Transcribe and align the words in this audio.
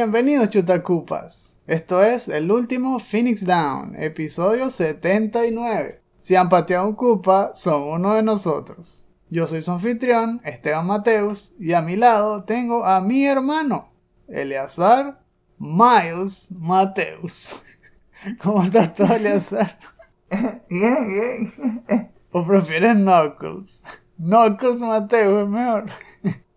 Bienvenidos 0.00 0.50
chutacupas. 0.50 1.58
Esto 1.66 2.04
es 2.04 2.28
el 2.28 2.52
último 2.52 3.00
Phoenix 3.00 3.44
Down, 3.44 3.96
episodio 4.00 4.70
79. 4.70 6.00
Si 6.20 6.36
han 6.36 6.48
pateado 6.48 6.86
un 6.86 6.94
cupa, 6.94 7.50
son 7.52 7.82
uno 7.82 8.14
de 8.14 8.22
nosotros. 8.22 9.08
Yo 9.28 9.48
soy 9.48 9.60
su 9.60 9.72
anfitrión, 9.72 10.40
Esteban 10.44 10.86
Mateus, 10.86 11.56
y 11.58 11.72
a 11.72 11.82
mi 11.82 11.96
lado 11.96 12.44
tengo 12.44 12.84
a 12.84 13.00
mi 13.00 13.26
hermano, 13.26 13.90
Eleazar 14.28 15.20
Miles 15.58 16.52
Mateus. 16.52 17.60
¿Cómo 18.40 18.62
estás 18.62 18.94
tú, 18.94 19.02
Eleazar? 19.02 19.80
Bien, 20.70 21.08
bien. 21.08 22.12
¿O 22.30 22.46
prefieres 22.46 22.94
Knuckles? 22.94 23.82
Knuckles 24.16 24.80
Mateus 24.80 25.42
es 25.42 25.48
mejor. 25.48 25.86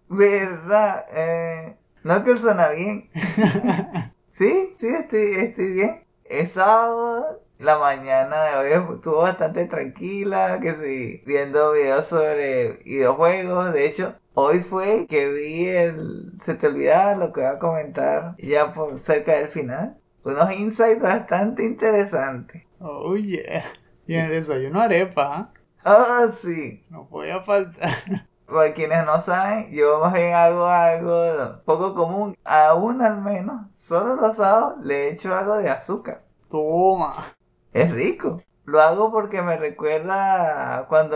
¿Verdad? 0.09 1.05
Eh, 1.11 1.80
no 2.03 2.23
que 2.23 2.37
suena 2.37 2.69
bien. 2.69 3.09
sí, 4.29 4.75
sí, 4.79 4.87
estoy, 4.87 5.35
estoy 5.37 5.71
bien. 5.73 6.03
Es 6.25 6.53
sábado, 6.53 7.43
la 7.59 7.77
mañana 7.77 8.43
de 8.43 8.55
hoy 8.57 8.95
estuvo 8.95 9.17
bastante 9.17 9.65
tranquila, 9.65 10.59
que 10.61 10.73
sí, 10.73 11.23
viendo 11.25 11.73
videos 11.73 12.07
sobre 12.07 12.79
videojuegos. 12.85 13.73
De 13.73 13.85
hecho, 13.85 14.15
hoy 14.33 14.61
fue 14.61 15.05
que 15.07 15.29
vi 15.29 15.67
el... 15.67 16.33
Se 16.43 16.55
te 16.55 16.67
olvidaba 16.67 17.15
lo 17.15 17.33
que 17.33 17.41
voy 17.41 17.49
a 17.49 17.59
comentar 17.59 18.35
ya 18.37 18.73
por 18.73 18.99
cerca 18.99 19.37
del 19.37 19.47
final. 19.47 19.97
Unos 20.23 20.53
insights 20.53 21.01
bastante 21.01 21.65
interesantes. 21.65 22.63
Oh 22.79 23.15
yeah. 23.15 23.63
Y 24.07 24.15
en 24.15 24.25
el 24.25 24.31
desayuno 24.31 24.81
arepa, 24.81 25.51
¿eh? 25.53 25.59
Ah, 25.83 26.27
sí. 26.33 26.83
No 26.89 27.07
podía 27.07 27.41
faltar. 27.41 28.27
Para 28.51 28.73
quienes 28.73 29.05
no 29.05 29.21
saben, 29.21 29.71
yo 29.71 29.99
más 30.01 30.13
bien 30.13 30.35
hago 30.35 30.65
algo 30.65 31.61
poco 31.63 31.95
común. 31.95 32.37
Aún 32.43 33.01
al 33.01 33.21
menos, 33.21 33.67
solo 33.73 34.15
los 34.15 34.35
sábados 34.35 34.83
le 34.83 35.09
echo 35.09 35.33
algo 35.33 35.57
de 35.57 35.69
azúcar. 35.69 36.25
Toma. 36.49 37.33
Es 37.71 37.91
rico. 37.91 38.41
Lo 38.65 38.81
hago 38.81 39.11
porque 39.11 39.41
me 39.41 39.55
recuerda 39.57 40.85
cuando 40.89 41.15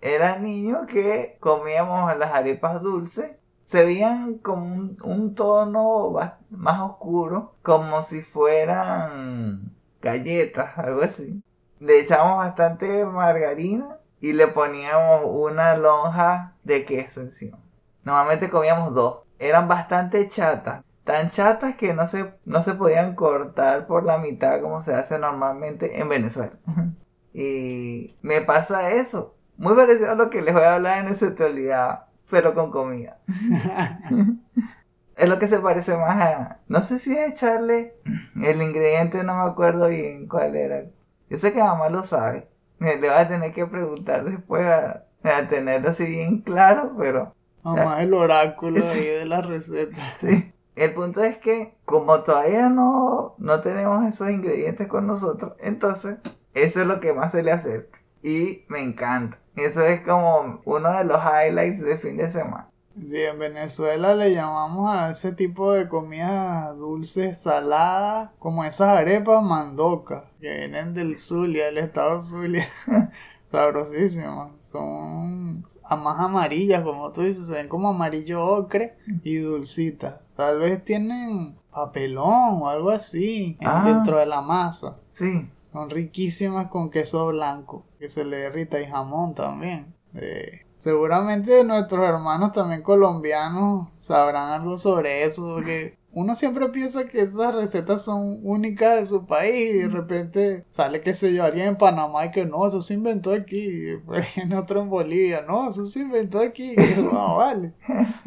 era 0.00 0.38
niño 0.38 0.86
que 0.86 1.36
comíamos 1.40 2.16
las 2.16 2.32
arepas 2.32 2.80
dulces. 2.80 3.32
Se 3.64 3.84
veían 3.84 4.38
como 4.38 4.64
un, 4.64 4.98
un 5.02 5.34
tono 5.34 6.12
más 6.50 6.80
oscuro, 6.80 7.56
como 7.62 8.02
si 8.04 8.22
fueran 8.22 9.74
galletas, 10.00 10.78
algo 10.78 11.02
así. 11.02 11.42
Le 11.80 12.00
echamos 12.00 12.36
bastante 12.36 13.04
margarina 13.04 13.98
y 14.22 14.32
le 14.34 14.46
poníamos 14.46 15.24
una 15.26 15.76
lonja 15.76 16.54
de 16.62 16.84
queso 16.84 17.20
encima. 17.20 17.58
Normalmente 18.04 18.50
comíamos 18.50 18.94
dos. 18.94 19.22
Eran 19.40 19.66
bastante 19.66 20.28
chatas. 20.28 20.84
Tan 21.02 21.28
chatas 21.28 21.74
que 21.74 21.92
no 21.92 22.06
se, 22.06 22.32
no 22.44 22.62
se 22.62 22.74
podían 22.74 23.16
cortar 23.16 23.88
por 23.88 24.04
la 24.04 24.18
mitad 24.18 24.60
como 24.60 24.80
se 24.80 24.94
hace 24.94 25.18
normalmente 25.18 26.00
en 26.00 26.08
Venezuela. 26.08 26.52
y 27.34 28.16
me 28.22 28.40
pasa 28.42 28.92
eso. 28.92 29.34
Muy 29.56 29.74
parecido 29.74 30.12
a 30.12 30.14
lo 30.14 30.30
que 30.30 30.40
les 30.40 30.54
voy 30.54 30.62
a 30.62 30.76
hablar 30.76 31.04
en 31.04 31.42
olvidaba, 31.42 32.08
pero 32.30 32.54
con 32.54 32.70
comida. 32.70 33.18
es 35.16 35.28
lo 35.28 35.38
que 35.40 35.48
se 35.48 35.58
parece 35.58 35.96
más 35.96 36.16
a... 36.16 36.60
No 36.68 36.82
sé 36.82 37.00
si 37.00 37.12
es 37.12 37.32
echarle 37.32 37.96
el 38.40 38.62
ingrediente, 38.62 39.24
no 39.24 39.34
me 39.34 39.50
acuerdo 39.50 39.88
bien 39.88 40.28
cuál 40.28 40.54
era. 40.54 40.84
Yo 41.28 41.38
sé 41.38 41.52
que 41.52 41.58
mamá 41.58 41.88
lo 41.88 42.04
sabe. 42.04 42.51
Le 42.82 42.96
voy 42.98 43.08
a 43.08 43.28
tener 43.28 43.52
que 43.52 43.66
preguntar 43.66 44.24
después 44.24 44.64
a, 44.66 45.04
a 45.24 45.46
tenerlo 45.48 45.90
así 45.90 46.04
bien 46.04 46.40
claro, 46.42 46.94
pero 46.98 47.34
Mamá, 47.62 48.02
el 48.02 48.12
oráculo 48.14 48.84
ahí 48.90 49.04
de 49.04 49.26
la 49.26 49.40
receta. 49.42 50.00
sí. 50.20 50.52
El 50.74 50.94
punto 50.94 51.22
es 51.22 51.36
que 51.36 51.76
como 51.84 52.22
todavía 52.22 52.70
no, 52.70 53.34
no 53.38 53.60
tenemos 53.60 54.06
esos 54.06 54.30
ingredientes 54.30 54.88
con 54.88 55.06
nosotros, 55.06 55.52
entonces 55.60 56.16
eso 56.54 56.80
es 56.80 56.86
lo 56.86 56.98
que 57.00 57.12
más 57.12 57.32
se 57.32 57.42
le 57.42 57.52
acerca. 57.52 58.00
Y 58.22 58.64
me 58.68 58.82
encanta. 58.82 59.38
Eso 59.56 59.84
es 59.84 60.00
como 60.00 60.60
uno 60.64 60.92
de 60.96 61.04
los 61.04 61.18
highlights 61.18 61.84
de 61.84 61.98
fin 61.98 62.16
de 62.16 62.30
semana. 62.30 62.70
Sí, 63.00 63.16
en 63.22 63.38
Venezuela 63.38 64.14
le 64.14 64.32
llamamos 64.34 64.92
a 64.94 65.10
ese 65.10 65.32
tipo 65.32 65.72
de 65.72 65.88
comida 65.88 66.72
dulces, 66.74 67.38
saladas, 67.42 68.30
como 68.38 68.64
esas 68.64 68.88
arepas 68.98 69.42
mandoca, 69.42 70.26
que 70.40 70.48
vienen 70.54 70.92
del 70.94 71.16
Zulia, 71.16 71.66
del 71.66 71.78
estado 71.78 72.20
Zulia. 72.20 72.68
Sabrosísimas. 73.50 74.50
Son 74.60 75.62
a- 75.84 75.96
más 75.96 76.18
amarillas, 76.20 76.82
como 76.82 77.12
tú 77.12 77.22
dices, 77.22 77.46
se 77.46 77.52
ven 77.54 77.68
como 77.68 77.90
amarillo 77.90 78.44
ocre 78.44 78.96
y 79.22 79.36
dulcitas. 79.36 80.14
Tal 80.36 80.58
vez 80.58 80.82
tienen 80.84 81.56
papelón 81.70 82.62
o 82.62 82.68
algo 82.68 82.90
así 82.90 83.58
Ah. 83.62 83.82
dentro 83.84 84.18
de 84.18 84.26
la 84.26 84.40
masa. 84.40 84.96
Sí, 85.10 85.48
Son 85.72 85.88
riquísimas 85.88 86.66
con 86.68 86.90
queso 86.90 87.28
blanco, 87.28 87.84
que 87.98 88.06
se 88.08 88.24
le 88.26 88.36
derrita 88.38 88.78
y 88.80 88.86
jamón 88.86 89.34
también. 89.34 89.94
Eh, 90.14 90.61
seguramente 90.82 91.62
nuestros 91.62 92.04
hermanos 92.04 92.50
también 92.50 92.82
colombianos 92.82 93.86
sabrán 93.96 94.50
algo 94.50 94.76
sobre 94.76 95.22
eso, 95.22 95.54
porque 95.54 95.96
uno 96.10 96.34
siempre 96.34 96.68
piensa 96.70 97.06
que 97.06 97.20
esas 97.20 97.54
recetas 97.54 98.02
son 98.02 98.40
únicas 98.42 98.98
de 98.98 99.06
su 99.06 99.24
país 99.24 99.76
y 99.76 99.78
de 99.78 99.88
repente 99.88 100.64
sale, 100.70 101.14
sé 101.14 101.34
yo, 101.34 101.44
alguien 101.44 101.68
en 101.68 101.78
Panamá 101.78 102.26
y 102.26 102.30
que 102.32 102.44
no, 102.46 102.66
eso 102.66 102.82
se 102.82 102.94
inventó 102.94 103.30
aquí, 103.32 103.90
en 104.36 104.52
otro 104.54 104.82
en 104.82 104.90
Bolivia, 104.90 105.44
no, 105.46 105.70
eso 105.70 105.86
se 105.86 106.00
inventó 106.00 106.40
aquí, 106.40 106.74
que, 106.74 107.08
"Ah, 107.12 107.34
vale. 107.38 107.74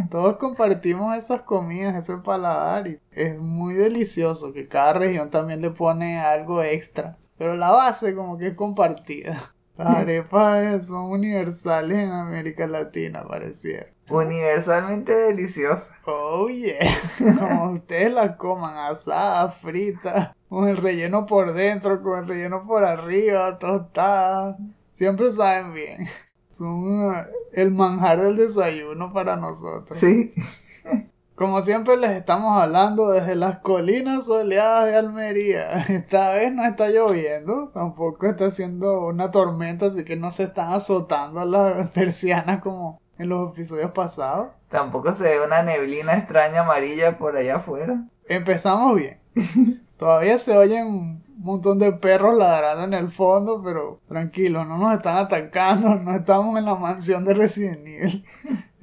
Todos 0.09 0.37
compartimos 0.37 1.13
esas 1.17 1.41
comidas, 1.41 1.93
ese 1.95 2.15
paladar 2.19 2.87
y 2.87 2.99
es 3.11 3.37
muy 3.37 3.73
delicioso 3.73 4.53
que 4.53 4.69
cada 4.69 4.93
región 4.93 5.29
también 5.29 5.61
le 5.61 5.71
pone 5.71 6.19
algo 6.21 6.63
extra. 6.63 7.17
Pero 7.37 7.57
la 7.57 7.71
base 7.71 8.15
como 8.15 8.37
que 8.37 8.47
es 8.47 8.55
compartida. 8.55 9.54
Las 9.77 9.97
arepas 9.97 10.87
son 10.87 11.11
universales 11.11 11.97
en 11.97 12.11
América 12.11 12.65
Latina, 12.67 13.25
pareciera. 13.27 13.87
universalmente 14.09 15.13
deliciosa. 15.13 15.93
Oh 16.05 16.47
yeah. 16.47 16.77
Como 17.39 17.71
ustedes 17.71 18.13
la 18.13 18.37
coman, 18.37 18.77
asada, 18.77 19.51
frita, 19.51 20.35
con 20.47 20.69
el 20.69 20.77
relleno 20.77 21.25
por 21.25 21.53
dentro, 21.53 22.01
con 22.01 22.19
el 22.19 22.27
relleno 22.27 22.65
por 22.65 22.85
arriba, 22.85 23.59
tostada. 23.59 24.57
Siempre 24.93 25.31
saben 25.31 25.73
bien. 25.73 26.07
Son 26.51 27.09
uh, 27.09 27.13
el 27.51 27.71
manjar 27.71 28.21
del 28.21 28.37
desayuno 28.37 29.11
para 29.11 29.35
nosotros. 29.35 29.99
Sí, 29.99 30.33
Como 31.35 31.61
siempre 31.61 31.97
les 31.97 32.11
estamos 32.11 32.61
hablando 32.61 33.11
desde 33.11 33.35
las 33.35 33.59
colinas 33.59 34.25
soleadas 34.25 34.85
de 34.85 34.95
Almería. 34.95 35.79
Esta 35.89 36.31
vez 36.31 36.53
no 36.53 36.63
está 36.63 36.89
lloviendo, 36.89 37.71
tampoco 37.73 38.27
está 38.27 38.45
haciendo 38.45 39.07
una 39.07 39.31
tormenta, 39.31 39.87
así 39.87 40.05
que 40.05 40.15
no 40.15 40.31
se 40.31 40.43
están 40.43 40.71
azotando 40.71 41.45
las 41.45 41.89
persianas 41.93 42.61
como 42.61 43.01
en 43.17 43.27
los 43.27 43.51
episodios 43.51 43.91
pasados. 43.91 44.47
tampoco 44.69 45.13
se 45.13 45.23
ve 45.23 45.45
una 45.45 45.61
neblina 45.61 46.13
extraña 46.13 46.61
amarilla 46.61 47.17
por 47.17 47.35
allá 47.35 47.57
afuera. 47.57 48.05
Empezamos 48.29 48.95
bien. 48.95 49.19
Todavía 49.97 50.37
se 50.37 50.57
oyen 50.57 50.87
un 50.87 51.23
montón 51.37 51.79
de 51.79 51.91
perros 51.91 52.37
ladrando 52.37 52.83
en 52.85 52.93
el 52.93 53.09
fondo, 53.09 53.61
pero 53.61 53.99
tranquilos, 54.07 54.65
no 54.67 54.77
nos 54.77 54.95
están 54.95 55.17
atacando, 55.17 55.95
no 55.95 56.15
estamos 56.15 56.57
en 56.57 56.65
la 56.65 56.75
mansión 56.75 57.25
de 57.25 57.33
Resident 57.33 57.85
Evil. 57.85 58.25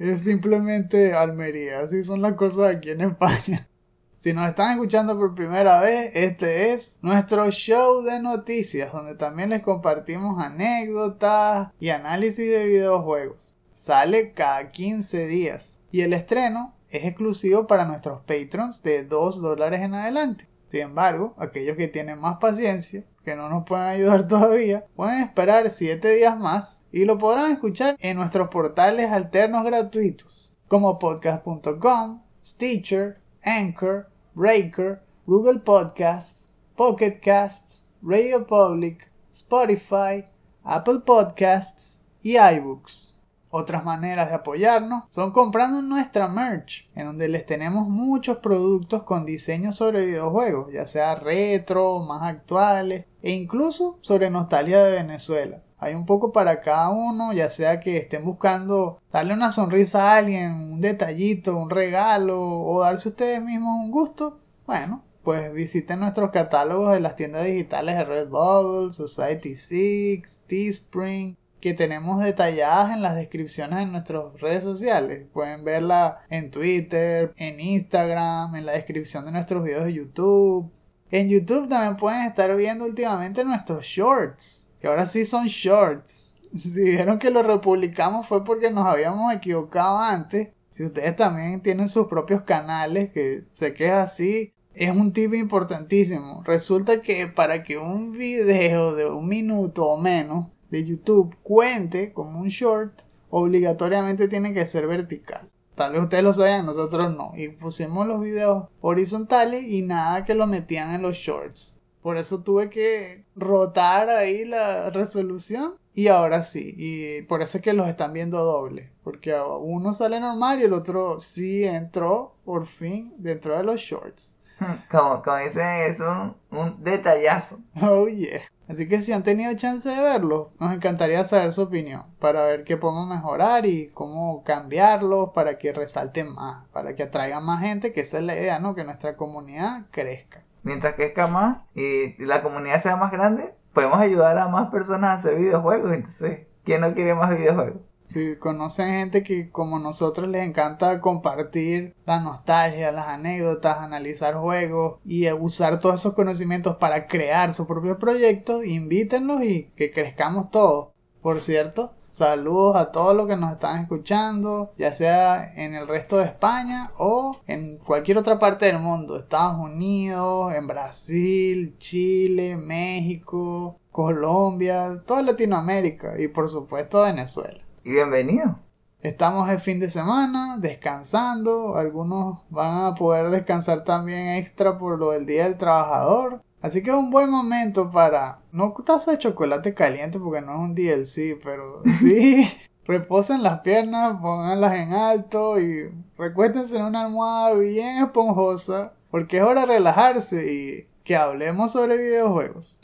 Es 0.03 0.25
simplemente 0.25 1.13
Almería, 1.13 1.79
así 1.79 2.03
son 2.03 2.21
las 2.21 2.33
cosas 2.33 2.75
aquí 2.75 2.89
en 2.89 2.99
España. 2.99 3.69
Si 4.17 4.33
nos 4.33 4.49
están 4.49 4.73
escuchando 4.73 5.17
por 5.17 5.33
primera 5.33 5.79
vez, 5.79 6.11
este 6.13 6.73
es 6.73 6.99
nuestro 7.01 7.49
show 7.51 8.01
de 8.03 8.19
noticias, 8.19 8.91
donde 8.91 9.15
también 9.15 9.51
les 9.51 9.61
compartimos 9.61 10.43
anécdotas 10.43 11.69
y 11.79 11.87
análisis 11.87 12.45
de 12.45 12.67
videojuegos. 12.67 13.55
Sale 13.71 14.33
cada 14.33 14.71
15 14.71 15.25
días 15.27 15.79
y 15.89 16.01
el 16.01 16.11
estreno 16.11 16.75
es 16.89 17.05
exclusivo 17.05 17.65
para 17.65 17.85
nuestros 17.85 18.23
patrons 18.23 18.83
de 18.83 19.05
2 19.05 19.41
dólares 19.41 19.79
en 19.79 19.93
adelante. 19.93 20.49
Sin 20.67 20.81
embargo, 20.81 21.33
aquellos 21.37 21.77
que 21.77 21.87
tienen 21.87 22.19
más 22.19 22.39
paciencia, 22.41 23.05
que 23.23 23.35
no 23.35 23.49
nos 23.49 23.65
pueden 23.65 23.85
ayudar 23.85 24.27
todavía, 24.27 24.85
pueden 24.95 25.23
esperar 25.23 25.69
7 25.69 26.15
días 26.15 26.37
más 26.39 26.85
y 26.91 27.05
lo 27.05 27.17
podrán 27.17 27.51
escuchar 27.51 27.95
en 27.99 28.17
nuestros 28.17 28.49
portales 28.49 29.11
alternos 29.11 29.63
gratuitos, 29.63 30.53
como 30.67 30.99
podcast.com, 30.99 32.21
Stitcher, 32.43 33.19
Anchor, 33.43 34.09
Breaker, 34.33 35.01
Google 35.25 35.59
Podcasts, 35.59 36.51
Pocket 36.75 37.19
Casts, 37.21 37.85
Radio 38.01 38.45
Public, 38.45 39.09
Spotify, 39.31 40.25
Apple 40.63 40.99
Podcasts 41.05 42.01
y 42.21 42.37
iBooks. 42.37 43.12
Otras 43.55 43.85
maneras 43.85 44.29
de 44.29 44.33
apoyarnos 44.33 45.03
son 45.09 45.31
comprando 45.31 45.83
nuestra 45.83 46.27
merch, 46.27 46.89
en 46.95 47.05
donde 47.05 47.27
les 47.27 47.45
tenemos 47.45 47.87
muchos 47.87 48.37
productos 48.37 49.03
con 49.03 49.27
diseños 49.27 49.75
sobre 49.75 50.07
videojuegos, 50.07 50.73
ya 50.73 50.87
sea 50.87 51.13
retro, 51.13 51.99
más 51.99 52.23
actuales 52.23 53.05
e 53.21 53.29
incluso 53.29 53.99
sobre 54.01 54.31
nostalgia 54.31 54.83
de 54.83 54.93
Venezuela. 54.93 55.61
Hay 55.77 55.93
un 55.93 56.07
poco 56.07 56.31
para 56.31 56.61
cada 56.61 56.89
uno, 56.89 57.31
ya 57.31 57.47
sea 57.47 57.79
que 57.79 57.97
estén 57.97 58.25
buscando 58.25 58.99
darle 59.11 59.35
una 59.35 59.51
sonrisa 59.51 60.01
a 60.01 60.17
alguien, 60.17 60.71
un 60.73 60.81
detallito, 60.81 61.55
un 61.55 61.69
regalo 61.69 62.41
o 62.41 62.81
darse 62.81 63.09
ustedes 63.09 63.39
mismos 63.39 63.85
un 63.85 63.91
gusto. 63.91 64.39
Bueno, 64.65 65.03
pues 65.21 65.53
visiten 65.53 65.99
nuestros 65.99 66.31
catálogos 66.31 66.91
de 66.91 67.01
las 67.01 67.15
tiendas 67.15 67.45
digitales 67.45 67.97
de 67.97 68.03
Redbubble, 68.03 68.89
Society6, 68.89 70.41
Teespring, 70.47 71.37
que 71.63 71.73
tenemos 71.73 72.21
detalladas 72.21 72.91
en 72.91 73.01
las 73.01 73.15
descripciones 73.15 73.79
de 73.79 73.85
nuestras 73.85 74.41
redes 74.41 74.63
sociales. 74.65 75.27
Pueden 75.31 75.63
verla 75.63 76.19
en 76.29 76.51
Twitter, 76.51 77.31
en 77.37 77.61
Instagram, 77.61 78.53
en 78.57 78.65
la 78.65 78.73
descripción 78.73 79.23
de 79.23 79.31
nuestros 79.31 79.63
videos 79.63 79.85
de 79.85 79.93
YouTube. 79.93 80.69
En 81.09 81.29
YouTube 81.29 81.69
también 81.69 81.95
pueden 81.95 82.23
estar 82.23 82.53
viendo 82.57 82.83
últimamente 82.83 83.45
nuestros 83.45 83.85
shorts, 83.85 84.69
que 84.81 84.87
ahora 84.87 85.05
sí 85.05 85.23
son 85.23 85.47
shorts. 85.47 86.35
Si 86.53 86.81
vieron 86.81 87.17
que 87.17 87.31
lo 87.31 87.41
republicamos 87.41 88.27
fue 88.27 88.43
porque 88.43 88.69
nos 88.69 88.85
habíamos 88.85 89.33
equivocado 89.33 89.99
antes. 89.99 90.49
Si 90.69 90.83
ustedes 90.83 91.15
también 91.15 91.63
tienen 91.63 91.87
sus 91.87 92.07
propios 92.07 92.41
canales, 92.41 93.09
que 93.13 93.45
sé 93.53 93.73
que 93.73 93.85
es 93.85 93.93
así, 93.93 94.53
es 94.73 94.91
un 94.91 95.13
tip 95.13 95.33
importantísimo. 95.33 96.43
Resulta 96.43 97.01
que 97.01 97.27
para 97.27 97.63
que 97.63 97.77
un 97.77 98.11
video 98.11 98.95
de 98.95 99.05
un 99.05 99.29
minuto 99.29 99.85
o 99.85 99.97
menos 99.97 100.47
de 100.73 100.85
YouTube 100.85 101.35
cuente 101.43 102.13
como 102.13 102.39
un 102.39 102.47
short, 102.47 103.01
obligatoriamente 103.29 104.27
tiene 104.27 104.55
que 104.55 104.65
ser 104.65 104.87
vertical. 104.87 105.47
Tal 105.75 105.93
vez 105.93 106.01
ustedes 106.01 106.23
lo 106.23 106.33
saben, 106.33 106.65
nosotros 106.65 107.15
no. 107.15 107.31
Y 107.35 107.49
pusimos 107.49 108.07
los 108.07 108.19
videos 108.19 108.69
horizontales 108.81 109.65
y 109.67 109.83
nada 109.83 110.25
que 110.25 110.33
lo 110.33 110.47
metían 110.47 110.95
en 110.95 111.03
los 111.03 111.15
shorts. 111.15 111.79
Por 112.01 112.17
eso 112.17 112.43
tuve 112.43 112.71
que 112.71 113.23
rotar 113.35 114.09
ahí 114.09 114.45
la 114.45 114.89
resolución. 114.89 115.75
Y 115.93 116.07
ahora 116.07 116.41
sí. 116.41 116.73
Y 116.75 117.21
por 117.23 117.43
eso 117.43 117.59
es 117.59 117.63
que 117.63 117.73
los 117.73 117.87
están 117.87 118.13
viendo 118.13 118.43
doble. 118.43 118.91
Porque 119.03 119.35
uno 119.35 119.93
sale 119.93 120.19
normal 120.19 120.59
y 120.59 120.63
el 120.63 120.73
otro 120.73 121.19
sí 121.19 121.65
entró 121.65 122.35
por 122.45 122.65
fin 122.65 123.13
dentro 123.17 123.55
de 123.55 123.63
los 123.63 123.79
shorts. 123.79 124.39
Como, 124.89 125.21
como 125.21 125.37
dicen, 125.37 125.67
es 125.89 125.99
un, 125.99 126.35
un 126.51 126.83
detallazo. 126.83 127.59
Oh 127.81 128.07
yeah. 128.07 128.41
Así 128.67 128.87
que 128.87 129.01
si 129.01 129.11
han 129.11 129.23
tenido 129.23 129.53
chance 129.55 129.89
de 129.89 130.01
verlo, 130.01 130.51
nos 130.59 130.73
encantaría 130.73 131.23
saber 131.23 131.51
su 131.51 131.63
opinión 131.63 132.03
para 132.19 132.45
ver 132.45 132.63
qué 132.63 132.77
podemos 132.77 133.07
mejorar 133.07 133.65
y 133.65 133.89
cómo 133.89 134.43
cambiarlo 134.43 135.33
para 135.33 135.57
que 135.57 135.73
resalten 135.73 136.33
más, 136.33 136.65
para 136.69 136.95
que 136.95 137.03
atraigan 137.03 137.43
más 137.43 137.61
gente, 137.61 137.91
que 137.91 138.01
esa 138.01 138.19
es 138.19 138.23
la 138.23 138.35
idea, 138.35 138.59
¿no? 138.59 138.73
Que 138.73 138.83
nuestra 138.83 139.17
comunidad 139.17 139.85
crezca. 139.91 140.43
Mientras 140.63 140.95
crezca 140.95 141.27
más 141.27 141.57
y 141.75 142.23
la 142.23 142.41
comunidad 142.41 142.81
sea 142.81 142.95
más 142.95 143.11
grande, 143.11 143.53
podemos 143.73 143.97
ayudar 143.97 144.37
a 144.37 144.47
más 144.47 144.69
personas 144.69 145.09
a 145.09 145.13
hacer 145.13 145.35
videojuegos. 145.35 145.93
Entonces, 145.93 146.47
¿quién 146.63 146.81
no 146.81 146.93
quiere 146.93 147.15
más 147.15 147.37
videojuegos? 147.37 147.81
Si 148.13 148.35
conocen 148.35 148.89
gente 148.89 149.23
que 149.23 149.49
como 149.49 149.79
nosotros 149.79 150.29
les 150.29 150.47
encanta 150.47 151.01
compartir 151.01 151.95
la 152.05 152.19
nostalgia, 152.19 152.91
las 152.91 153.07
anécdotas, 153.07 153.79
analizar 153.79 154.35
juegos 154.35 154.99
y 155.03 155.31
usar 155.31 155.79
todos 155.79 156.01
esos 156.01 156.13
conocimientos 156.13 156.75
para 156.75 157.07
crear 157.07 157.53
su 157.53 157.65
propio 157.65 157.97
proyecto, 157.97 158.63
invítenlos 158.63 159.43
y 159.43 159.63
que 159.75 159.89
crezcamos 159.89 160.51
todos. 160.51 160.89
Por 161.23 161.41
cierto, 161.41 161.91
saludos 162.07 162.75
a 162.75 162.91
todos 162.91 163.15
los 163.15 163.27
que 163.27 163.35
nos 163.35 163.51
están 163.51 163.81
escuchando, 163.81 164.73
ya 164.77 164.93
sea 164.93 165.51
en 165.55 165.73
el 165.73 165.87
resto 165.87 166.17
de 166.17 166.25
España 166.25 166.91
o 166.99 167.39
en 167.47 167.79
cualquier 167.79 168.19
otra 168.19 168.37
parte 168.37 168.67
del 168.67 168.77
mundo, 168.77 169.17
Estados 169.17 169.59
Unidos, 169.59 170.53
en 170.53 170.67
Brasil, 170.67 171.75
Chile, 171.79 172.57
México, 172.57 173.79
Colombia, 173.91 175.01
toda 175.03 175.23
Latinoamérica 175.23 176.21
y 176.21 176.27
por 176.27 176.47
supuesto 176.47 177.01
Venezuela 177.01 177.63
y 177.83 177.91
bienvenido. 177.91 178.59
Estamos 179.01 179.49
el 179.49 179.59
fin 179.59 179.79
de 179.79 179.89
semana 179.89 180.57
descansando, 180.57 181.75
algunos 181.75 182.39
van 182.49 182.85
a 182.85 182.95
poder 182.95 183.29
descansar 183.29 183.83
también 183.83 184.29
extra 184.29 184.77
por 184.77 184.97
lo 184.97 185.11
del 185.11 185.25
Día 185.25 185.43
del 185.43 185.57
Trabajador. 185.57 186.41
Así 186.61 186.81
que 186.81 186.91
es 186.91 186.95
un 186.95 187.11
buen 187.11 187.29
momento 187.29 187.91
para, 187.91 188.39
no 188.53 188.73
taza 188.85 189.11
de 189.11 189.17
chocolate 189.17 189.73
caliente 189.73 190.17
porque 190.17 190.39
no 190.39 190.53
es 190.53 190.59
un 190.59 190.75
DLC, 190.75 191.41
pero 191.43 191.81
sí, 191.99 192.47
reposen 192.85 193.43
las 193.43 193.59
piernas, 193.59 194.17
pónganlas 194.21 194.75
en 194.75 194.93
alto 194.93 195.59
y 195.59 195.91
recuéstense 196.17 196.77
en 196.77 196.85
una 196.85 197.05
almohada 197.05 197.53
bien 197.55 197.97
esponjosa 197.97 198.93
porque 199.11 199.37
es 199.37 199.43
hora 199.43 199.61
de 199.61 199.67
relajarse 199.67 200.53
y 200.53 200.87
que 201.03 201.17
hablemos 201.17 201.73
sobre 201.73 201.97
videojuegos. 201.97 202.79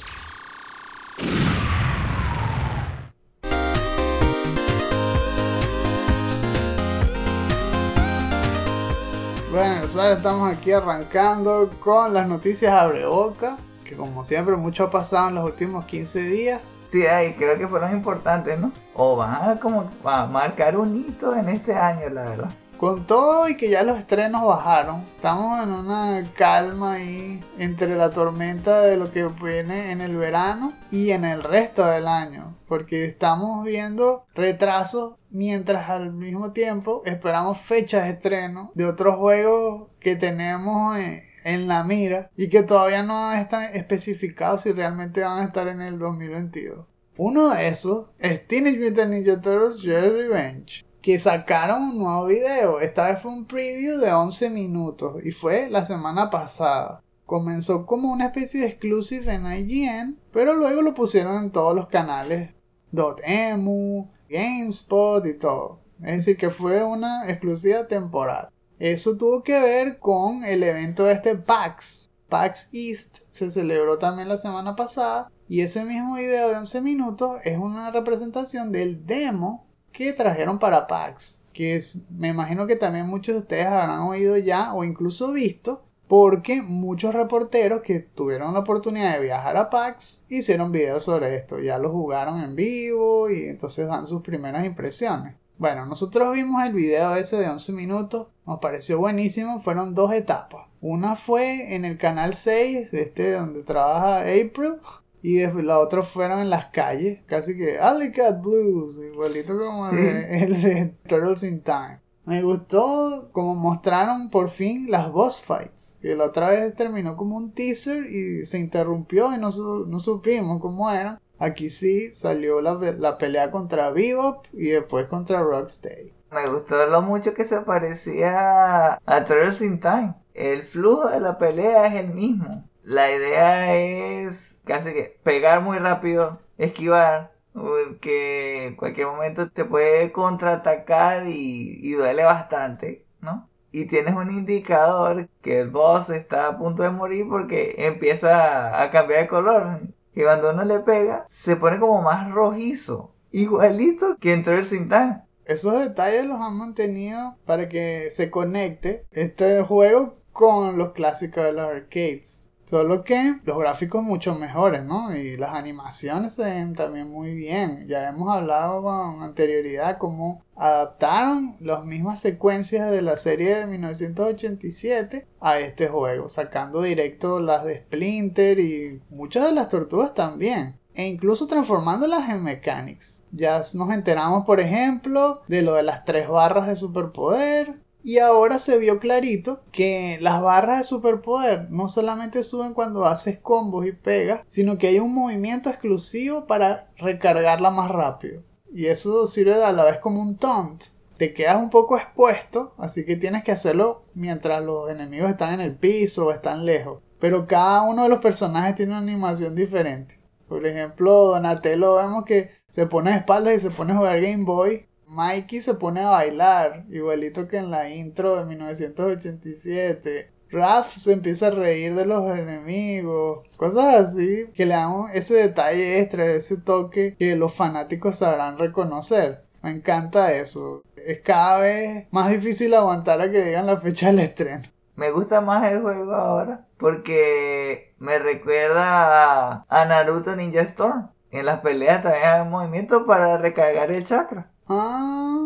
Bueno, 9.52 9.84
estamos 9.84 10.56
aquí 10.56 10.72
arrancando 10.72 11.72
con 11.80 12.14
las 12.14 12.28
noticias 12.28 12.72
abre 12.72 13.08
boca, 13.08 13.58
que 13.84 13.96
como 13.96 14.24
siempre 14.24 14.56
mucho 14.56 14.84
ha 14.84 14.92
pasado 14.92 15.30
en 15.30 15.36
los 15.36 15.46
últimos 15.46 15.86
15 15.86 16.22
días. 16.22 16.78
Sí, 16.90 17.08
ahí 17.08 17.34
creo 17.34 17.58
que 17.58 17.68
fueron 17.68 17.92
importantes, 17.92 18.60
¿no? 18.60 18.72
O 18.94 19.16
van 19.16 19.50
a 19.50 19.60
como 19.60 19.90
a 20.04 20.28
marcar 20.28 20.78
un 20.78 20.96
hito 20.96 21.36
en 21.36 21.50
este 21.50 21.74
año, 21.74 22.10
la 22.10 22.30
verdad. 22.30 22.50
Con 22.78 23.08
todo 23.08 23.50
y 23.50 23.58
que 23.58 23.72
ya 23.72 23.82
los 23.82 23.98
estrenos 23.98 24.46
bajaron, 24.46 25.04
estamos 25.16 25.64
en 25.64 25.72
una 25.72 26.24
calma 26.36 26.94
ahí 26.94 27.44
entre 27.58 27.96
la 27.96 28.12
tormenta 28.12 28.82
de 28.82 28.98
lo 28.98 29.12
que 29.12 29.26
viene 29.26 29.92
en 29.92 30.02
el 30.02 30.16
verano 30.16 30.74
y 30.92 31.10
en 31.10 31.26
el 31.26 31.42
resto 31.42 31.88
del 31.88 32.08
año. 32.08 32.54
Porque 32.70 33.06
estamos 33.06 33.66
viendo 33.66 34.26
retrasos 34.36 35.16
mientras 35.32 35.90
al 35.90 36.14
mismo 36.14 36.54
tiempo 36.54 37.02
esperamos 37.04 37.58
fechas 37.58 38.06
de 38.06 38.12
estreno 38.12 38.72
de 38.76 38.86
otros 38.86 39.16
juegos 39.18 39.90
que 40.00 40.16
tenemos 40.16 40.98
en, 41.44 41.68
la 41.68 41.84
mira 41.84 42.30
y 42.38 42.48
que 42.48 42.62
todavía 42.62 43.02
no 43.02 43.34
están 43.34 43.76
especificados 43.76 44.62
si 44.62 44.72
realmente 44.72 45.22
van 45.22 45.40
a 45.40 45.46
estar 45.46 45.68
en 45.68 45.82
el 45.82 45.98
2022. 45.98 46.86
Uno 47.18 47.50
de 47.50 47.68
esos 47.68 48.06
es 48.20 48.48
Teenage 48.48 48.80
Mutant 48.80 49.12
Ninja 49.12 49.42
Turtles 49.42 49.82
Jet 49.82 50.12
Revenge 50.14 50.86
que 51.02 51.18
sacaron 51.18 51.84
un 51.84 51.98
nuevo 51.98 52.26
video. 52.26 52.80
Esta 52.82 53.08
vez 53.10 53.20
fue 53.20 53.32
un 53.32 53.46
preview 53.46 53.98
de 53.98 54.12
11 54.12 54.50
minutos 54.50 55.24
y 55.24 55.32
fue 55.32 55.70
la 55.70 55.84
semana 55.84 56.30
pasada. 56.30 57.02
Comenzó 57.26 57.86
como 57.86 58.12
una 58.12 58.28
especie 58.28 58.62
de 58.62 58.68
exclusive 58.68 59.34
en 59.34 59.46
IGN, 59.46 60.20
pero 60.32 60.56
luego 60.56 60.82
lo 60.82 60.94
pusieron 60.94 61.44
en 61.44 61.52
todos 61.52 61.76
los 61.76 61.88
canales 61.88 62.52
.emu, 62.92 64.08
GameSpot 64.30 65.26
y 65.26 65.34
todo. 65.34 65.80
Es 66.02 66.18
decir, 66.18 66.38
que 66.38 66.50
fue 66.50 66.84
una 66.84 67.30
exclusiva 67.30 67.88
temporal. 67.88 68.50
Eso 68.80 69.18
tuvo 69.18 69.44
que 69.44 69.60
ver 69.60 70.00
con 70.00 70.46
el 70.46 70.64
evento 70.64 71.04
de 71.04 71.14
este 71.14 71.36
PAX. 71.36 72.10
PAX 72.30 72.70
East 72.74 73.20
se 73.30 73.50
celebró 73.50 73.98
también 73.98 74.30
la 74.30 74.38
semana 74.38 74.76
pasada 74.76 75.32
y 75.50 75.62
ese 75.62 75.84
mismo 75.84 76.16
video 76.16 76.50
de 76.50 76.56
11 76.56 76.82
minutos 76.82 77.42
es 77.44 77.58
una 77.58 77.92
representación 77.92 78.72
del 78.72 79.06
demo 79.06 79.66
que 79.92 80.14
trajeron 80.14 80.60
para 80.60 80.88
PAX. 80.88 81.44
Que 81.52 81.76
es, 81.76 82.06
me 82.10 82.30
imagino 82.30 82.68
que 82.68 82.76
también 82.76 83.08
muchos 83.08 83.34
de 83.34 83.40
ustedes 83.40 83.66
habrán 83.66 84.02
oído 84.02 84.38
ya 84.38 84.74
o 84.74 84.84
incluso 84.84 85.32
visto. 85.34 85.84
Porque 86.10 86.64
muchos 86.64 87.14
reporteros 87.14 87.84
que 87.84 88.00
tuvieron 88.00 88.56
la 88.56 88.62
oportunidad 88.62 89.14
de 89.14 89.26
viajar 89.26 89.56
a 89.58 89.70
PAX 89.70 90.24
hicieron 90.28 90.72
videos 90.72 91.04
sobre 91.04 91.36
esto. 91.36 91.60
Ya 91.60 91.78
lo 91.78 91.92
jugaron 91.92 92.42
en 92.42 92.56
vivo 92.56 93.30
y 93.30 93.44
entonces 93.44 93.88
dan 93.88 94.08
sus 94.08 94.24
primeras 94.24 94.66
impresiones. 94.66 95.36
Bueno, 95.60 95.86
nosotros 95.86 96.34
vimos 96.34 96.64
el 96.66 96.74
video 96.74 97.16
ese 97.16 97.38
de 97.38 97.48
11 97.48 97.74
minutos. 97.74 98.28
Nos 98.48 98.58
pareció 98.58 98.98
buenísimo. 98.98 99.60
Fueron 99.60 99.94
dos 99.94 100.12
etapas. 100.12 100.66
Una 100.82 101.16
fue 101.16 101.76
en 101.76 101.86
el 101.86 102.00
canal 102.00 102.34
6, 102.34 102.92
este 102.92 103.34
donde 103.34 103.62
trabaja 103.62 104.22
April. 104.22 104.78
Y 105.22 105.36
después 105.36 105.64
la 105.64 105.78
otra 105.78 106.02
fueron 106.02 106.40
en 106.40 106.50
las 106.50 106.68
calles, 106.68 107.20
casi 107.28 107.56
que 107.56 107.78
Alley 107.78 108.12
Cat 108.12 108.42
Blues, 108.42 108.98
igualito 108.98 109.60
como 109.60 109.90
el 109.90 110.62
de, 110.62 110.94
Turtles 111.08 111.44
in 111.44 111.62
Time. 111.62 112.00
Me 112.30 112.44
gustó 112.44 113.32
como 113.32 113.56
mostraron 113.56 114.30
por 114.30 114.50
fin 114.50 114.92
las 114.92 115.12
boss 115.12 115.42
fights, 115.42 115.98
que 116.00 116.16
la 116.16 116.26
otra 116.26 116.50
vez 116.50 116.76
terminó 116.76 117.18
como 117.18 117.36
un 117.36 117.54
teaser 117.54 118.06
y 118.06 118.46
se 118.46 118.60
interrumpió 118.60 119.34
y 119.34 119.40
no, 119.40 119.50
no 119.50 119.98
supimos 119.98 120.62
cómo 120.62 120.92
eran. 120.92 121.20
Aquí 121.40 121.70
sí 121.70 122.12
salió 122.12 122.62
la, 122.62 122.76
la 122.76 123.18
pelea 123.18 123.50
contra 123.50 123.90
Bebop 123.90 124.46
y 124.54 124.68
después 124.68 125.08
contra 125.08 125.42
Rocksteady. 125.42 126.14
Me 126.32 126.48
gustó 126.48 126.86
lo 126.86 127.02
mucho 127.02 127.34
que 127.34 127.46
se 127.46 127.62
parecía 127.62 129.00
a 129.04 129.26
Turtles 129.26 129.64
in 129.64 129.80
Time. 129.80 130.14
El 130.36 130.62
flujo 130.62 131.10
de 131.10 131.22
la 131.22 131.40
pelea 131.40 131.88
es 131.88 131.96
el 131.96 132.14
mismo. 132.14 132.64
La 132.84 133.12
idea 133.12 133.76
es 133.76 134.60
casi 134.66 134.94
que 134.94 135.18
pegar 135.24 135.64
muy 135.64 135.80
rápido, 135.80 136.40
esquivar, 136.60 137.32
porque 137.54 138.66
en 138.66 138.76
cualquier 138.76 139.08
momento 139.08 139.50
te 139.50 139.66
puede 139.66 140.12
contraatacar 140.12 141.28
y, 141.28 141.80
y 141.82 141.94
duele 141.94 142.24
bastante, 142.24 143.06
¿no? 143.22 143.50
Y 143.72 143.86
tienes 143.86 144.16
un 144.16 144.32
indicador 144.32 145.30
que 145.42 145.60
el 145.60 145.70
boss 145.70 146.10
está 146.10 146.48
a 146.48 146.58
punto 146.58 146.84
de 146.84 146.90
morir 146.90 147.28
porque 147.30 147.76
empieza 147.78 148.82
a 148.82 148.90
cambiar 148.92 149.22
de 149.22 149.28
color. 149.28 149.82
Que 150.14 150.24
cuando 150.24 150.52
uno 150.52 150.64
le 150.64 150.80
pega, 150.80 151.26
se 151.28 151.56
pone 151.56 151.80
como 151.80 152.02
más 152.02 152.32
rojizo. 152.32 153.14
Igualito 153.32 154.18
que 154.18 154.34
en 154.34 154.44
Traverse 154.44 154.76
in 154.76 154.90
Time. 154.90 155.22
Esos 155.46 155.80
detalles 155.80 156.26
los 156.26 156.42
han 156.42 156.58
mantenido 156.58 157.38
para 157.46 157.70
que 157.70 158.10
se 158.12 158.32
conecte 158.32 159.06
este 159.12 159.62
juego 159.64 160.18
con 160.32 160.78
los 160.78 160.94
clásicos 160.94 161.44
de 161.44 161.54
los 161.54 161.64
arcades. 161.64 162.49
Solo 162.70 163.04
que 163.04 163.40
los 163.46 163.58
gráficos 163.58 164.04
mucho 164.04 164.36
mejores, 164.36 164.84
¿no? 164.84 165.16
Y 165.16 165.38
las 165.38 165.56
animaciones 165.56 166.36
se 166.36 166.44
ven 166.44 166.76
también 166.76 167.10
muy 167.10 167.34
bien. 167.34 167.88
Ya 167.88 168.08
hemos 168.08 168.32
hablado 168.32 168.84
con 168.84 169.24
anterioridad 169.24 169.98
cómo 169.98 170.44
adaptaron 170.56 171.56
las 171.62 171.84
mismas 171.84 172.20
secuencias 172.20 172.92
de 172.92 173.02
la 173.02 173.18
serie 173.18 173.56
de 173.56 173.66
1987 173.66 175.26
a 175.42 175.58
este 175.58 175.88
juego, 175.88 176.30
sacando 176.30 176.84
directo 176.84 177.40
las 177.40 177.64
de 177.64 177.80
Splinter 177.80 178.60
y 178.60 179.02
muchas 179.10 179.46
de 179.46 179.54
las 179.54 179.68
tortugas 179.70 180.14
también 180.14 180.76
e 180.94 181.08
incluso 181.08 181.48
transformándolas 181.48 182.30
en 182.30 182.44
mechanics. 182.44 183.24
Ya 183.32 183.62
nos 183.74 183.90
enteramos, 183.90 184.46
por 184.46 184.60
ejemplo, 184.60 185.42
de 185.48 185.64
lo 185.64 185.74
de 185.74 185.82
las 185.82 186.06
tres 186.06 186.28
barras 186.28 186.68
de 186.68 186.76
superpoder, 186.76 187.80
y 188.02 188.20
ahora 188.20 188.60
se 188.60 188.78
vio 188.78 189.00
clarito 189.00 189.62
que 189.72 190.18
las 190.22 190.42
barras 190.42 190.80
de 190.80 190.84
superpoder 190.86 191.70
no 191.70 191.90
solamente 191.90 192.44
suben 192.44 192.74
cuando 192.74 193.06
haces 193.06 193.40
combos 193.40 193.86
y 193.86 193.92
pegas, 193.92 194.42
sino 194.48 194.78
que 194.78 194.88
hay 194.88 195.00
un 195.00 195.14
movimiento 195.14 195.70
exclusivo 195.70 196.48
para 196.48 196.90
recargarla 196.98 197.72
más 197.72 197.92
rápido. 197.92 198.44
Y 198.74 198.86
eso 198.86 199.28
sirve 199.28 199.64
a 199.64 199.74
la 199.74 199.84
vez 199.84 200.00
como 200.00 200.22
un 200.22 200.38
taunt. 200.38 200.86
Te 201.18 201.34
quedas 201.34 201.58
un 201.58 201.70
poco 201.70 201.98
expuesto, 201.98 202.74
así 202.78 203.06
que 203.06 203.18
tienes 203.18 203.44
que 203.44 203.52
hacerlo 203.52 204.06
mientras 204.14 204.64
los 204.64 204.90
enemigos 204.90 205.30
están 205.30 205.54
en 205.54 205.60
el 205.60 205.76
piso 205.76 206.28
o 206.28 206.32
están 206.32 206.66
lejos. 206.66 207.02
Pero 207.20 207.48
cada 207.48 207.82
uno 207.82 208.04
de 208.04 208.10
los 208.10 208.20
personajes 208.20 208.76
tiene 208.76 208.94
una 208.94 209.02
animación 209.02 209.54
diferente. 209.54 210.20
Por 210.48 210.66
ejemplo, 210.66 211.26
Donatello 211.26 211.96
vemos 211.96 212.24
que 212.24 212.52
se 212.70 212.86
pone 212.86 213.12
de 213.12 213.18
espaldas 213.18 213.56
y 213.56 213.60
se 213.60 213.72
pone 213.72 213.92
a 213.92 213.98
jugar 213.98 214.22
Game 214.22 214.46
Boy 214.46 214.89
Mikey 215.10 215.60
se 215.60 215.74
pone 215.74 216.02
a 216.02 216.12
bailar, 216.12 216.86
igualito 216.90 217.48
que 217.48 217.58
en 217.58 217.72
la 217.72 217.90
intro 217.90 218.36
de 218.36 218.46
1987. 218.46 220.32
Raph 220.52 220.98
se 220.98 221.14
empieza 221.14 221.48
a 221.48 221.52
reír 221.52 221.96
de 221.96 222.06
los 222.06 222.38
enemigos, 222.38 223.48
cosas 223.58 223.96
así 223.96 224.50
que 224.54 224.66
le 224.66 224.76
dan 224.76 225.06
ese 225.14 225.36
detalle 225.36 226.00
extra, 226.00 226.28
ese 226.28 226.58
toque 226.58 227.16
que 227.18 227.36
los 227.36 227.54
fanáticos 227.54 228.18
sabrán 228.18 228.60
reconocer. 228.60 229.44
Me 229.64 229.72
encanta 229.72 230.32
eso. 230.32 230.84
Es 230.96 231.22
cada 231.22 231.60
vez 231.60 232.08
más 232.12 232.30
difícil 232.30 232.74
aguantar 232.76 233.20
a 233.20 233.32
que 233.32 233.44
digan 233.44 233.66
la 233.66 233.82
fecha 233.82 234.08
del 234.08 234.20
estreno. 234.20 234.64
Me 234.96 235.12
gusta 235.12 235.42
más 235.42 235.66
el 235.72 235.82
juego 235.82 236.14
ahora 236.14 236.68
porque 236.78 237.94
me 237.98 238.20
recuerda 238.20 239.66
a 239.68 239.86
Naruto 239.86 240.36
Ninja 240.36 240.62
Storm. 240.62 241.10
En 241.32 241.46
las 241.46 241.60
peleas 241.62 242.04
también 242.04 242.26
hay 242.26 242.42
un 242.42 242.52
movimiento 242.52 243.06
para 243.06 243.38
recargar 243.38 243.92
el 243.92 244.04
chakra. 244.04 244.52
Ah. 244.70 245.38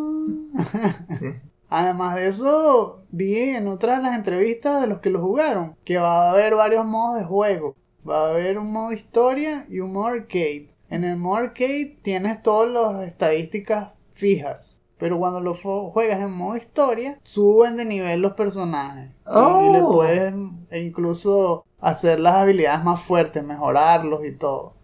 Además 1.70 2.16
de 2.16 2.28
eso, 2.28 3.02
vi 3.10 3.40
en 3.40 3.68
otras 3.68 3.98
de 3.98 4.04
las 4.04 4.16
entrevistas 4.16 4.82
de 4.82 4.88
los 4.88 5.00
que 5.00 5.10
lo 5.10 5.22
jugaron 5.22 5.76
que 5.84 5.98
va 5.98 6.28
a 6.28 6.32
haber 6.32 6.54
varios 6.56 6.86
modos 6.86 7.20
de 7.20 7.26
juego. 7.26 7.76
Va 8.08 8.28
a 8.28 8.30
haber 8.32 8.60
un 8.60 8.72
modo 8.72 8.92
historia 8.92 9.66
y 9.70 9.80
un 9.80 9.94
modo 9.94 10.08
arcade. 10.08 10.68
En 10.90 11.04
el 11.04 11.18
modo 11.18 11.38
arcade 11.38 11.98
tienes 12.04 12.44
todas 12.44 12.70
las 12.70 13.08
estadísticas 13.08 13.90
fijas. 14.12 14.82
Pero 15.00 15.18
cuando 15.18 15.42
lo 15.42 15.56
juegas 15.56 16.22
en 16.22 16.32
modo 16.32 16.56
historia, 16.56 17.20
suben 17.24 17.76
de 17.76 17.86
nivel 17.86 18.22
los 18.22 18.34
personajes. 18.34 19.10
Y, 19.26 19.70
le 19.72 19.82
oh. 19.82 19.92
puedes 19.92 20.34
incluso 20.72 21.66
hacer 21.82 22.20
las 22.20 22.36
habilidades 22.36 22.84
más 22.84 23.02
fuertes, 23.02 23.44
mejorarlos 23.44 24.24
y 24.26 24.34
todo. 24.34 24.76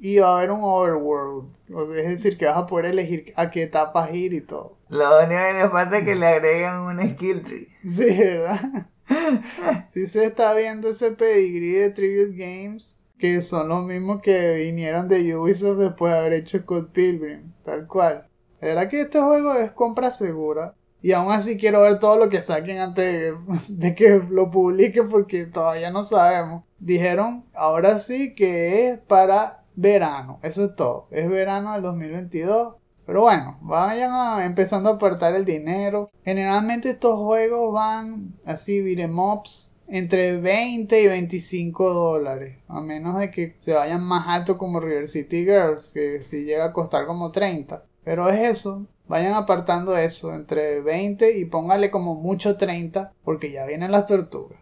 Y 0.00 0.18
va 0.18 0.28
a 0.28 0.38
haber 0.38 0.50
un 0.50 0.60
overworld. 0.62 1.48
Es 1.96 2.08
decir, 2.08 2.38
que 2.38 2.46
vas 2.46 2.56
a 2.56 2.66
poder 2.66 2.86
elegir 2.86 3.32
a 3.36 3.50
qué 3.50 3.64
etapas 3.64 4.14
ir 4.14 4.32
y 4.32 4.40
todo. 4.40 4.76
Lo 4.88 5.18
único 5.18 5.28
que 5.28 5.62
le 5.62 5.68
falta 5.68 5.98
es 5.98 6.04
que 6.04 6.14
le 6.14 6.26
agreguen 6.26 6.72
un 6.72 7.14
skill 7.14 7.42
tree. 7.42 7.68
Sí, 7.84 8.06
¿verdad? 8.06 8.60
sí 9.88 10.06
se 10.06 10.26
está 10.26 10.54
viendo 10.54 10.88
ese 10.88 11.12
pedigree 11.12 11.80
de 11.80 11.90
Tribute 11.90 12.36
Games. 12.36 12.96
Que 13.18 13.40
son 13.40 13.68
los 13.68 13.84
mismos 13.84 14.22
que 14.22 14.54
vinieron 14.54 15.08
de 15.08 15.36
Ubisoft 15.36 15.78
después 15.78 16.12
de 16.12 16.18
haber 16.20 16.32
hecho 16.34 16.64
Code 16.64 16.90
Pilgrim. 16.92 17.52
Tal 17.64 17.86
cual. 17.88 18.28
La 18.60 18.68
verdad 18.68 18.88
que 18.88 19.00
este 19.00 19.20
juego 19.20 19.54
es 19.54 19.72
compra 19.72 20.10
segura. 20.12 20.74
Y 21.00 21.12
aún 21.12 21.30
así 21.30 21.56
quiero 21.56 21.82
ver 21.82 21.98
todo 22.00 22.16
lo 22.16 22.28
que 22.28 22.40
saquen 22.40 22.78
antes 22.78 23.34
de, 23.68 23.94
que 23.94 24.20
lo 24.30 24.50
publiquen 24.50 25.08
porque 25.08 25.46
todavía 25.46 25.90
no 25.90 26.02
sabemos. 26.02 26.64
Dijeron 26.78 27.44
ahora 27.54 27.98
sí 27.98 28.34
que 28.34 28.88
es 28.88 28.98
para 28.98 29.57
verano. 29.78 30.40
Eso 30.42 30.64
es 30.64 30.76
todo. 30.76 31.06
Es 31.10 31.28
verano 31.28 31.72
del 31.72 31.82
2022. 31.82 32.74
Pero 33.06 33.22
bueno, 33.22 33.58
vayan 33.62 34.42
empezando 34.42 34.90
a 34.90 34.94
apartar 34.94 35.34
el 35.34 35.44
dinero. 35.44 36.10
Generalmente 36.24 36.90
estos 36.90 37.16
juegos 37.16 37.72
van 37.72 38.34
así, 38.44 38.82
viremops 38.82 39.70
entre 39.86 40.38
20 40.38 41.00
y 41.00 41.06
25 41.06 41.94
dólares. 41.94 42.58
A 42.68 42.80
menos 42.82 43.18
de 43.18 43.30
que 43.30 43.54
se 43.58 43.72
vayan 43.72 44.04
más 44.04 44.26
alto 44.28 44.58
como 44.58 44.80
River 44.80 45.08
City 45.08 45.44
Girls, 45.44 45.92
que 45.94 46.20
si 46.20 46.44
llega 46.44 46.66
a 46.66 46.72
costar 46.74 47.06
como 47.06 47.30
30. 47.30 47.82
Pero 48.04 48.28
es 48.28 48.40
eso. 48.40 48.86
Vayan 49.06 49.32
apartando 49.32 49.96
eso 49.96 50.34
entre 50.34 50.82
20 50.82 51.38
y 51.38 51.46
póngale 51.46 51.90
como 51.90 52.14
mucho 52.14 52.58
30 52.58 53.14
porque 53.24 53.50
ya 53.50 53.64
vienen 53.64 53.90
las 53.90 54.04
tortugas. 54.04 54.58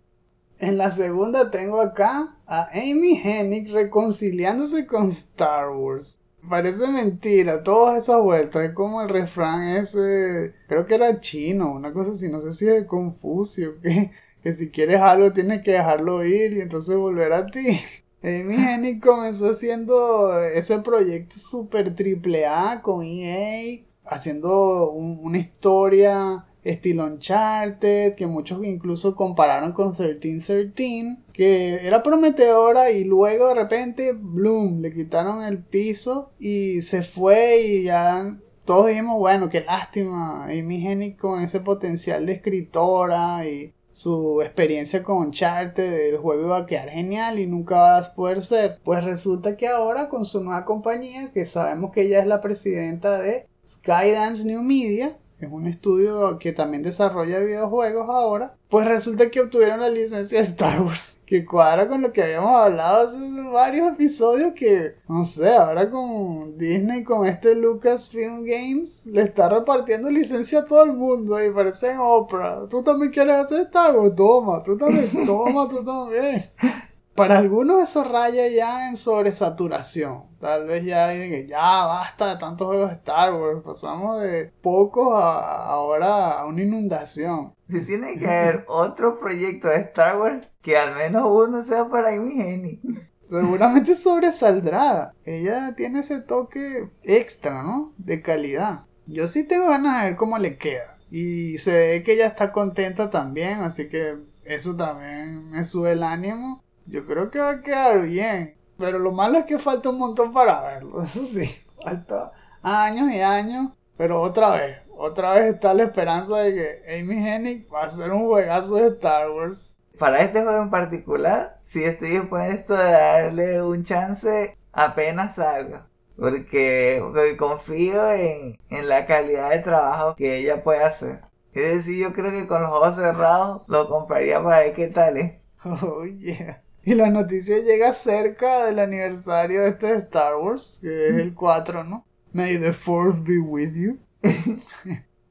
En 0.58 0.78
la 0.78 0.90
segunda 0.90 1.50
tengo 1.50 1.80
acá 1.80 2.34
a 2.46 2.70
Amy 2.72 3.20
Hennig 3.22 3.70
reconciliándose 3.70 4.86
con 4.86 5.08
Star 5.08 5.70
Wars. 5.70 6.18
Parece 6.48 6.86
mentira, 6.86 7.62
todas 7.62 8.04
esas 8.04 8.22
vueltas. 8.22 8.64
Es 8.64 8.72
como 8.72 9.02
el 9.02 9.08
refrán 9.08 9.68
ese, 9.76 10.54
creo 10.66 10.86
que 10.86 10.94
era 10.94 11.20
chino, 11.20 11.72
una 11.72 11.92
cosa 11.92 12.12
así, 12.12 12.30
no 12.30 12.40
sé 12.40 12.52
si 12.52 12.68
es 12.68 12.86
Confucio, 12.86 13.80
que, 13.82 14.12
que 14.42 14.52
si 14.52 14.70
quieres 14.70 15.00
algo 15.00 15.32
tienes 15.32 15.62
que 15.62 15.72
dejarlo 15.72 16.25
ir 16.25 16.54
y 16.54 16.60
entonces 16.60 16.96
volver 16.96 17.32
a 17.32 17.46
ti. 17.46 17.78
Amy 18.22 18.54
Hennig 18.54 19.02
comenzó 19.02 19.50
haciendo 19.50 20.40
ese 20.40 20.78
proyecto 20.78 21.36
super 21.36 21.94
triple 21.94 22.46
A 22.46 22.80
con 22.80 23.04
EA, 23.04 23.82
haciendo 24.04 24.90
una 24.90 25.38
historia 25.38 26.46
estilo 26.70 27.04
Uncharted, 27.04 28.14
que 28.14 28.26
muchos 28.26 28.64
incluso 28.64 29.14
compararon 29.14 29.73
con 29.73 29.88
1313, 29.88 31.18
que 31.32 31.87
era 31.87 32.02
prometedora 32.02 32.90
y 32.90 33.04
luego 33.04 33.49
de 33.49 33.54
repente, 33.54 34.12
bloom, 34.12 34.80
le 34.80 34.92
quitaron 34.92 35.44
el 35.44 35.58
piso 35.58 36.32
y 36.38 36.80
se 36.82 37.02
fue 37.02 37.62
y 37.62 37.82
ya 37.85 38.38
todos 38.64 38.88
dijimos, 38.88 39.18
bueno, 39.18 39.49
qué 39.49 39.61
lástima, 39.61 40.44
Amy 40.44 40.85
Hennig 40.85 41.16
con 41.16 41.40
ese 41.40 41.61
potencial 41.61 42.26
de 42.26 42.32
escritora 42.32 43.46
y 43.46 43.73
su 43.92 44.42
experiencia 44.42 45.02
con 45.02 45.28
Uncharted, 45.28 46.11
el 46.11 46.18
juego 46.18 46.42
iba 46.42 46.58
a 46.58 46.66
quedar 46.66 46.90
genial 46.90 47.38
y 47.38 47.46
nunca 47.46 47.76
va 47.76 47.99
a 47.99 48.14
poder 48.14 48.42
ser. 48.42 48.78
Pues 48.85 49.02
resulta 49.04 49.56
que 49.56 49.68
ahora 49.68 50.11
con 50.11 50.26
su 50.26 50.44
nueva 50.44 50.66
compañía, 50.66 51.30
que 51.32 51.46
sabemos 51.46 51.92
que 51.92 52.02
ella 52.02 52.20
es 52.20 52.26
la 52.26 52.42
presidenta 52.42 53.18
de 53.18 53.46
Skydance 53.66 54.44
New 54.44 54.61
Media, 54.61 55.16
es 55.40 55.50
un 55.50 55.66
estudio 55.66 56.38
que 56.38 56.52
también 56.52 56.82
desarrolla 56.82 57.40
videojuegos 57.40 58.08
ahora, 58.08 58.54
pues 58.70 58.86
resulta 58.86 59.30
que 59.30 59.40
obtuvieron 59.40 59.80
la 59.80 59.90
licencia 59.90 60.38
de 60.38 60.44
Star 60.44 60.80
Wars, 60.80 61.18
que 61.26 61.44
cuadra 61.44 61.88
con 61.88 62.02
lo 62.02 62.12
que 62.12 62.22
habíamos 62.22 62.50
hablado 62.50 63.06
hace 63.06 63.18
varios 63.52 63.92
episodios 63.92 64.54
que, 64.54 64.94
no 65.08 65.24
sé, 65.24 65.52
ahora 65.52 65.90
con 65.90 66.56
Disney, 66.56 67.04
con 67.04 67.26
este 67.26 67.54
Lucasfilm 67.54 68.44
Games, 68.44 69.06
le 69.06 69.22
está 69.22 69.48
repartiendo 69.48 70.10
licencia 70.10 70.60
a 70.60 70.66
todo 70.66 70.84
el 70.84 70.94
mundo 70.94 71.42
y 71.44 71.50
parece 71.50 71.90
en 71.90 71.98
Oprah. 71.98 72.66
¿Tú 72.68 72.82
también 72.82 73.12
quieres 73.12 73.36
hacer 73.36 73.60
Star 73.60 73.94
Wars? 73.96 74.14
Toma, 74.16 74.62
tú 74.62 74.76
también, 74.76 75.10
toma, 75.26 75.68
tú 75.68 75.84
también. 75.84 76.42
Para 77.16 77.38
algunos 77.38 77.88
eso 77.88 78.04
raya 78.04 78.46
ya 78.49 78.90
en 78.90 78.96
sobresaturación. 78.99 80.25
Tal 80.38 80.66
vez 80.66 80.85
ya 80.85 81.08
dicen 81.08 81.30
que 81.30 81.46
ya 81.46 81.87
basta 81.87 82.35
de 82.35 82.38
tantos 82.38 82.68
juegos 82.68 82.90
de 82.90 82.96
Star 82.96 83.35
Wars. 83.35 83.62
Pasamos 83.64 84.23
de 84.23 84.52
pocos 84.61 85.08
a 85.14 85.64
ahora 85.66 86.32
a 86.32 86.46
una 86.46 86.62
inundación. 86.62 87.54
Si 87.68 87.85
tiene 87.87 88.18
que 88.18 88.28
haber 88.28 88.64
otro 88.68 89.18
proyecto 89.18 89.68
de 89.68 89.76
Star 89.76 90.18
Wars, 90.18 90.46
que 90.61 90.76
al 90.76 90.94
menos 90.94 91.26
uno 91.26 91.62
sea 91.64 91.88
para 91.88 92.11
Amy 92.11 92.40
Henny. 92.40 92.80
Seguramente 93.28 93.94
sobresaldrá. 93.94 95.12
Ella 95.25 95.75
tiene 95.75 96.00
ese 96.00 96.20
toque 96.20 96.90
extra, 97.02 97.62
¿no? 97.62 97.92
De 97.96 98.20
calidad. 98.20 98.80
Yo 99.06 99.26
sí 99.26 99.46
tengo 99.46 99.68
ganas 99.68 100.02
de 100.02 100.11
ver 100.11 100.16
cómo 100.16 100.38
le 100.38 100.58
queda. 100.58 100.96
Y 101.11 101.58
se 101.58 101.73
ve 101.73 102.02
que 102.02 102.14
ella 102.14 102.26
está 102.26 102.52
contenta 102.52 103.11
también, 103.11 103.61
así 103.61 103.88
que 103.88 104.16
eso 104.44 104.76
también 104.76 105.50
me 105.50 105.64
sube 105.64 105.92
el 105.92 106.02
ánimo. 106.02 106.62
Yo 106.86 107.06
creo 107.06 107.30
que 107.30 107.38
va 107.38 107.50
a 107.50 107.62
quedar 107.62 108.02
bien. 108.02 108.56
Pero 108.78 108.98
lo 108.98 109.12
malo 109.12 109.38
es 109.38 109.46
que 109.46 109.58
falta 109.58 109.88
un 109.88 109.98
montón 109.98 110.32
para 110.32 110.60
verlo, 110.62 111.02
eso 111.04 111.24
sí. 111.24 111.50
Falta 111.82 112.32
años 112.62 113.10
y 113.12 113.20
años. 113.20 113.72
Pero 113.96 114.20
otra 114.20 114.50
vez, 114.50 114.78
otra 114.96 115.34
vez 115.34 115.54
está 115.54 115.72
la 115.72 115.84
esperanza 115.84 116.38
de 116.38 116.54
que 116.54 117.00
Amy 117.00 117.26
Hennig 117.26 117.66
va 117.72 117.82
a 117.82 117.86
hacer 117.86 118.10
un 118.10 118.26
juegazo 118.26 118.76
de 118.76 118.88
Star 118.88 119.30
Wars. 119.30 119.78
Para 119.98 120.18
este 120.20 120.42
juego 120.42 120.62
en 120.62 120.70
particular, 120.70 121.56
si 121.64 121.82
estoy 121.84 122.10
dispuesto 122.10 122.74
de 122.76 122.90
darle 122.90 123.62
un 123.62 123.84
chance 123.84 124.56
apenas 124.72 125.36
salga. 125.36 125.86
Porque, 126.18 126.98
porque 127.02 127.36
confío 127.36 128.10
en, 128.10 128.58
en 128.70 128.88
la 128.88 129.06
calidad 129.06 129.50
de 129.50 129.60
trabajo 129.60 130.14
que 130.16 130.38
ella 130.38 130.62
puede 130.62 130.82
hacer. 130.82 131.20
Es 131.52 131.76
decir, 131.76 132.02
yo 132.02 132.12
creo 132.12 132.30
que 132.30 132.46
con 132.46 132.62
los 132.62 132.70
ojos 132.70 132.96
cerrados 132.96 133.62
lo 133.68 133.88
compraría 133.88 134.42
para 134.42 134.58
ver 134.58 134.74
qué 134.74 134.88
tal 134.88 135.16
es. 135.16 135.32
Oh, 135.64 136.04
yeah. 136.04 136.62
Y 136.86 136.94
la 136.94 137.10
noticia 137.10 137.58
llega 137.58 137.92
cerca 137.92 138.64
del 138.64 138.78
aniversario 138.78 139.62
de 139.62 139.70
este 139.70 139.88
de 139.88 139.96
Star 139.98 140.36
Wars, 140.36 140.78
que 140.80 141.08
es 141.08 141.14
el 141.16 141.34
4, 141.34 141.82
¿no? 141.84 142.06
May 142.32 142.58
the 142.58 142.72
Fourth 142.72 143.22
be 143.24 143.38
with 143.38 143.74
you. 143.74 143.98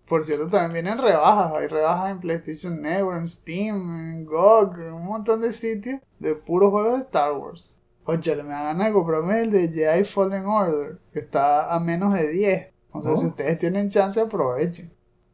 Por 0.08 0.24
cierto, 0.24 0.50
también 0.50 0.84
vienen 0.86 1.02
rebajas. 1.02 1.54
Hay 1.56 1.68
rebajas 1.68 2.12
en 2.12 2.20
PlayStation 2.20 2.82
Network, 2.82 3.20
en 3.20 3.28
Steam, 3.28 3.98
en 4.00 4.26
GOG, 4.26 4.80
en 4.80 4.94
un 4.94 5.06
montón 5.06 5.42
de 5.42 5.52
sitios 5.52 6.00
de 6.20 6.36
puros 6.36 6.72
juegos 6.72 6.94
de 6.94 7.00
Star 7.00 7.34
Wars. 7.34 7.82
Oye, 8.06 8.36
me 8.44 8.50
da 8.50 8.64
ganas 8.66 8.88
de 8.88 8.94
comprarme 8.94 9.42
el 9.42 9.50
de 9.52 9.70
Jedi 9.70 10.04
Fallen 10.04 10.46
Order, 10.46 11.00
que 11.12 11.20
está 11.20 11.74
a 11.74 11.80
menos 11.80 12.14
de 12.14 12.28
10. 12.28 12.68
O 12.92 13.02
sea, 13.02 13.14
Oh. 13.14 13.18
si 13.18 13.26
ustedes 13.28 13.58
tienen 13.58 13.90
chance, 13.90 14.20
aprovechen. 14.20 14.92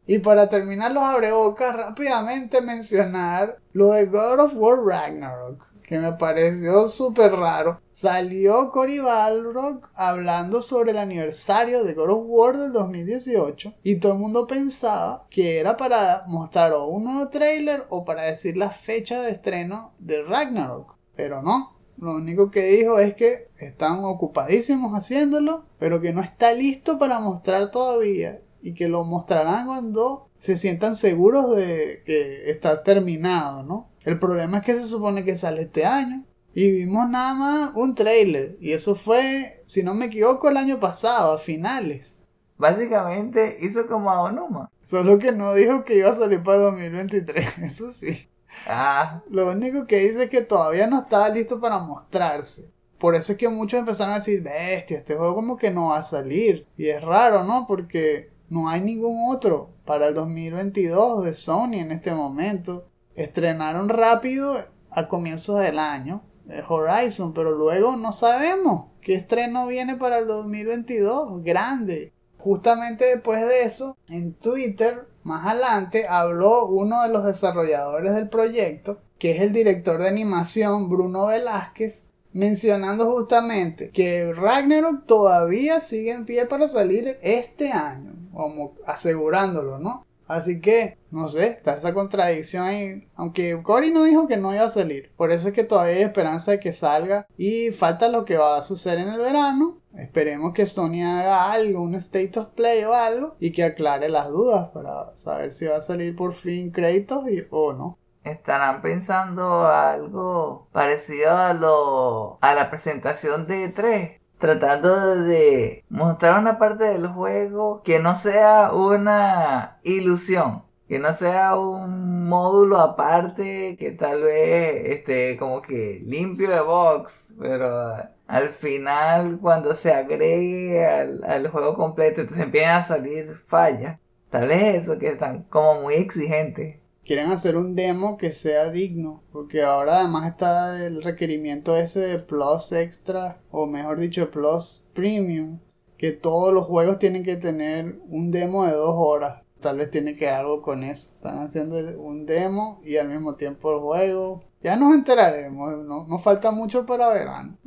Y 0.07 0.19
para 0.19 0.47
terminar 0.49 0.91
los 0.91 1.03
abrebocas, 1.03 1.75
rápidamente 1.75 2.61
mencionar 2.61 3.57
lo 3.73 3.91
de 3.91 4.05
God 4.05 4.39
of 4.39 4.53
War 4.55 4.79
Ragnarok, 4.83 5.65
que 5.91 5.99
me 5.99 6.13
pareció 6.13 6.87
súper 6.87 7.33
raro. 7.33 7.81
Salió 7.91 8.71
Cory 8.71 8.99
Balrog 8.99 9.89
hablando 9.93 10.61
sobre 10.61 10.91
el 10.91 10.97
aniversario 10.97 11.83
de 11.83 11.93
God 11.93 12.11
of 12.11 12.23
War 12.27 12.57
del 12.57 12.71
2018 12.71 13.73
y 13.83 13.97
todo 13.97 14.13
el 14.13 14.19
mundo 14.19 14.47
pensaba 14.47 15.27
que 15.29 15.59
era 15.59 15.75
para 15.75 16.23
mostrar 16.27 16.71
o 16.71 16.85
un 16.85 17.03
nuevo 17.03 17.27
trailer 17.27 17.87
o 17.89 18.05
para 18.05 18.21
decir 18.21 18.55
la 18.55 18.69
fecha 18.69 19.21
de 19.21 19.31
estreno 19.31 19.91
de 19.99 20.23
Ragnarok, 20.23 20.95
pero 21.13 21.41
no. 21.41 21.75
Lo 21.97 22.15
único 22.15 22.51
que 22.51 22.67
dijo 22.67 22.97
es 22.97 23.13
que 23.15 23.49
están 23.57 24.05
ocupadísimos 24.05 24.93
haciéndolo, 24.93 25.65
pero 25.77 25.99
que 25.99 26.13
no 26.13 26.21
está 26.21 26.53
listo 26.53 26.99
para 26.99 27.19
mostrar 27.19 27.69
todavía 27.69 28.39
y 28.61 28.75
que 28.75 28.87
lo 28.87 29.03
mostrarán 29.03 29.67
cuando 29.67 30.29
se 30.37 30.55
sientan 30.55 30.95
seguros 30.95 31.53
de 31.53 32.01
que 32.05 32.49
está 32.49 32.81
terminado, 32.81 33.63
¿no? 33.63 33.90
El 34.03 34.17
problema 34.19 34.59
es 34.59 34.63
que 34.63 34.75
se 34.75 34.85
supone 34.85 35.23
que 35.23 35.35
sale 35.35 35.63
este 35.63 35.85
año 35.85 36.23
y 36.53 36.71
vimos 36.71 37.09
nada 37.09 37.33
más 37.33 37.71
un 37.75 37.95
trailer 37.95 38.57
y 38.59 38.73
eso 38.73 38.95
fue, 38.95 39.63
si 39.67 39.83
no 39.83 39.93
me 39.93 40.05
equivoco, 40.05 40.49
el 40.49 40.57
año 40.57 40.79
pasado, 40.79 41.33
a 41.33 41.37
finales. 41.37 42.25
Básicamente 42.57 43.57
hizo 43.61 43.87
como 43.87 44.11
a 44.11 44.21
Onuma. 44.21 44.69
Solo 44.83 45.17
que 45.17 45.31
no 45.31 45.53
dijo 45.53 45.83
que 45.83 45.97
iba 45.97 46.09
a 46.09 46.13
salir 46.13 46.43
para 46.43 46.59
2023, 46.59 47.57
eso 47.63 47.91
sí. 47.91 48.27
Ah, 48.67 49.23
Lo 49.29 49.49
único 49.49 49.87
que 49.87 49.99
dice 49.99 50.23
es 50.23 50.29
que 50.29 50.41
todavía 50.41 50.87
no 50.87 51.01
estaba 51.01 51.29
listo 51.29 51.59
para 51.59 51.79
mostrarse. 51.79 52.69
Por 52.97 53.15
eso 53.15 53.31
es 53.31 53.37
que 53.37 53.49
muchos 53.49 53.79
empezaron 53.79 54.13
a 54.13 54.17
decir, 54.17 54.43
bestia, 54.43 54.99
este 54.99 55.15
juego 55.15 55.33
como 55.33 55.57
que 55.57 55.71
no 55.71 55.87
va 55.87 55.97
a 55.97 56.03
salir. 56.03 56.67
Y 56.77 56.89
es 56.89 57.01
raro, 57.01 57.43
¿no? 57.43 57.65
Porque 57.67 58.29
no 58.49 58.69
hay 58.69 58.81
ningún 58.81 59.33
otro 59.33 59.69
para 59.85 60.07
el 60.07 60.13
2022 60.13 61.25
de 61.25 61.33
Sony 61.33 61.75
en 61.75 61.91
este 61.91 62.13
momento. 62.13 62.85
Estrenaron 63.15 63.89
rápido 63.89 64.65
a 64.89 65.07
comienzos 65.07 65.59
del 65.59 65.79
año 65.79 66.23
eh, 66.49 66.63
Horizon, 66.67 67.33
pero 67.33 67.51
luego 67.51 67.95
no 67.95 68.11
sabemos 68.11 68.87
qué 69.01 69.15
estreno 69.15 69.67
viene 69.67 69.95
para 69.95 70.19
el 70.19 70.27
2022. 70.27 71.43
Grande. 71.43 72.13
Justamente 72.37 73.05
después 73.05 73.41
de 73.41 73.63
eso, 73.63 73.97
en 74.07 74.33
Twitter, 74.33 75.07
más 75.23 75.45
adelante, 75.45 76.07
habló 76.07 76.65
uno 76.65 77.03
de 77.03 77.09
los 77.09 77.23
desarrolladores 77.23 78.15
del 78.15 78.29
proyecto, 78.29 78.99
que 79.19 79.31
es 79.31 79.41
el 79.41 79.53
director 79.53 79.99
de 79.99 80.07
animación 80.07 80.89
Bruno 80.89 81.27
Velázquez, 81.27 82.13
mencionando 82.33 83.11
justamente 83.11 83.91
que 83.91 84.33
Ragnarok 84.33 85.05
todavía 85.05 85.79
sigue 85.79 86.11
en 86.11 86.25
pie 86.25 86.47
para 86.47 86.67
salir 86.67 87.19
este 87.21 87.71
año, 87.71 88.13
como 88.33 88.73
asegurándolo, 88.87 89.77
¿no? 89.77 90.05
Así 90.31 90.61
que, 90.61 90.97
no 91.11 91.27
sé, 91.27 91.47
está 91.47 91.73
esa 91.73 91.93
contradicción 91.93 92.63
ahí. 92.63 93.05
Aunque 93.15 93.61
Cory 93.61 93.91
no 93.91 94.05
dijo 94.05 94.29
que 94.29 94.37
no 94.37 94.53
iba 94.53 94.63
a 94.63 94.69
salir. 94.69 95.11
Por 95.17 95.29
eso 95.29 95.49
es 95.49 95.53
que 95.53 95.65
todavía 95.65 95.95
hay 95.95 96.03
esperanza 96.03 96.51
de 96.51 96.61
que 96.61 96.71
salga. 96.71 97.27
Y 97.35 97.71
falta 97.71 98.07
lo 98.07 98.23
que 98.23 98.37
va 98.37 98.55
a 98.55 98.61
suceder 98.61 98.99
en 98.99 99.09
el 99.09 99.19
verano. 99.19 99.79
Esperemos 99.93 100.53
que 100.53 100.65
Sony 100.65 101.03
haga 101.03 101.51
algo, 101.51 101.81
un 101.81 101.95
state 101.95 102.39
of 102.39 102.45
play 102.55 102.81
o 102.85 102.93
algo. 102.93 103.35
Y 103.41 103.51
que 103.51 103.65
aclare 103.65 104.07
las 104.07 104.29
dudas 104.29 104.69
para 104.69 105.13
saber 105.15 105.51
si 105.51 105.65
va 105.65 105.75
a 105.75 105.81
salir 105.81 106.15
por 106.15 106.33
fin 106.33 106.71
créditos 106.71 107.25
y, 107.29 107.45
o 107.49 107.73
no. 107.73 107.97
estarán 108.23 108.81
pensando 108.81 109.67
algo 109.67 110.69
parecido 110.71 111.31
a 111.31 111.53
lo 111.53 112.37
a 112.39 112.53
la 112.53 112.69
presentación 112.69 113.45
de 113.45 113.67
3 113.67 114.20
tratando 114.41 115.15
de 115.15 115.85
mostrar 115.89 116.37
una 116.39 116.59
parte 116.59 116.83
del 116.83 117.07
juego 117.07 117.81
que 117.83 117.99
no 117.99 118.17
sea 118.17 118.73
una 118.73 119.79
ilusión 119.83 120.63
que 120.91 120.99
no 120.99 121.13
sea 121.13 121.55
un 121.57 122.27
módulo 122.27 122.77
aparte 122.77 123.77
que 123.79 123.91
tal 123.91 124.23
vez 124.23 124.89
esté 124.97 125.37
como 125.37 125.61
que 125.61 126.01
limpio 126.05 126.49
de 126.49 126.59
box 126.59 127.33
pero 127.39 127.95
al 128.27 128.49
final 128.49 129.39
cuando 129.41 129.73
se 129.73 129.93
agregue 129.93 130.85
al, 130.85 131.23
al 131.23 131.47
juego 131.49 131.75
completo 131.75 132.19
entonces 132.19 132.43
empiezan 132.45 132.81
a 132.81 132.83
salir 132.83 133.41
fallas. 133.47 133.99
Tal 134.29 134.49
vez 134.49 134.83
eso 134.83 134.99
que 134.99 135.07
están 135.07 135.43
como 135.43 135.83
muy 135.83 135.93
exigentes 135.93 136.80
Quieren 137.11 137.29
hacer 137.29 137.57
un 137.57 137.75
demo 137.75 138.17
que 138.17 138.31
sea 138.31 138.71
digno. 138.71 139.21
Porque 139.33 139.63
ahora 139.63 139.99
además 139.99 140.31
está 140.31 140.85
el 140.85 141.03
requerimiento 141.03 141.75
ese 141.75 141.99
de 141.99 142.19
Plus 142.19 142.71
Extra. 142.71 143.41
O 143.51 143.67
mejor 143.67 143.99
dicho, 143.99 144.31
Plus 144.31 144.87
Premium. 144.93 145.59
Que 145.97 146.13
todos 146.13 146.53
los 146.53 146.67
juegos 146.67 146.99
tienen 146.99 147.25
que 147.25 147.35
tener 147.35 147.99
un 148.07 148.31
demo 148.31 148.65
de 148.65 148.71
dos 148.71 148.95
horas. 148.97 149.43
Tal 149.59 149.79
vez 149.79 149.91
tiene 149.91 150.15
que 150.15 150.29
algo 150.29 150.61
con 150.61 150.85
eso. 150.85 151.11
Están 151.11 151.39
haciendo 151.39 151.75
un 151.99 152.25
demo 152.25 152.79
y 152.81 152.95
al 152.95 153.09
mismo 153.09 153.35
tiempo 153.35 153.73
el 153.73 153.81
juego. 153.81 154.45
Ya 154.63 154.77
nos 154.77 154.95
enteraremos. 154.95 155.83
No, 155.83 156.07
no 156.07 156.17
falta 156.17 156.51
mucho 156.51 156.85
para 156.85 157.09
verano. 157.09 157.57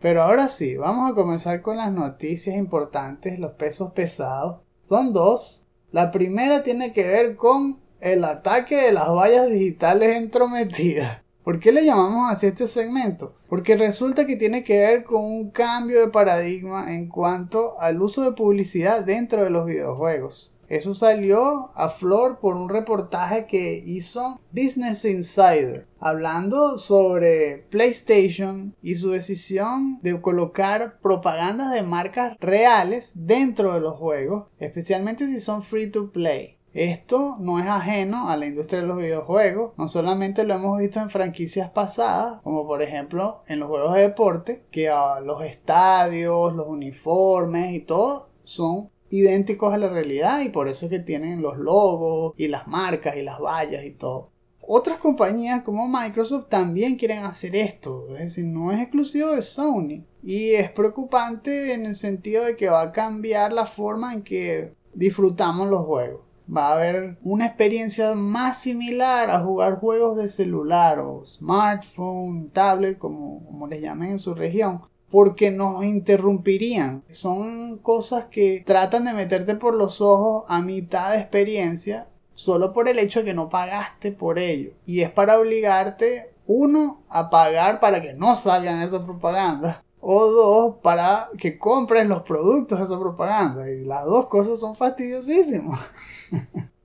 Pero 0.00 0.22
ahora 0.22 0.48
sí, 0.48 0.76
vamos 0.76 1.08
a 1.08 1.14
comenzar 1.14 1.62
con 1.62 1.76
las 1.76 1.92
noticias 1.92 2.56
importantes, 2.56 3.38
los 3.38 3.52
pesos 3.52 3.92
pesados. 3.92 4.62
Son 4.82 5.12
dos. 5.12 5.68
La 5.92 6.10
primera 6.10 6.64
tiene 6.64 6.92
que 6.92 7.06
ver 7.06 7.36
con 7.36 7.85
el 8.00 8.24
ataque 8.24 8.76
de 8.76 8.92
las 8.92 9.08
vallas 9.08 9.48
digitales 9.48 10.16
entrometidas. 10.16 11.22
¿Por 11.46 11.60
qué 11.60 11.70
le 11.70 11.84
llamamos 11.84 12.30
así 12.30 12.48
este 12.48 12.66
segmento? 12.66 13.36
Porque 13.48 13.76
resulta 13.76 14.26
que 14.26 14.34
tiene 14.34 14.64
que 14.64 14.78
ver 14.78 15.04
con 15.04 15.24
un 15.24 15.50
cambio 15.50 16.00
de 16.00 16.08
paradigma 16.10 16.92
en 16.92 17.08
cuanto 17.08 17.80
al 17.80 18.02
uso 18.02 18.24
de 18.24 18.32
publicidad 18.36 19.04
dentro 19.04 19.44
de 19.44 19.50
los 19.50 19.64
videojuegos. 19.64 20.56
Eso 20.68 20.94
salió 20.94 21.70
a 21.76 21.90
flor 21.90 22.40
por 22.40 22.56
un 22.56 22.68
reportaje 22.68 23.46
que 23.46 23.82
hizo 23.86 24.40
Business 24.50 25.04
Insider, 25.04 25.86
hablando 26.00 26.76
sobre 26.78 27.66
PlayStation 27.70 28.74
y 28.82 28.96
su 28.96 29.12
decisión 29.12 30.00
de 30.02 30.20
colocar 30.20 30.98
propagandas 31.00 31.72
de 31.72 31.82
marcas 31.82 32.36
reales 32.40 33.26
dentro 33.26 33.74
de 33.74 33.80
los 33.80 33.94
juegos, 33.96 34.48
especialmente 34.58 35.28
si 35.28 35.38
son 35.38 35.62
free 35.62 35.88
to 35.88 36.10
play. 36.10 36.55
Esto 36.76 37.36
no 37.40 37.58
es 37.58 37.66
ajeno 37.66 38.28
a 38.28 38.36
la 38.36 38.44
industria 38.44 38.82
de 38.82 38.86
los 38.86 38.98
videojuegos, 38.98 39.72
no 39.78 39.88
solamente 39.88 40.44
lo 40.44 40.52
hemos 40.52 40.78
visto 40.78 41.00
en 41.00 41.08
franquicias 41.08 41.70
pasadas, 41.70 42.42
como 42.42 42.66
por 42.66 42.82
ejemplo 42.82 43.40
en 43.46 43.60
los 43.60 43.70
juegos 43.70 43.94
de 43.94 44.02
deporte, 44.02 44.66
que 44.70 44.90
a 44.90 45.20
los 45.20 45.42
estadios, 45.42 46.54
los 46.54 46.68
uniformes 46.68 47.72
y 47.72 47.80
todo 47.80 48.28
son 48.42 48.90
idénticos 49.08 49.72
a 49.72 49.78
la 49.78 49.88
realidad 49.88 50.42
y 50.42 50.50
por 50.50 50.68
eso 50.68 50.84
es 50.84 50.90
que 50.90 50.98
tienen 50.98 51.40
los 51.40 51.56
logos 51.56 52.34
y 52.36 52.48
las 52.48 52.66
marcas 52.66 53.16
y 53.16 53.22
las 53.22 53.40
vallas 53.40 53.82
y 53.82 53.92
todo. 53.92 54.28
Otras 54.60 54.98
compañías 54.98 55.62
como 55.62 55.88
Microsoft 55.88 56.50
también 56.50 56.96
quieren 56.96 57.24
hacer 57.24 57.56
esto, 57.56 58.14
es 58.16 58.18
decir, 58.18 58.44
no 58.44 58.70
es 58.70 58.82
exclusivo 58.82 59.30
de 59.30 59.40
Sony 59.40 60.04
y 60.22 60.50
es 60.50 60.70
preocupante 60.72 61.72
en 61.72 61.86
el 61.86 61.94
sentido 61.94 62.44
de 62.44 62.54
que 62.54 62.68
va 62.68 62.82
a 62.82 62.92
cambiar 62.92 63.54
la 63.54 63.64
forma 63.64 64.12
en 64.12 64.20
que 64.20 64.74
disfrutamos 64.92 65.70
los 65.70 65.86
juegos. 65.86 66.25
Va 66.54 66.68
a 66.68 66.74
haber 66.74 67.18
una 67.22 67.46
experiencia 67.46 68.14
más 68.14 68.60
similar 68.60 69.30
a 69.30 69.40
jugar 69.40 69.80
juegos 69.80 70.16
de 70.16 70.28
celular 70.28 71.00
o 71.00 71.24
smartphone, 71.24 72.50
tablet, 72.50 72.98
como, 72.98 73.44
como 73.44 73.66
les 73.66 73.82
llamen 73.82 74.12
en 74.12 74.18
su 74.18 74.34
región, 74.34 74.82
porque 75.10 75.50
nos 75.50 75.84
interrumpirían. 75.84 77.02
Son 77.10 77.78
cosas 77.78 78.26
que 78.26 78.62
tratan 78.66 79.04
de 79.04 79.12
meterte 79.12 79.56
por 79.56 79.74
los 79.74 80.00
ojos 80.00 80.44
a 80.48 80.62
mitad 80.62 81.12
de 81.12 81.18
experiencia 81.18 82.06
solo 82.36 82.72
por 82.72 82.88
el 82.88 82.98
hecho 83.00 83.20
de 83.20 83.24
que 83.26 83.34
no 83.34 83.48
pagaste 83.48 84.12
por 84.12 84.38
ello. 84.38 84.70
Y 84.84 85.00
es 85.00 85.10
para 85.10 85.40
obligarte 85.40 86.30
uno, 86.46 87.02
a 87.08 87.28
pagar 87.28 87.80
para 87.80 88.00
que 88.00 88.12
no 88.14 88.36
salgan 88.36 88.82
esas 88.82 89.02
propagandas. 89.02 89.84
O 90.00 90.26
dos, 90.26 90.76
para 90.82 91.30
que 91.36 91.58
compres 91.58 92.06
los 92.06 92.22
productos 92.22 92.78
de 92.78 92.84
esa 92.84 93.00
propaganda. 93.00 93.68
Y 93.68 93.84
las 93.84 94.04
dos 94.04 94.28
cosas 94.28 94.60
son 94.60 94.76
fastidiosísimas. 94.76 95.80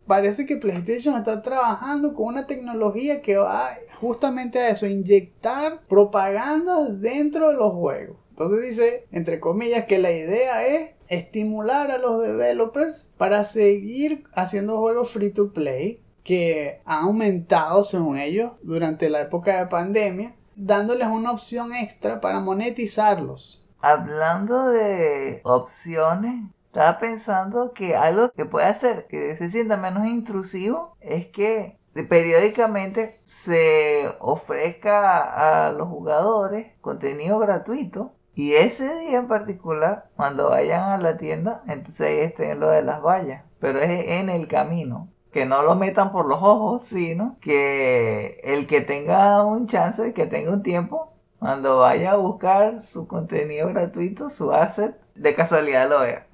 Parece 0.08 0.46
que 0.46 0.58
PlayStation 0.58 1.16
está 1.16 1.42
trabajando 1.42 2.14
con 2.14 2.26
una 2.28 2.46
tecnología 2.46 3.22
que 3.22 3.38
va 3.38 3.70
justamente 4.00 4.60
a 4.60 4.70
eso, 4.70 4.86
inyectar 4.86 5.82
propaganda 5.88 6.84
dentro 6.90 7.50
de 7.50 7.56
los 7.56 7.74
juegos. 7.74 8.18
Entonces 8.32 8.62
dice, 8.62 9.08
entre 9.12 9.40
comillas, 9.40 9.86
que 9.86 10.00
la 10.00 10.12
idea 10.12 10.66
es 10.66 10.92
estimular 11.08 11.92
a 11.92 11.98
los 11.98 12.22
developers 12.22 13.14
para 13.18 13.44
seguir 13.44 14.24
haciendo 14.34 14.80
juegos 14.80 15.12
free 15.12 15.32
to 15.32 15.54
play 15.54 16.02
que 16.24 16.82
han 16.86 17.04
aumentado 17.04 17.84
según 17.84 18.18
ellos 18.18 18.54
durante 18.64 19.10
la 19.10 19.22
época 19.22 19.60
de 19.60 19.68
pandemia, 19.68 20.36
dándoles 20.56 21.08
una 21.08 21.32
opción 21.32 21.74
extra 21.74 22.22
para 22.22 22.40
monetizarlos. 22.40 23.64
Hablando 23.82 24.70
de 24.70 25.42
opciones, 25.44 26.46
estaba 26.72 27.00
pensando 27.00 27.74
que 27.74 27.98
algo 27.98 28.32
que 28.32 28.46
puede 28.46 28.66
hacer 28.66 29.06
que 29.08 29.36
se 29.36 29.50
sienta 29.50 29.76
menos 29.76 30.08
intrusivo 30.08 30.96
es 31.02 31.28
que 31.28 31.78
periódicamente 32.08 33.20
se 33.26 34.10
ofrezca 34.22 35.68
a 35.68 35.74
los 35.74 35.90
jugadores 35.90 36.68
contenido 36.80 37.40
gratuito. 37.40 38.14
Y 38.34 38.54
ese 38.54 38.96
día 39.00 39.18
en 39.20 39.28
particular 39.28 40.10
cuando 40.16 40.50
vayan 40.50 40.84
a 40.92 40.98
la 40.98 41.18
tienda 41.18 41.62
entonces 41.68 42.08
ahí 42.08 42.20
estén 42.20 42.62
lo 42.62 42.70
de 42.70 42.84
las 42.84 43.02
vallas. 43.04 43.44
Pero 43.60 43.80
es 43.80 43.90
en 44.10 44.30
el 44.30 44.48
camino. 44.48 45.10
Que 45.34 45.46
no 45.46 45.64
lo 45.64 45.76
metan 45.76 46.12
por 46.14 46.26
los 46.26 46.42
ojos, 46.42 46.84
sino 46.84 47.38
que 47.42 48.40
el 48.46 48.66
que 48.68 48.80
tenga 48.82 49.44
un 49.46 49.68
chance, 49.68 50.14
que 50.14 50.26
tenga 50.26 50.52
un 50.52 50.64
tiempo, 50.64 51.14
cuando 51.40 51.80
vaya 51.80 52.12
a 52.12 52.18
buscar 52.18 52.82
su 52.82 53.08
contenido 53.08 53.70
gratuito, 53.70 54.30
su 54.30 54.52
asset, 54.52 54.96
de 55.16 55.34
casualidad 55.36 55.90
lo 55.90 56.02
vea. 56.02 56.28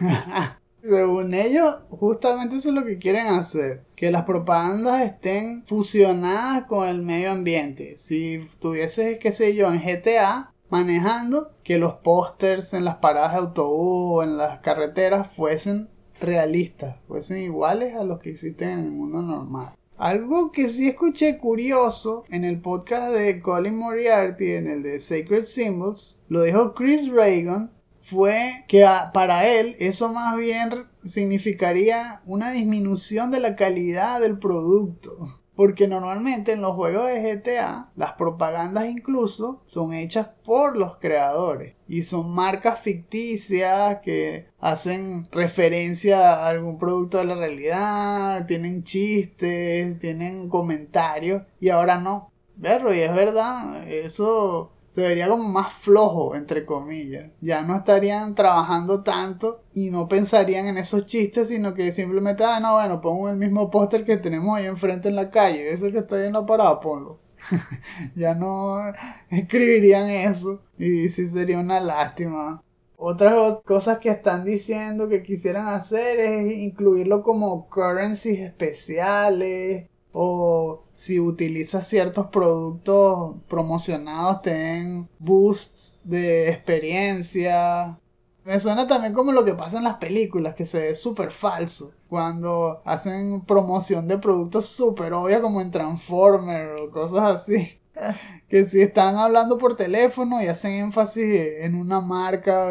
Según 0.82 1.32
ellos, 1.32 1.76
justamente 1.90 2.56
eso 2.56 2.70
es 2.70 2.74
lo 2.74 2.84
que 2.84 2.98
quieren 2.98 3.28
hacer, 3.28 3.84
que 3.94 4.10
las 4.10 4.24
propagandas 4.24 5.02
estén 5.02 5.64
fusionadas 5.64 6.64
con 6.64 6.88
el 6.88 7.02
medio 7.02 7.30
ambiente. 7.30 7.94
Si 7.96 8.48
tuvieses, 8.58 9.20
qué 9.20 9.30
sé 9.30 9.54
yo, 9.54 9.72
en 9.72 9.80
GTA 9.80 10.52
manejando, 10.70 11.52
que 11.62 11.78
los 11.78 11.94
pósters 11.94 12.74
en 12.74 12.84
las 12.84 12.96
paradas 12.96 13.32
de 13.32 13.38
autobús 13.38 14.10
o 14.10 14.22
en 14.24 14.36
las 14.38 14.58
carreteras 14.60 15.28
fuesen 15.28 15.88
realistas, 16.18 16.96
fuesen 17.06 17.38
iguales 17.38 17.94
a 17.94 18.04
los 18.04 18.20
que 18.20 18.30
existen 18.30 18.70
en 18.70 18.78
el 18.86 18.90
mundo 18.90 19.22
normal. 19.22 19.74
Algo 19.98 20.50
que 20.50 20.68
sí 20.68 20.88
escuché 20.88 21.38
curioso 21.38 22.24
en 22.30 22.44
el 22.44 22.60
podcast 22.60 23.12
de 23.12 23.40
Colin 23.40 23.76
Moriarty, 23.76 24.52
en 24.52 24.66
el 24.66 24.82
de 24.82 24.98
Sacred 24.98 25.44
Symbols, 25.44 26.20
lo 26.28 26.42
dijo 26.42 26.74
Chris 26.74 27.08
Reagan, 27.08 27.70
fue 28.02 28.64
que 28.68 28.84
para 29.14 29.48
él 29.48 29.76
eso 29.78 30.12
más 30.12 30.36
bien 30.36 30.86
significaría 31.04 32.20
una 32.26 32.50
disminución 32.50 33.30
de 33.30 33.40
la 33.40 33.56
calidad 33.56 34.20
del 34.20 34.38
producto. 34.38 35.16
Porque 35.54 35.86
normalmente 35.86 36.52
en 36.52 36.62
los 36.62 36.74
juegos 36.74 37.08
de 37.08 37.20
GTA 37.20 37.90
las 37.94 38.14
propagandas 38.14 38.88
incluso 38.88 39.62
son 39.66 39.92
hechas 39.92 40.28
por 40.44 40.78
los 40.78 40.96
creadores 40.96 41.74
y 41.86 42.02
son 42.02 42.34
marcas 42.34 42.80
ficticias 42.80 44.00
que 44.00 44.48
hacen 44.58 45.28
referencia 45.30 46.32
a 46.32 46.48
algún 46.48 46.78
producto 46.78 47.18
de 47.18 47.26
la 47.26 47.34
realidad, 47.34 48.46
tienen 48.46 48.82
chistes, 48.82 49.98
tienen 49.98 50.48
comentarios 50.48 51.42
y 51.60 51.68
ahora 51.68 51.98
no. 51.98 52.32
Verlo, 52.56 52.94
y 52.94 53.00
es 53.00 53.14
verdad, 53.14 53.86
eso 53.88 54.72
se 54.92 55.00
vería 55.00 55.26
como 55.26 55.48
más 55.48 55.72
flojo, 55.72 56.36
entre 56.36 56.66
comillas. 56.66 57.30
Ya 57.40 57.62
no 57.62 57.76
estarían 57.78 58.34
trabajando 58.34 59.02
tanto 59.02 59.62
y 59.72 59.90
no 59.90 60.06
pensarían 60.06 60.66
en 60.66 60.76
esos 60.76 61.06
chistes, 61.06 61.48
sino 61.48 61.72
que 61.72 61.90
simplemente, 61.92 62.44
ah, 62.44 62.60
no, 62.60 62.74
bueno, 62.74 63.00
pongo 63.00 63.30
el 63.30 63.38
mismo 63.38 63.70
póster 63.70 64.04
que 64.04 64.18
tenemos 64.18 64.54
ahí 64.54 64.66
enfrente 64.66 65.08
en 65.08 65.16
la 65.16 65.30
calle, 65.30 65.72
eso 65.72 65.90
que 65.90 66.00
está 66.00 66.16
ahí 66.16 66.26
en 66.26 66.34
la 66.34 66.44
parada, 66.44 66.78
ponlo. 66.78 67.18
ya 68.14 68.34
no 68.34 68.82
escribirían 69.30 70.10
eso 70.10 70.60
y 70.76 71.08
sí 71.08 71.24
sería 71.24 71.58
una 71.58 71.80
lástima. 71.80 72.62
Otras 72.98 73.60
cosas 73.64 73.98
que 73.98 74.10
están 74.10 74.44
diciendo 74.44 75.08
que 75.08 75.22
quisieran 75.22 75.68
hacer 75.68 76.20
es 76.20 76.52
incluirlo 76.52 77.22
como 77.22 77.66
currencies 77.70 78.40
especiales 78.40 79.86
o 80.12 80.84
si 80.94 81.18
utilizas 81.18 81.86
ciertos 81.88 82.26
productos 82.28 83.36
promocionados 83.48 84.42
te 84.42 84.52
den 84.52 85.08
boosts 85.18 86.00
de 86.04 86.50
experiencia. 86.50 87.98
Me 88.44 88.58
suena 88.58 88.86
también 88.86 89.14
como 89.14 89.32
lo 89.32 89.44
que 89.44 89.54
pasa 89.54 89.78
en 89.78 89.84
las 89.84 89.96
películas, 89.96 90.54
que 90.54 90.64
se 90.64 90.80
ve 90.80 90.94
súper 90.94 91.30
falso. 91.30 91.92
Cuando 92.08 92.82
hacen 92.84 93.40
promoción 93.42 94.08
de 94.08 94.18
productos 94.18 94.66
súper 94.66 95.12
obvia 95.14 95.40
como 95.40 95.60
en 95.60 95.70
Transformer 95.70 96.76
o 96.76 96.90
cosas 96.90 97.22
así. 97.22 97.81
que 98.48 98.64
si 98.64 98.80
están 98.80 99.16
hablando 99.16 99.58
por 99.58 99.76
teléfono 99.76 100.42
y 100.42 100.46
hacen 100.46 100.72
énfasis 100.72 101.24
en 101.60 101.74
una 101.74 102.00
marca, 102.00 102.70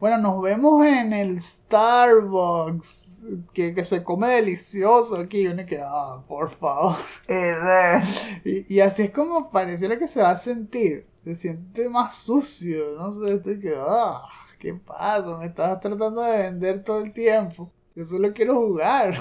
bueno, 0.00 0.18
nos 0.18 0.42
vemos 0.42 0.84
en 0.86 1.12
el 1.12 1.40
Starbucks, 1.40 3.26
que, 3.52 3.84
se 3.84 4.02
come 4.02 4.28
delicioso 4.28 5.16
aquí, 5.16 5.42
y 5.42 5.48
uno 5.48 5.66
que, 5.66 5.80
ah, 5.80 6.22
por 6.26 6.50
favor. 6.50 6.96
y, 8.44 8.74
y, 8.74 8.80
así 8.80 9.02
es 9.02 9.10
como 9.10 9.50
pareciera 9.50 9.98
que 9.98 10.08
se 10.08 10.22
va 10.22 10.30
a 10.30 10.36
sentir, 10.36 11.06
se 11.24 11.34
siente 11.34 11.88
más 11.88 12.16
sucio, 12.16 12.96
no 12.96 13.12
sé, 13.12 13.34
estoy 13.34 13.60
que, 13.60 13.74
ah, 13.76 14.22
¿qué 14.58 14.74
pasa? 14.74 15.36
Me 15.38 15.46
estás 15.46 15.80
tratando 15.80 16.22
de 16.22 16.38
vender 16.38 16.84
todo 16.84 17.00
el 17.00 17.12
tiempo, 17.12 17.70
yo 17.94 18.04
solo 18.04 18.32
quiero 18.32 18.54
jugar. 18.56 19.14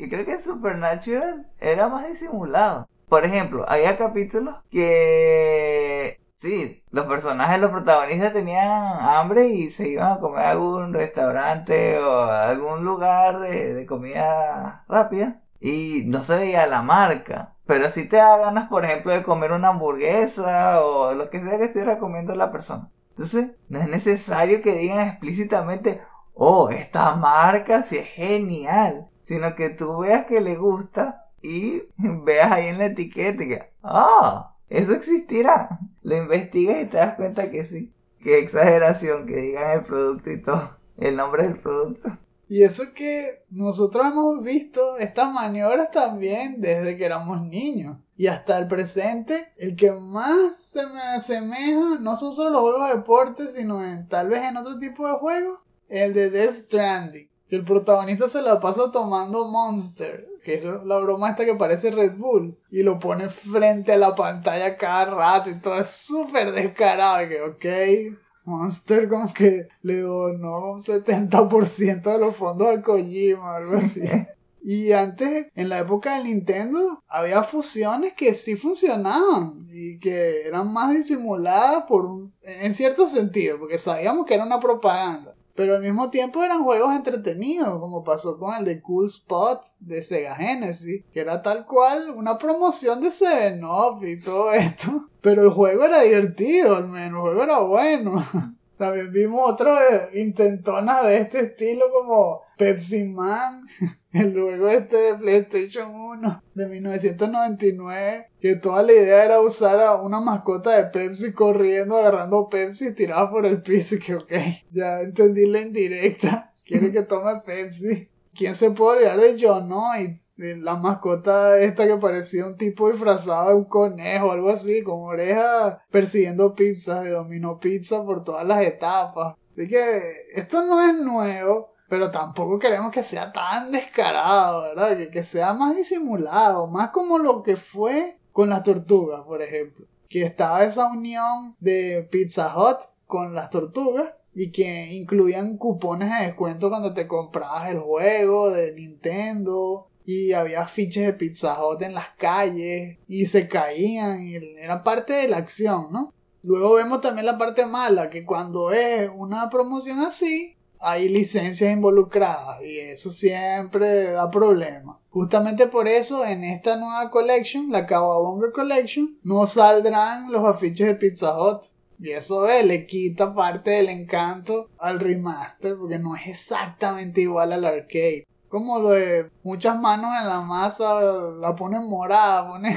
Y 0.00 0.08
creo 0.08 0.24
que 0.24 0.40
Supernatural 0.40 1.44
era 1.58 1.88
más 1.88 2.08
disimulado. 2.08 2.86
Por 3.08 3.24
ejemplo, 3.24 3.64
había 3.68 3.96
capítulos 3.96 4.56
que 4.70 6.20
sí, 6.36 6.84
los 6.90 7.06
personajes, 7.06 7.60
los 7.60 7.70
protagonistas 7.70 8.32
tenían 8.34 8.68
hambre 9.00 9.48
y 9.48 9.70
se 9.70 9.88
iban 9.88 10.12
a 10.12 10.20
comer 10.20 10.44
a 10.44 10.50
algún 10.50 10.92
restaurante 10.92 11.98
o 11.98 12.22
a 12.24 12.50
algún 12.50 12.84
lugar 12.84 13.38
de, 13.40 13.86
comida 13.86 14.84
rápida 14.88 15.40
y 15.60 16.04
no 16.06 16.22
se 16.22 16.36
veía 16.36 16.66
la 16.66 16.82
marca. 16.82 17.54
Pero 17.66 17.90
si 17.90 18.08
te 18.08 18.16
da 18.16 18.38
ganas, 18.38 18.68
por 18.68 18.84
ejemplo, 18.84 19.12
de 19.12 19.22
comer 19.22 19.52
una 19.52 19.68
hamburguesa 19.68 20.82
o 20.82 21.14
lo 21.14 21.30
que 21.30 21.42
sea 21.42 21.58
que 21.58 21.64
estuviera 21.64 21.98
comiendo 21.98 22.34
la 22.34 22.52
persona. 22.52 22.90
Entonces, 23.10 23.50
no 23.68 23.80
es 23.80 23.88
necesario 23.88 24.62
que 24.62 24.72
digan 24.72 25.08
explícitamente, 25.08 26.02
oh, 26.34 26.70
esta 26.70 27.14
marca 27.16 27.82
sí 27.82 27.98
es 27.98 28.08
genial. 28.08 29.10
Sino 29.22 29.54
que 29.54 29.68
tú 29.68 29.98
veas 29.98 30.24
que 30.24 30.40
le 30.40 30.56
gusta 30.56 31.27
y 31.42 31.82
veas 31.96 32.52
ahí 32.52 32.68
en 32.68 32.78
la 32.78 32.86
etiqueta 32.86 33.44
y 33.44 33.48
que, 33.48 33.70
ah, 33.82 34.54
eso 34.68 34.92
existirá. 34.92 35.78
Lo 36.02 36.16
investigas 36.16 36.82
y 36.82 36.86
te 36.86 36.96
das 36.96 37.14
cuenta 37.14 37.50
que 37.50 37.64
sí. 37.64 37.92
Qué 38.22 38.38
exageración 38.38 39.26
que 39.26 39.36
digan 39.36 39.78
el 39.78 39.84
producto 39.84 40.30
y 40.30 40.42
todo, 40.42 40.76
el 40.98 41.16
nombre 41.16 41.44
del 41.44 41.58
producto. 41.58 42.08
Y 42.48 42.62
eso 42.62 42.82
que 42.94 43.44
nosotros 43.50 44.06
hemos 44.06 44.42
visto 44.42 44.96
estas 44.96 45.32
maniobras 45.32 45.90
también 45.90 46.60
desde 46.60 46.96
que 46.96 47.04
éramos 47.04 47.42
niños. 47.42 47.98
Y 48.16 48.26
hasta 48.26 48.58
el 48.58 48.66
presente, 48.66 49.52
el 49.58 49.76
que 49.76 49.92
más 49.92 50.56
se 50.56 50.86
me 50.86 51.00
asemeja 51.00 51.98
no 52.00 52.16
son 52.16 52.32
solo 52.32 52.50
los 52.50 52.60
juegos 52.62 52.88
de 52.88 52.96
deporte, 52.96 53.48
sino 53.48 53.84
en, 53.84 54.08
tal 54.08 54.28
vez 54.28 54.44
en 54.44 54.56
otro 54.56 54.78
tipo 54.78 55.06
de 55.06 55.14
juegos, 55.14 55.60
el 55.88 56.14
de 56.14 56.30
Death 56.30 56.54
Stranding. 56.64 57.28
Que 57.48 57.56
el 57.56 57.64
protagonista 57.64 58.26
se 58.28 58.42
la 58.42 58.58
pasa 58.60 58.90
tomando 58.90 59.46
Monster 59.46 60.26
que 60.44 60.54
es 60.54 60.64
la 60.64 60.98
broma 60.98 61.30
esta 61.30 61.44
que 61.44 61.54
parece 61.54 61.90
Red 61.90 62.16
Bull, 62.16 62.56
y 62.70 62.82
lo 62.82 62.98
pone 62.98 63.28
frente 63.28 63.92
a 63.92 63.98
la 63.98 64.14
pantalla 64.14 64.76
cada 64.76 65.06
rato 65.06 65.50
y 65.50 65.60
todo 65.60 65.80
es 65.80 65.90
súper 65.90 66.52
descarado, 66.52 67.28
que 67.28 67.40
ok, 67.42 68.18
Monster 68.44 69.08
como 69.08 69.32
que 69.32 69.68
le 69.82 70.00
donó 70.00 70.72
un 70.72 70.80
70% 70.80 72.02
de 72.02 72.18
los 72.18 72.34
fondos 72.34 72.68
a 72.68 72.82
Kojima, 72.82 73.56
algo 73.56 73.76
así. 73.76 74.02
Y 74.60 74.92
antes, 74.92 75.46
en 75.54 75.68
la 75.68 75.78
época 75.78 76.16
del 76.16 76.26
Nintendo, 76.26 77.02
había 77.08 77.42
fusiones 77.42 78.14
que 78.14 78.34
sí 78.34 78.56
funcionaban 78.56 79.66
y 79.72 79.98
que 79.98 80.42
eran 80.46 80.72
más 80.72 80.92
disimuladas 80.94 81.84
por 81.84 82.28
en 82.42 82.74
cierto 82.74 83.06
sentido, 83.06 83.58
porque 83.60 83.78
sabíamos 83.78 84.26
que 84.26 84.34
era 84.34 84.44
una 84.44 84.58
propaganda. 84.58 85.34
Pero 85.58 85.74
al 85.74 85.82
mismo 85.82 86.08
tiempo 86.08 86.44
eran 86.44 86.62
juegos 86.62 86.94
entretenidos, 86.94 87.80
como 87.80 88.04
pasó 88.04 88.38
con 88.38 88.54
el 88.54 88.64
de 88.64 88.80
Cool 88.80 89.06
Spot 89.06 89.60
de 89.80 90.02
Sega 90.02 90.36
Genesis, 90.36 91.04
que 91.12 91.18
era 91.18 91.42
tal 91.42 91.66
cual 91.66 92.10
una 92.10 92.38
promoción 92.38 93.00
de 93.00 93.10
Seven 93.10 93.64
Up 93.64 94.04
y 94.04 94.20
todo 94.20 94.52
esto. 94.54 95.08
Pero 95.20 95.42
el 95.42 95.50
juego 95.50 95.86
era 95.86 96.02
divertido, 96.02 96.76
al 96.76 96.86
menos, 96.86 97.10
el 97.10 97.22
juego 97.22 97.42
era 97.42 97.58
bueno. 97.58 98.24
También 98.78 99.12
vimos 99.12 99.50
otro 99.50 99.76
eh, 99.80 100.10
intentonas 100.20 101.04
de 101.04 101.16
este 101.16 101.40
estilo 101.40 101.86
como 101.92 102.42
Pepsi 102.58 103.04
Man, 103.04 103.66
el 104.12 104.32
juego 104.32 104.68
este 104.68 104.96
de 104.96 105.14
PlayStation 105.14 105.94
1 105.94 106.42
de 106.54 106.68
1999, 106.68 108.26
que 108.40 108.56
toda 108.56 108.82
la 108.82 108.92
idea 108.92 109.24
era 109.24 109.40
usar 109.40 109.80
a 109.80 109.94
una 109.94 110.20
mascota 110.20 110.76
de 110.76 110.90
Pepsi 110.90 111.32
corriendo, 111.32 111.96
agarrando 111.96 112.48
Pepsi 112.48 112.94
tirada 112.94 113.30
por 113.30 113.46
el 113.46 113.62
piso 113.62 113.94
y 113.94 114.00
que 114.00 114.16
ok, 114.16 114.32
ya 114.72 115.00
entendí 115.00 115.46
la 115.46 115.60
indirecta, 115.60 116.52
quiere 116.66 116.92
que 116.92 117.02
tome 117.02 117.40
Pepsi. 117.46 118.08
¿Quién 118.34 118.54
se 118.54 118.70
puede 118.70 118.98
olvidar 118.98 119.20
de 119.20 119.36
John 119.40 119.68
y 120.00 120.16
de 120.40 120.56
la 120.58 120.76
mascota 120.76 121.58
esta 121.58 121.88
que 121.88 121.96
parecía 121.96 122.46
un 122.46 122.56
tipo 122.56 122.88
disfrazado 122.88 123.48
de 123.48 123.56
un 123.56 123.64
conejo, 123.64 124.30
algo 124.30 124.50
así, 124.50 124.82
con 124.84 125.00
oreja 125.00 125.82
persiguiendo 125.90 126.54
pizzas 126.54 127.02
de 127.02 127.10
Domino 127.10 127.58
Pizza 127.58 128.04
por 128.04 128.22
todas 128.22 128.46
las 128.46 128.64
etapas. 128.64 129.34
Así 129.52 129.66
que 129.66 130.00
esto 130.32 130.64
no 130.64 130.80
es 130.88 130.94
nuevo, 130.96 131.74
pero 131.88 132.10
tampoco 132.10 132.58
queremos 132.58 132.92
que 132.92 133.02
sea 133.02 133.32
tan 133.32 133.72
descarado, 133.72 134.62
¿verdad? 134.62 134.96
Que, 134.96 135.10
que 135.10 135.22
sea 135.22 135.54
más 135.54 135.74
disimulado, 135.76 136.66
más 136.66 136.90
como 136.90 137.18
lo 137.18 137.42
que 137.42 137.56
fue 137.56 138.18
con 138.32 138.50
las 138.50 138.62
tortugas, 138.62 139.22
por 139.24 139.42
ejemplo. 139.42 139.86
Que 140.08 140.22
estaba 140.22 140.64
esa 140.64 140.86
unión 140.86 141.56
de 141.60 142.06
Pizza 142.10 142.54
Hut 142.56 142.78
con 143.06 143.34
las 143.34 143.50
tortugas 143.50 144.12
y 144.34 144.52
que 144.52 144.92
incluían 144.92 145.56
cupones 145.56 146.10
de 146.10 146.26
descuento 146.26 146.68
cuando 146.68 146.92
te 146.92 147.06
comprabas 147.06 147.70
el 147.70 147.80
juego 147.80 148.50
de 148.50 148.72
Nintendo 148.72 149.88
y 150.04 150.32
había 150.32 150.66
fiches 150.66 151.04
de 151.04 151.12
Pizza 151.12 151.58
Hut 151.62 151.82
en 151.82 151.94
las 151.94 152.10
calles 152.10 152.98
y 153.08 153.26
se 153.26 153.48
caían 153.48 154.26
y 154.26 154.36
era 154.36 154.84
parte 154.84 155.14
de 155.14 155.28
la 155.28 155.38
acción, 155.38 155.88
¿no? 155.90 156.14
Luego 156.42 156.74
vemos 156.74 157.00
también 157.00 157.26
la 157.26 157.36
parte 157.36 157.66
mala, 157.66 158.08
que 158.08 158.24
cuando 158.24 158.70
es 158.70 159.10
una 159.12 159.50
promoción 159.50 160.00
así, 160.00 160.56
hay 160.80 161.08
licencias 161.08 161.72
involucradas 161.72 162.62
y 162.62 162.78
eso 162.78 163.10
siempre 163.10 164.12
da 164.12 164.30
problemas. 164.30 164.96
Justamente 165.10 165.66
por 165.66 165.88
eso 165.88 166.24
en 166.24 166.44
esta 166.44 166.76
nueva 166.76 167.10
collection, 167.10 167.70
la 167.70 167.86
Kawabonga 167.86 168.52
Collection, 168.52 169.18
no 169.22 169.46
saldrán 169.46 170.30
los 170.30 170.44
afiches 170.44 170.86
de 170.86 170.94
Pizza 170.94 171.40
Hut. 171.40 171.62
Y 172.00 172.12
eso 172.12 172.46
le 172.46 172.86
quita 172.86 173.34
parte 173.34 173.70
del 173.70 173.88
encanto 173.88 174.68
al 174.78 175.00
remaster 175.00 175.76
porque 175.76 175.98
no 175.98 176.14
es 176.14 176.28
exactamente 176.28 177.22
igual 177.22 177.52
al 177.52 177.64
arcade. 177.64 178.24
Como 178.48 178.78
lo 178.78 178.90
de 178.90 179.30
muchas 179.42 179.78
manos 179.80 180.10
en 180.20 180.28
la 180.28 180.40
masa, 180.40 181.02
la 181.02 181.56
ponen 181.56 181.88
morada, 181.88 182.48
ponen, 182.48 182.76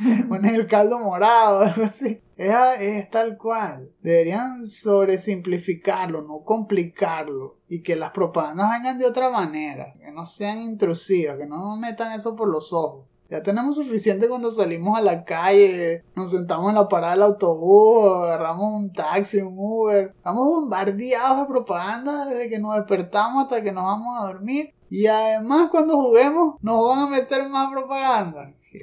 ponen 0.28 0.54
el 0.54 0.66
caldo 0.66 0.98
morado, 0.98 1.60
algo 1.64 1.84
así. 1.84 2.22
Es, 2.36 2.54
es 2.80 3.10
tal 3.10 3.36
cual. 3.36 3.90
Deberían 4.00 4.66
sobresimplificarlo, 4.66 6.22
no 6.22 6.42
complicarlo. 6.44 7.58
Y 7.68 7.82
que 7.82 7.96
las 7.96 8.10
propagandas 8.10 8.70
vengan 8.70 8.98
de 8.98 9.06
otra 9.06 9.30
manera. 9.30 9.94
Que 10.00 10.10
no 10.10 10.24
sean 10.24 10.58
intrusivas, 10.58 11.38
que 11.38 11.46
no 11.46 11.58
nos 11.58 11.78
metan 11.78 12.12
eso 12.12 12.34
por 12.34 12.48
los 12.48 12.72
ojos. 12.72 13.06
Ya 13.30 13.44
tenemos 13.44 13.76
suficiente 13.76 14.28
cuando 14.28 14.50
salimos 14.50 14.98
a 14.98 15.02
la 15.02 15.22
calle, 15.22 16.02
nos 16.16 16.32
sentamos 16.32 16.68
en 16.70 16.74
la 16.74 16.88
parada 16.88 17.12
del 17.12 17.22
autobús, 17.22 18.24
agarramos 18.24 18.72
un 18.72 18.92
taxi, 18.92 19.40
un 19.40 19.54
Uber. 19.56 20.12
Estamos 20.16 20.46
bombardeados 20.46 21.42
de 21.42 21.46
propaganda 21.46 22.24
desde 22.24 22.48
que 22.48 22.58
nos 22.58 22.74
despertamos 22.74 23.44
hasta 23.44 23.62
que 23.62 23.70
nos 23.70 23.84
vamos 23.84 24.18
a 24.18 24.26
dormir. 24.26 24.74
Y 24.90 25.06
además 25.06 25.68
cuando 25.70 25.94
juguemos 26.02 26.56
nos 26.60 26.88
van 26.88 26.98
a 27.06 27.06
meter 27.06 27.48
más 27.48 27.70
propaganda. 27.70 28.52
Qué. 28.70 28.80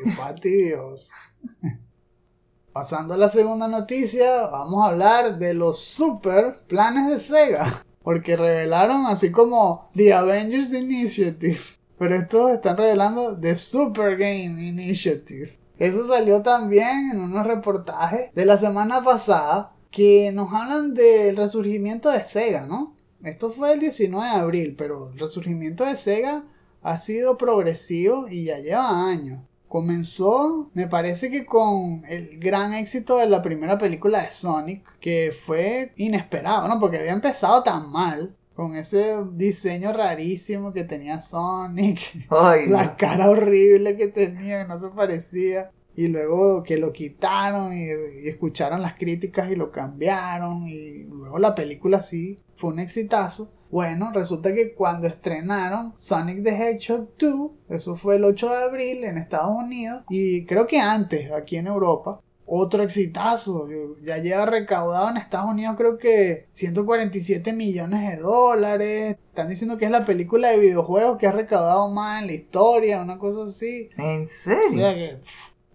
Pasando 2.73 3.13
a 3.13 3.17
la 3.17 3.29
segunda 3.29 3.67
noticia, 3.67 4.47
vamos 4.47 4.83
a 4.83 4.89
hablar 4.89 5.39
de 5.39 5.53
los 5.53 5.79
super 5.79 6.63
planes 6.67 7.07
de 7.09 7.17
Sega. 7.17 7.83
Porque 8.03 8.37
revelaron 8.37 9.05
así 9.07 9.31
como 9.31 9.89
The 9.93 10.13
Avengers 10.13 10.71
Initiative 10.73 11.77
pero 11.97 12.15
estos 12.15 12.51
están 12.51 12.77
revelando 12.77 13.37
The 13.37 13.55
Super 13.55 14.17
Game 14.17 14.63
Initiative. 14.63 15.57
Eso 15.79 16.05
salió 16.05 16.41
también 16.41 17.11
en 17.11 17.19
unos 17.19 17.45
reportajes 17.45 18.33
de 18.33 18.45
la 18.45 18.57
semana 18.57 19.03
pasada 19.03 19.73
que 19.89 20.31
nos 20.31 20.53
hablan 20.53 20.93
del 20.93 21.35
resurgimiento 21.35 22.09
de 22.09 22.23
Sega, 22.23 22.65
¿no? 22.65 22.95
Esto 23.23 23.51
fue 23.51 23.73
el 23.73 23.79
19 23.79 24.29
de 24.29 24.35
abril, 24.35 24.75
pero 24.77 25.11
el 25.11 25.19
resurgimiento 25.19 25.85
de 25.85 25.95
Sega 25.95 26.43
ha 26.83 26.97
sido 26.97 27.37
progresivo 27.37 28.27
y 28.27 28.45
ya 28.45 28.59
lleva 28.59 29.09
años. 29.09 29.41
Comenzó, 29.67 30.69
me 30.73 30.87
parece 30.87 31.29
que 31.29 31.45
con 31.45 32.03
el 32.07 32.39
gran 32.39 32.73
éxito 32.73 33.17
de 33.17 33.27
la 33.27 33.41
primera 33.41 33.77
película 33.77 34.23
de 34.23 34.31
Sonic, 34.31 34.97
que 34.99 35.31
fue 35.31 35.91
inesperado, 35.97 36.67
¿no? 36.67 36.79
Porque 36.79 36.99
había 36.99 37.11
empezado 37.11 37.63
tan 37.63 37.91
mal 37.91 38.35
con 38.57 38.75
ese 38.75 39.15
diseño 39.33 39.93
rarísimo 39.93 40.73
que 40.73 40.83
tenía 40.83 41.19
Sonic. 41.19 41.99
la 42.69 42.95
cara 42.97 43.29
horrible 43.29 43.95
que 43.95 44.07
tenía, 44.07 44.63
que 44.63 44.67
no 44.67 44.77
se 44.79 44.87
parecía. 44.87 45.71
Y 45.95 46.07
luego 46.07 46.63
que 46.63 46.77
lo 46.77 46.91
quitaron 46.91 47.77
y, 47.77 47.89
escucharon 48.27 48.81
las 48.81 48.95
críticas 48.95 49.51
y 49.51 49.55
lo 49.55 49.71
cambiaron. 49.71 50.67
Y 50.67 51.03
luego 51.03 51.37
la 51.37 51.53
película 51.53 51.99
sí 51.99 52.37
fue 52.55 52.71
un 52.71 52.79
exitazo. 52.79 53.51
Bueno, 53.69 54.11
resulta 54.13 54.53
que 54.53 54.73
cuando 54.73 55.07
estrenaron 55.07 55.93
Sonic 55.97 56.43
the 56.43 56.51
Hedgehog 56.51 57.09
2, 57.17 57.51
eso 57.69 57.95
fue 57.95 58.15
el 58.15 58.23
8 58.23 58.49
de 58.49 58.63
abril 58.63 59.03
en 59.03 59.17
Estados 59.17 59.55
Unidos 59.55 60.03
y 60.09 60.45
creo 60.45 60.67
que 60.67 60.79
antes 60.79 61.31
aquí 61.31 61.57
en 61.57 61.67
Europa, 61.67 62.21
otro 62.47 62.81
exitazo. 62.81 63.67
Ya 64.03 64.17
lleva 64.17 64.45
recaudado 64.45 65.09
en 65.09 65.17
Estados 65.17 65.51
Unidos 65.51 65.75
creo 65.77 65.97
que 65.97 66.47
147 66.53 67.51
millones 67.53 68.09
de 68.09 68.17
dólares. 68.21 69.17
Están 69.29 69.49
diciendo 69.49 69.77
que 69.77 69.85
es 69.85 69.91
la 69.91 70.05
película 70.05 70.49
de 70.49 70.59
videojuegos 70.59 71.17
que 71.17 71.27
ha 71.27 71.31
recaudado 71.31 71.91
más 71.91 72.21
en 72.21 72.27
la 72.27 72.33
historia, 72.33 73.01
una 73.01 73.19
cosa 73.19 73.43
así. 73.43 73.89
¿En 73.97 74.27
serio? 74.29 74.69
O 74.69 74.71
sea 74.71 74.95
que 74.95 75.17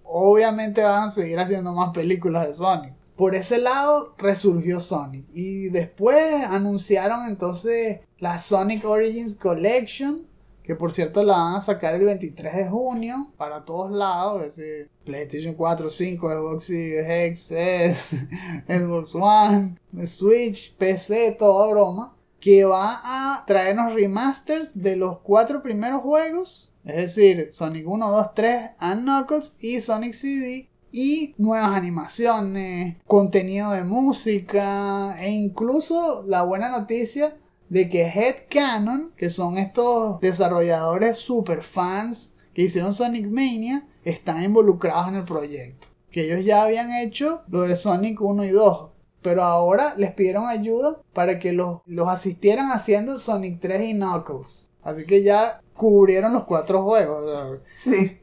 obviamente 0.05 0.83
van 0.83 1.05
a 1.05 1.09
seguir 1.09 1.39
haciendo 1.39 1.73
más 1.73 1.91
películas 1.91 2.47
de 2.47 2.55
Sonic. 2.55 2.95
Por 3.17 3.35
ese 3.35 3.59
lado 3.59 4.15
resurgió 4.19 4.81
Sonic. 4.81 5.27
Y 5.33 5.69
después 5.69 6.45
anunciaron 6.45 7.27
entonces 7.27 8.01
la 8.19 8.39
Sonic 8.39 8.85
Origins 8.85 9.35
Collection 9.35 10.27
que 10.63 10.77
por 10.77 10.93
cierto 10.93 11.23
la 11.25 11.37
van 11.39 11.55
a 11.57 11.61
sacar 11.61 11.95
el 11.95 12.05
23 12.05 12.55
de 12.55 12.69
junio 12.69 13.33
para 13.37 13.65
todos 13.65 13.91
lados, 13.91 14.43
es 14.45 14.57
decir, 14.57 14.91
PlayStation 15.05 15.55
4, 15.55 15.91
5, 15.91 16.31
Xbox 16.31 16.65
Series 16.65 17.53
X, 17.53 18.17
Xbox 18.69 19.15
One, 19.15 19.77
Switch, 20.05 20.75
PC, 20.77 21.33
toda 21.33 21.67
broma, 21.69 22.15
que 22.39 22.65
va 22.65 23.01
a 23.05 23.45
traernos 23.47 23.95
remasters 23.95 24.81
de 24.81 24.97
los 24.97 25.19
cuatro 25.19 25.63
primeros 25.63 26.03
juegos, 26.03 26.73
es 26.85 26.97
decir, 26.97 27.51
Sonic 27.51 27.87
1, 27.87 28.11
2, 28.11 28.35
3, 28.35 28.71
and 28.79 29.03
Knuckles 29.03 29.57
y 29.61 29.81
Sonic 29.81 30.13
CD, 30.13 30.69
y 30.93 31.35
nuevas 31.39 31.71
animaciones, 31.71 32.97
contenido 33.07 33.73
de 33.73 33.83
música 33.83 35.17
e 35.19 35.31
incluso 35.31 36.23
la 36.27 36.43
buena 36.43 36.69
noticia 36.69 37.37
de 37.71 37.89
que 37.89 38.03
Headcanon, 38.03 39.13
que 39.17 39.31
son 39.31 39.57
estos 39.57 40.21
desarrolladores 40.21 41.17
super 41.17 41.63
fans 41.63 42.37
que 42.53 42.63
hicieron 42.63 42.93
Sonic 42.93 43.27
Mania, 43.27 43.87
están 44.05 44.43
involucrados 44.43 45.09
en 45.09 45.15
el 45.15 45.25
proyecto. 45.25 45.89
Que 46.11 46.27
ellos 46.27 46.45
ya 46.45 46.65
habían 46.65 46.93
hecho 46.93 47.41
lo 47.49 47.63
de 47.63 47.75
Sonic 47.75 48.21
1 48.21 48.45
y 48.45 48.51
2. 48.51 48.91
Pero 49.23 49.45
ahora 49.45 49.95
les 49.97 50.13
pidieron 50.13 50.47
ayuda 50.47 51.01
para 51.15 51.39
que 51.39 51.53
los, 51.53 51.81
los 51.87 52.09
asistieran 52.09 52.71
haciendo 52.73 53.19
Sonic 53.19 53.61
3 53.61 53.89
y 53.89 53.95
Knuckles. 53.95 54.71
Así 54.83 55.07
que 55.07 55.23
ya 55.23 55.63
cubrieron 55.75 56.35
los 56.35 56.45
cuatro 56.45 56.83
juegos. 56.83 57.61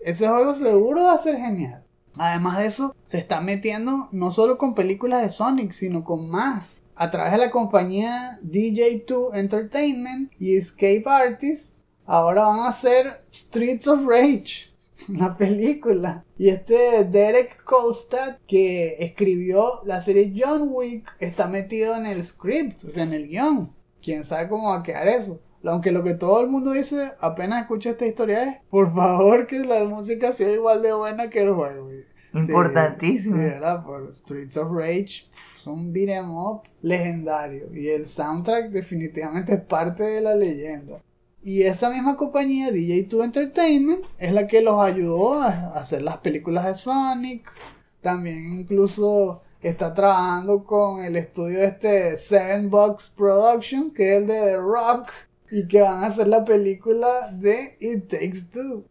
Ese 0.06 0.28
juego 0.28 0.54
seguro 0.54 1.06
va 1.06 1.14
a 1.14 1.18
ser 1.18 1.38
genial. 1.38 1.84
Además 2.20 2.58
de 2.60 2.66
eso, 2.68 2.96
se 3.06 3.18
está 3.18 3.42
metiendo 3.42 4.10
no 4.12 4.30
solo 4.30 4.58
con 4.58 4.76
películas 4.76 5.24
de 5.24 5.30
Sonic, 5.30 5.72
sino 5.72 6.04
con 6.04 6.30
más 6.30 6.84
a 7.00 7.10
través 7.10 7.32
de 7.32 7.38
la 7.38 7.50
compañía 7.50 8.42
DJ2 8.44 9.34
Entertainment 9.34 10.34
y 10.38 10.58
Escape 10.58 11.04
Artists, 11.06 11.80
ahora 12.06 12.44
van 12.44 12.60
a 12.60 12.68
hacer 12.68 13.24
Streets 13.34 13.88
of 13.88 14.06
Rage, 14.06 14.70
la 15.08 15.38
película. 15.38 16.26
Y 16.38 16.50
este 16.50 17.06
Derek 17.06 17.64
Kolstad, 17.64 18.36
que 18.46 18.98
escribió 19.00 19.82
la 19.86 20.02
serie 20.02 20.34
John 20.36 20.68
Wick, 20.70 21.10
está 21.22 21.48
metido 21.48 21.96
en 21.96 22.06
el 22.06 22.22
script, 22.22 22.84
o 22.84 22.92
sea, 22.92 23.04
en 23.04 23.14
el 23.14 23.30
guion. 23.30 23.74
Quién 24.04 24.26
sabe 24.26 24.50
cómo 24.50 24.72
va 24.72 24.80
a 24.80 24.84
quedar 24.84 25.08
eso. 25.08 25.40
Aunque 25.64 25.94
lo 25.94 26.04
que 26.04 26.16
todo 26.16 26.42
el 26.42 26.48
mundo 26.48 26.72
dice 26.72 27.14
apenas 27.20 27.62
escucha 27.62 27.92
esta 27.92 28.06
historia 28.06 28.44
es, 28.44 28.58
por 28.70 28.94
favor 28.94 29.48
que 29.48 29.60
la 29.60 29.84
música 29.86 30.34
sea 30.34 30.52
igual 30.52 30.82
de 30.82 30.94
buena 30.94 31.30
que 31.30 31.44
el 31.44 31.54
juego. 31.54 31.90
Importantísimo. 32.34 33.38
Sí, 33.38 33.54
Por 33.86 34.14
Streets 34.14 34.58
of 34.58 34.72
Rage, 34.72 35.28
es 35.56 35.68
un 35.68 35.92
beat'em 35.92 36.30
up 36.30 36.64
legendario. 36.82 37.74
Y 37.74 37.88
el 37.90 38.06
soundtrack 38.06 38.70
definitivamente 38.70 39.54
es 39.54 39.62
parte 39.62 40.04
de 40.04 40.22
la 40.22 40.36
leyenda. 40.36 41.02
Y 41.42 41.64
esa 41.64 41.90
misma 41.90 42.18
compañía, 42.18 42.70
DJ2 42.70 43.24
Entertainment, 43.24 44.04
es 44.18 44.34
la 44.34 44.46
que 44.48 44.62
los 44.62 44.80
ayudó 44.80 45.42
a 45.42 45.78
hacer 45.78 46.02
las 46.02 46.18
películas 46.18 46.66
de 46.66 46.74
Sonic. 46.74 47.50
También 48.02 48.60
incluso 48.60 49.42
está 49.62 49.94
trabajando 49.94 50.64
con 50.64 51.04
el 51.04 51.16
estudio 51.16 51.64
este 51.64 52.16
Seven 52.18 52.70
Bucks 52.70 53.10
Productions, 53.10 53.94
que 53.94 54.16
es 54.16 54.22
el 54.22 54.28
de 54.28 54.34
The 54.34 54.58
Rock, 54.58 55.12
y 55.52 55.68
que 55.68 55.82
van 55.82 56.04
a 56.04 56.08
hacer 56.08 56.28
la 56.28 56.44
película 56.44 57.32
de 57.32 57.78
It 57.80 58.10
Takes 58.10 58.52
Two. 58.52 58.84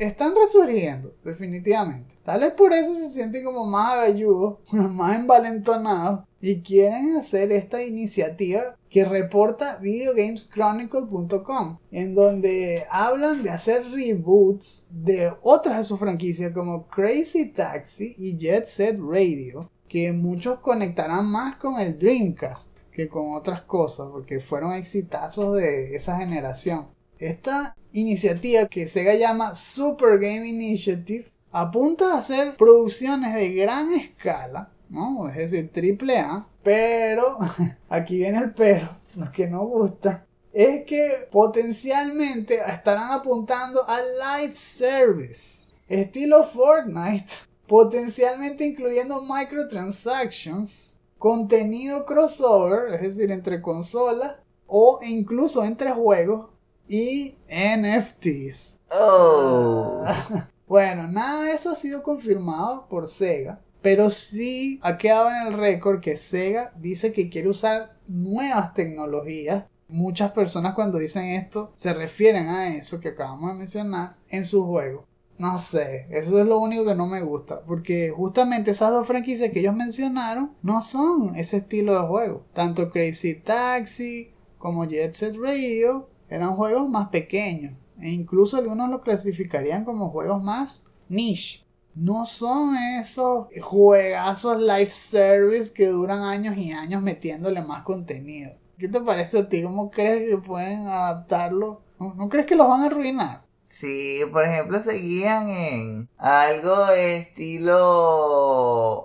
Están 0.00 0.34
resurgiendo, 0.34 1.14
definitivamente. 1.22 2.14
Tal 2.24 2.40
vez 2.40 2.54
por 2.54 2.72
eso 2.72 2.94
se 2.94 3.10
sienten 3.10 3.44
como 3.44 3.66
más 3.66 3.92
agalludos, 3.92 4.60
más 4.72 5.18
envalentonados 5.18 6.20
y 6.40 6.62
quieren 6.62 7.18
hacer 7.18 7.52
esta 7.52 7.82
iniciativa 7.82 8.78
que 8.88 9.04
reporta 9.04 9.76
videogameschronicle.com 9.76 11.80
en 11.90 12.14
donde 12.14 12.86
hablan 12.90 13.42
de 13.42 13.50
hacer 13.50 13.84
reboots 13.90 14.88
de 14.88 15.34
otras 15.42 15.76
de 15.76 15.84
sus 15.84 16.00
franquicias 16.00 16.54
como 16.54 16.86
Crazy 16.86 17.52
Taxi 17.52 18.14
y 18.16 18.38
Jet 18.38 18.64
Set 18.64 18.98
Radio 18.98 19.70
que 19.86 20.12
muchos 20.12 20.60
conectarán 20.60 21.26
más 21.26 21.56
con 21.56 21.78
el 21.78 21.98
Dreamcast 21.98 22.90
que 22.90 23.06
con 23.06 23.34
otras 23.34 23.60
cosas 23.62 24.08
porque 24.10 24.40
fueron 24.40 24.72
exitazos 24.72 25.56
de 25.56 25.94
esa 25.94 26.16
generación. 26.16 26.86
Esta 27.20 27.76
iniciativa 27.92 28.66
que 28.66 28.88
Sega 28.88 29.14
llama 29.14 29.54
Super 29.54 30.18
Game 30.18 30.48
Initiative 30.48 31.26
apunta 31.52 32.14
a 32.14 32.18
hacer 32.18 32.56
producciones 32.56 33.34
de 33.34 33.52
gran 33.52 33.92
escala, 33.92 34.70
¿no? 34.88 35.28
Es 35.28 35.36
decir, 35.36 35.70
triple 35.70 36.18
A, 36.18 36.46
pero 36.62 37.38
aquí 37.90 38.16
viene 38.16 38.38
el 38.38 38.54
pero, 38.54 38.96
lo 39.16 39.30
que 39.30 39.46
no 39.46 39.66
gusta 39.66 40.24
es 40.54 40.84
que 40.86 41.28
potencialmente 41.30 42.58
estarán 42.66 43.12
apuntando 43.12 43.86
al 43.86 44.04
live 44.18 44.56
service, 44.56 45.74
estilo 45.88 46.42
Fortnite, 46.42 47.30
potencialmente 47.66 48.64
incluyendo 48.64 49.22
microtransactions, 49.22 50.98
contenido 51.18 52.06
crossover, 52.06 52.94
es 52.94 53.02
decir, 53.02 53.30
entre 53.30 53.60
consolas 53.60 54.36
o 54.66 55.00
incluso 55.02 55.62
entre 55.64 55.90
juegos 55.90 56.49
y 56.90 57.36
NFTs. 57.48 58.80
Oh. 58.90 60.04
bueno, 60.66 61.06
nada 61.06 61.44
de 61.44 61.52
eso 61.52 61.70
ha 61.70 61.76
sido 61.76 62.02
confirmado 62.02 62.88
por 62.88 63.06
Sega, 63.06 63.60
pero 63.80 64.10
sí 64.10 64.80
ha 64.82 64.98
quedado 64.98 65.30
en 65.30 65.46
el 65.46 65.52
récord 65.52 66.00
que 66.00 66.16
Sega 66.16 66.72
dice 66.76 67.12
que 67.12 67.30
quiere 67.30 67.48
usar 67.48 67.96
nuevas 68.08 68.74
tecnologías. 68.74 69.64
Muchas 69.88 70.32
personas 70.32 70.74
cuando 70.74 70.98
dicen 70.98 71.26
esto 71.26 71.72
se 71.76 71.94
refieren 71.94 72.48
a 72.48 72.74
eso 72.74 73.00
que 73.00 73.10
acabamos 73.10 73.52
de 73.52 73.58
mencionar 73.58 74.16
en 74.28 74.44
su 74.44 74.66
juego. 74.66 75.06
No 75.38 75.58
sé, 75.58 76.06
eso 76.10 76.40
es 76.40 76.46
lo 76.46 76.58
único 76.58 76.84
que 76.84 76.94
no 76.94 77.06
me 77.06 77.22
gusta, 77.22 77.62
porque 77.62 78.10
justamente 78.10 78.72
esas 78.72 78.90
dos 78.90 79.06
franquicias 79.06 79.50
que 79.50 79.60
ellos 79.60 79.74
mencionaron 79.74 80.50
no 80.62 80.82
son 80.82 81.36
ese 81.36 81.58
estilo 81.58 81.94
de 81.94 82.08
juego. 82.08 82.44
Tanto 82.52 82.90
Crazy 82.90 83.36
Taxi 83.36 84.32
como 84.58 84.84
Jet 84.84 85.12
Set 85.12 85.36
Radio 85.36 86.10
eran 86.30 86.54
juegos 86.54 86.88
más 86.88 87.08
pequeños 87.08 87.74
e 88.00 88.10
incluso 88.10 88.56
algunos 88.56 88.88
los 88.88 89.02
clasificarían 89.02 89.84
como 89.84 90.10
juegos 90.10 90.42
más 90.42 90.90
niche. 91.08 91.66
No 91.94 92.24
son 92.24 92.76
esos 92.76 93.48
juegazos 93.60 94.60
live 94.60 94.90
service 94.90 95.72
que 95.74 95.88
duran 95.88 96.22
años 96.22 96.56
y 96.56 96.72
años 96.72 97.02
metiéndole 97.02 97.60
más 97.60 97.82
contenido. 97.82 98.52
¿Qué 98.78 98.88
te 98.88 99.00
parece 99.00 99.40
a 99.40 99.48
ti? 99.48 99.62
¿Cómo 99.62 99.90
crees 99.90 100.30
que 100.30 100.38
pueden 100.38 100.86
adaptarlo? 100.86 101.82
¿No, 101.98 102.28
crees 102.30 102.46
que 102.46 102.54
los 102.56 102.66
van 102.66 102.82
a 102.82 102.86
arruinar? 102.86 103.42
Sí, 103.62 104.20
por 104.32 104.44
ejemplo, 104.44 104.80
seguían 104.80 105.50
en 105.50 106.08
algo 106.16 106.86
estilo 106.88 107.90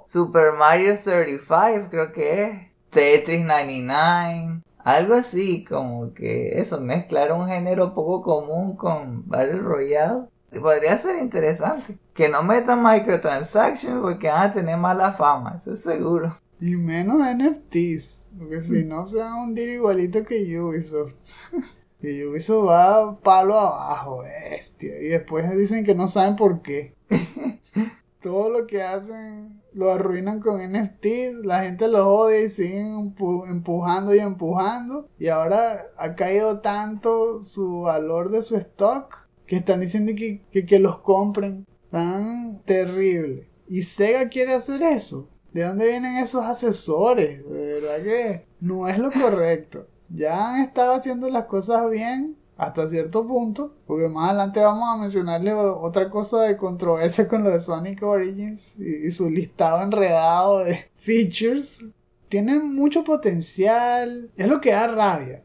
Super 0.07 0.53
Mario 0.53 0.97
35, 0.97 1.89
creo 1.89 2.13
que 2.13 2.43
es. 2.43 2.51
Tetris 2.89 3.43
99. 3.45 4.61
Algo 4.85 5.15
así, 5.15 5.65
como 5.65 6.13
que 6.13 6.59
eso, 6.59 6.79
mezclar 6.79 7.31
un 7.31 7.47
género 7.47 7.95
poco 7.95 8.21
común 8.21 8.75
con 8.75 9.27
Battle 9.27 9.57
Royale. 9.57 10.25
Podría 10.61 10.95
ser 10.99 11.17
interesante. 11.17 11.97
Que 12.13 12.29
no 12.29 12.43
metan 12.43 12.83
microtransactions 12.83 13.99
porque 13.99 14.27
van 14.27 14.51
a 14.51 14.53
tener 14.53 14.77
mala 14.77 15.13
fama, 15.13 15.57
eso 15.59 15.73
es 15.73 15.81
seguro. 15.81 16.37
Y 16.61 16.75
menos 16.75 17.17
NFTs, 17.17 18.33
porque 18.37 18.61
si 18.61 18.83
no 18.83 19.07
se 19.07 19.17
van 19.17 19.31
a 19.31 19.43
hundir 19.43 19.69
igualito 19.69 20.23
que 20.23 20.59
Ubisoft. 20.59 21.13
que 21.99 22.27
Ubisoft 22.27 22.67
va 22.67 23.19
palo 23.21 23.57
abajo, 23.57 24.19
bestia. 24.19 25.01
Y 25.01 25.07
después 25.07 25.49
dicen 25.57 25.83
que 25.83 25.95
no 25.95 26.05
saben 26.05 26.35
por 26.35 26.61
qué. 26.61 26.93
Todo 28.21 28.49
lo 28.49 28.67
que 28.67 28.83
hacen 28.83 29.63
lo 29.75 29.91
arruinan 29.91 30.39
con 30.39 30.61
NFTs, 30.61 31.45
la 31.45 31.63
gente 31.63 31.87
los 31.89 32.01
odia 32.01 32.41
y 32.41 32.49
siguen 32.49 33.13
empujando 33.47 34.15
y 34.15 34.19
empujando. 34.19 35.09
Y 35.19 35.27
ahora 35.27 35.87
ha 35.97 36.15
caído 36.15 36.61
tanto 36.61 37.41
su 37.41 37.81
valor 37.81 38.31
de 38.31 38.41
su 38.41 38.55
stock 38.55 39.27
que 39.45 39.57
están 39.57 39.81
diciendo 39.81 40.13
que, 40.15 40.41
que, 40.65 40.79
los 40.79 40.99
compren. 40.99 41.65
Tan 41.91 42.61
terrible. 42.63 43.49
Y 43.67 43.83
Sega 43.83 44.29
quiere 44.29 44.53
hacer 44.53 44.81
eso. 44.81 45.29
¿De 45.51 45.63
dónde 45.63 45.87
vienen 45.87 46.17
esos 46.17 46.43
asesores? 46.43 47.47
De 47.49 47.73
verdad 47.73 48.03
que 48.03 48.45
no 48.59 48.87
es 48.87 48.97
lo 48.97 49.11
correcto. 49.11 49.87
Ya 50.09 50.49
han 50.49 50.61
estado 50.61 50.93
haciendo 50.93 51.29
las 51.29 51.45
cosas 51.45 51.89
bien 51.89 52.37
hasta 52.57 52.87
cierto 52.87 53.27
punto, 53.27 53.73
porque 53.85 54.07
más 54.07 54.29
adelante 54.29 54.61
vamos 54.61 54.87
a 54.89 54.97
mencionarle 54.97 55.53
otra 55.53 56.09
cosa 56.09 56.43
de 56.43 56.55
controversia 56.55 57.27
con 57.27 57.43
lo 57.43 57.49
de 57.49 57.59
Sonic 57.59 58.01
Origins 58.03 58.79
y, 58.79 59.11
su 59.11 59.29
listado 59.29 59.83
enredado 59.83 60.59
de 60.59 60.89
features. 60.95 61.85
Tienen 62.29 62.73
mucho 62.73 63.03
potencial, 63.03 64.29
es 64.35 64.47
lo 64.47 64.59
que 64.61 64.71
da 64.71 64.87
rabia. 64.87 65.43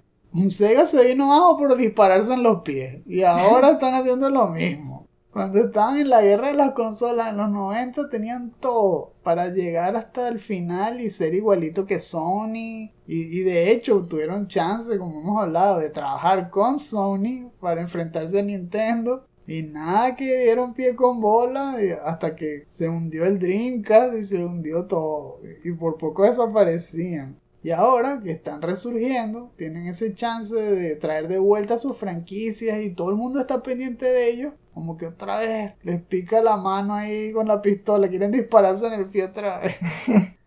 Sega 0.51 0.87
se 0.87 1.05
vino 1.07 1.33
abajo 1.33 1.59
por 1.59 1.77
dispararse 1.77 2.33
en 2.33 2.43
los 2.43 2.63
pies 2.63 3.03
y 3.07 3.23
ahora 3.23 3.71
están 3.73 3.95
haciendo 3.95 4.31
lo 4.31 4.49
mismo. 4.49 5.00
Cuando 5.33 5.61
estaban 5.61 5.97
en 5.97 6.11
la 6.11 6.23
guerra 6.23 6.49
de 6.49 6.55
las 6.55 6.73
consolas 6.73 7.29
en 7.29 7.37
los 7.37 7.51
90 7.51 8.09
tenían 8.09 8.51
todo 8.59 9.13
para 9.23 9.49
llegar 9.49 9.95
hasta 9.97 10.27
el 10.29 10.41
final 10.41 11.01
y 11.01 11.09
ser 11.09 11.35
igualito 11.35 11.87
que 11.87 12.01
Sony. 12.01 12.91
Y, 13.07 13.41
de 13.41 13.71
hecho 13.71 14.07
tuvieron 14.09 14.49
chance, 14.49 14.99
como 14.99 15.21
hemos 15.21 15.43
hablado, 15.43 15.79
de 15.79 15.91
trabajar 15.91 16.51
con 16.51 16.79
Sony 16.81 17.51
para 17.61 17.81
enfrentarse 17.81 18.41
a 18.41 18.43
Nintendo. 18.43 19.25
Y 19.47 19.63
nada 19.63 20.17
que 20.17 20.43
dieron 20.45 20.75
pie 20.75 20.95
con 20.97 21.21
bola 21.21 21.77
hasta 22.05 22.35
que 22.35 22.65
se 22.67 22.89
hundió 22.89 23.25
el 23.25 23.39
Dreamcast 23.39 24.15
y 24.17 24.23
se 24.23 24.45
hundió 24.45 24.87
todo. 24.87 25.41
Y 25.65 25.73
por 25.73 25.97
poco 25.97 26.25
desaparecían. 26.25 27.37
Y 27.63 27.71
ahora 27.71 28.21
que 28.23 28.31
están 28.31 28.63
resurgiendo, 28.63 29.53
tienen 29.57 29.87
ese 29.87 30.15
chance 30.15 30.57
de 30.57 30.97
traer 30.97 31.29
de 31.29 31.39
vuelta 31.39 31.77
sus 31.77 31.97
franquicias 31.97 32.81
y 32.81 32.95
todo 32.95 33.11
el 33.11 33.17
mundo 33.17 33.39
está 33.39 33.63
pendiente 33.63 34.07
de 34.07 34.31
ellos. 34.31 34.55
Como 34.81 34.97
que 34.97 35.09
otra 35.09 35.41
vez 35.41 35.75
les 35.83 36.01
pica 36.01 36.41
la 36.41 36.57
mano 36.57 36.95
ahí 36.95 37.33
con 37.35 37.47
la 37.47 37.61
pistola, 37.61 38.09
quieren 38.09 38.33
dispararse 38.33 38.87
en 38.87 38.95
el 38.95 39.05
pie 39.05 39.25
otra 39.25 39.59
vez. 39.59 39.77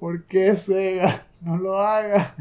¿Por 0.00 0.26
qué 0.26 0.56
Sega? 0.56 1.24
No 1.42 1.56
lo 1.56 1.78
haga. 1.78 2.34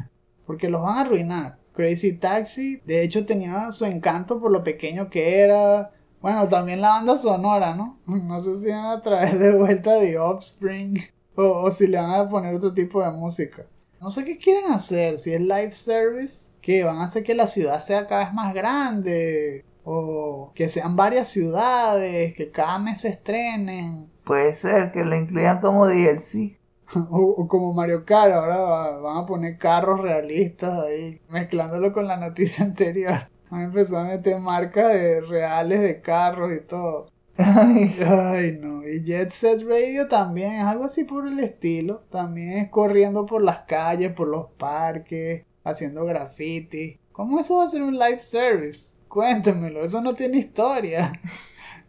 Porque 0.47 0.69
los 0.69 0.81
van 0.81 0.97
a 0.97 1.01
arruinar. 1.01 1.58
Crazy 1.73 2.13
Taxi, 2.13 2.81
de 2.84 3.03
hecho, 3.03 3.27
tenía 3.27 3.71
su 3.71 3.86
encanto 3.86 4.41
por 4.41 4.49
lo 4.49 4.63
pequeño 4.63 5.08
que 5.12 5.38
era. 5.41 5.91
Bueno, 6.19 6.47
también 6.47 6.81
la 6.81 6.89
banda 6.89 7.15
sonora, 7.15 7.75
¿no? 7.75 7.99
No 8.08 8.39
sé 8.39 8.55
si 8.55 8.69
van 8.69 8.97
a 8.97 9.01
traer 9.03 9.38
de 9.38 9.51
vuelta 9.51 9.99
The 9.99 10.17
Offspring 10.17 10.97
o 11.36 11.69
si 11.69 11.86
le 11.86 11.97
van 11.97 12.21
a 12.21 12.27
poner 12.27 12.55
otro 12.55 12.73
tipo 12.73 13.03
de 13.03 13.12
música. 13.12 13.67
No 14.01 14.10
sé 14.10 14.25
qué 14.25 14.39
quieren 14.39 14.71
hacer, 14.71 15.19
si 15.19 15.31
es 15.31 15.41
live 15.41 15.73
service, 15.73 16.53
que 16.60 16.84
van 16.84 16.97
a 16.97 17.03
hacer 17.03 17.23
que 17.23 17.36
la 17.36 17.45
ciudad 17.45 17.77
sea 17.77 18.08
cada 18.08 18.25
vez 18.25 18.34
más 18.34 18.51
grande, 18.51 19.63
o 19.85 20.51
que 20.55 20.67
sean 20.67 20.95
varias 20.95 21.27
ciudades, 21.29 22.35
que 22.35 22.51
cada 22.51 22.79
mes 22.79 23.01
se 23.01 23.09
estrenen. 23.09 24.09
Puede 24.23 24.55
ser 24.55 24.91
que 24.91 25.05
lo 25.05 25.15
incluyan 25.15 25.61
como 25.61 25.87
DLC. 25.87 26.57
o, 26.95 27.17
o, 27.17 27.47
como 27.47 27.73
Mario 27.73 28.03
Kart, 28.05 28.33
ahora 28.33 28.97
van 28.97 29.17
a 29.17 29.25
poner 29.25 29.57
carros 29.57 30.01
realistas 30.01 30.73
ahí, 30.85 31.21
mezclándolo 31.29 31.93
con 31.93 32.07
la 32.07 32.17
noticia 32.17 32.65
anterior. 32.65 33.29
Van 33.49 33.61
a 33.61 33.63
empezar 33.65 34.05
a 34.05 34.09
meter 34.09 34.39
marcas 34.39 34.93
de 34.93 35.21
reales 35.21 35.81
de 35.81 36.01
carros 36.01 36.51
y 36.51 36.65
todo. 36.65 37.11
Ay, 37.38 38.57
no. 38.59 38.88
Y 38.88 39.03
Jet 39.03 39.29
Set 39.29 39.61
Radio 39.67 40.07
también 40.07 40.53
es 40.53 40.63
algo 40.63 40.86
así 40.86 41.03
por 41.03 41.27
el 41.27 41.39
estilo. 41.39 42.03
También 42.09 42.53
es 42.53 42.69
corriendo 42.69 43.25
por 43.25 43.43
las 43.43 43.59
calles, 43.59 44.13
por 44.13 44.27
los 44.27 44.47
parques, 44.51 45.45
haciendo 45.63 46.05
graffiti. 46.05 46.99
¿Cómo 47.11 47.39
eso 47.39 47.57
va 47.57 47.65
a 47.65 47.67
ser 47.67 47.83
un 47.83 47.97
live 47.97 48.19
service? 48.19 48.97
Cuéntemelo, 49.16 49.82
eso 49.82 50.01
no 50.01 50.13
tiene 50.13 50.39
historia. 50.39 51.13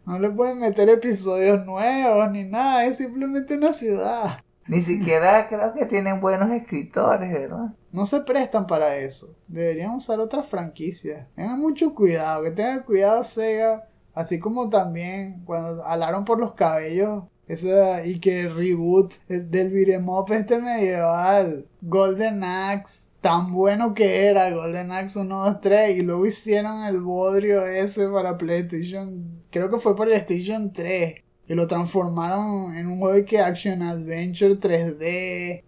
No 0.05 0.17
le 0.17 0.29
pueden 0.29 0.59
meter 0.59 0.87
episodios 0.87 1.65
nuevos 1.65 2.31
ni 2.31 2.45
nada, 2.45 2.85
es 2.85 2.99
simplemente 2.99 3.57
una 3.57 3.73
ciudad. 3.73 4.39
Ni 4.65 4.81
siquiera 4.81 5.49
creo 5.49 5.73
que 5.73 5.85
tienen 5.87 6.21
buenos 6.21 6.49
escritores, 6.51 7.29
¿verdad? 7.29 7.73
No 7.91 8.05
se 8.05 8.21
prestan 8.21 8.65
para 8.65 8.95
eso. 8.95 9.35
Deberían 9.49 9.91
usar 9.91 10.21
otras 10.21 10.47
franquicias. 10.47 11.27
Tengan 11.35 11.59
mucho 11.59 11.93
cuidado, 11.93 12.43
que 12.43 12.51
tengan 12.51 12.83
cuidado 12.83 13.21
Sega 13.25 13.89
Así 14.13 14.39
como 14.39 14.69
también 14.69 15.43
cuando 15.43 15.85
alaron 15.85 16.23
por 16.23 16.39
los 16.39 16.53
cabellos 16.53 17.25
Esa, 17.47 18.05
y 18.05 18.19
que 18.19 18.49
reboot 18.49 19.13
del 19.27 19.71
beat'em 19.71 20.09
up 20.09 20.31
este 20.31 20.59
medieval. 20.59 21.65
Golden 21.81 22.43
Axe. 22.43 23.09
Tan 23.21 23.53
bueno 23.53 23.93
que 23.93 24.25
era 24.25 24.51
Golden 24.51 24.91
Axe 24.91 25.19
1, 25.19 25.45
2, 25.45 25.61
3. 25.61 25.97
Y 25.97 26.01
luego 26.01 26.25
hicieron 26.25 26.83
el 26.83 26.99
bodrio 26.99 27.65
ese 27.65 28.07
para 28.09 28.37
PlayStation. 28.37 29.41
Creo 29.49 29.69
que 29.69 29.79
fue 29.79 29.95
para 29.95 30.09
PlayStation 30.09 30.73
3. 30.73 31.23
Y 31.47 31.53
lo 31.53 31.65
transformaron 31.67 32.75
en 32.75 32.87
un 32.87 32.99
juego 32.99 33.25
que 33.25 33.39
Action 33.39 33.81
Adventure 33.81 34.59
3D. 34.59 35.63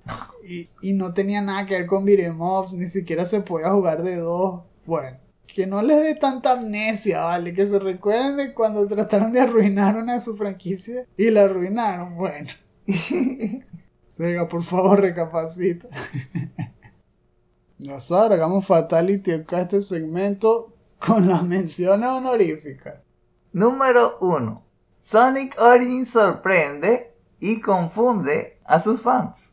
Y, 0.47 0.67
y 0.81 0.93
no 0.93 1.13
tenía 1.13 1.41
nada 1.41 1.65
que 1.65 1.75
ver 1.75 1.85
con 1.87 2.03
beat'em 2.03 2.41
ups. 2.41 2.73
Ni 2.73 2.87
siquiera 2.87 3.23
se 3.23 3.39
podía 3.39 3.71
jugar 3.71 4.03
de 4.03 4.17
dos. 4.17 4.63
Bueno 4.85 5.28
que 5.53 5.65
no 5.67 5.81
les 5.81 6.01
dé 6.01 6.15
tanta 6.15 6.53
amnesia, 6.53 7.21
¿vale? 7.21 7.53
Que 7.53 7.65
se 7.65 7.79
recuerden 7.79 8.37
de 8.37 8.53
cuando 8.53 8.85
trataron 8.87 9.33
de 9.33 9.41
arruinar 9.41 9.97
una 9.97 10.13
de 10.13 10.19
sus 10.19 10.37
franquicias 10.37 11.07
y 11.17 11.29
la 11.29 11.43
arruinaron. 11.43 12.15
Bueno. 12.15 12.49
Sega, 14.07 14.47
por 14.47 14.63
favor, 14.63 15.01
recapacita. 15.01 15.87
Nosotros 17.79 18.33
hagamos 18.33 18.65
Fatality 18.65 19.31
acá 19.31 19.61
este 19.61 19.81
segmento 19.81 20.73
con 20.99 21.27
las 21.27 21.43
menciones 21.43 22.09
honoríficas. 22.09 22.95
Número 23.53 24.17
1. 24.19 24.63
Sonic 24.99 25.59
Origins 25.59 26.09
sorprende 26.09 27.13
y 27.39 27.61
confunde 27.61 28.59
a 28.65 28.79
sus 28.79 29.01
fans. 29.01 29.48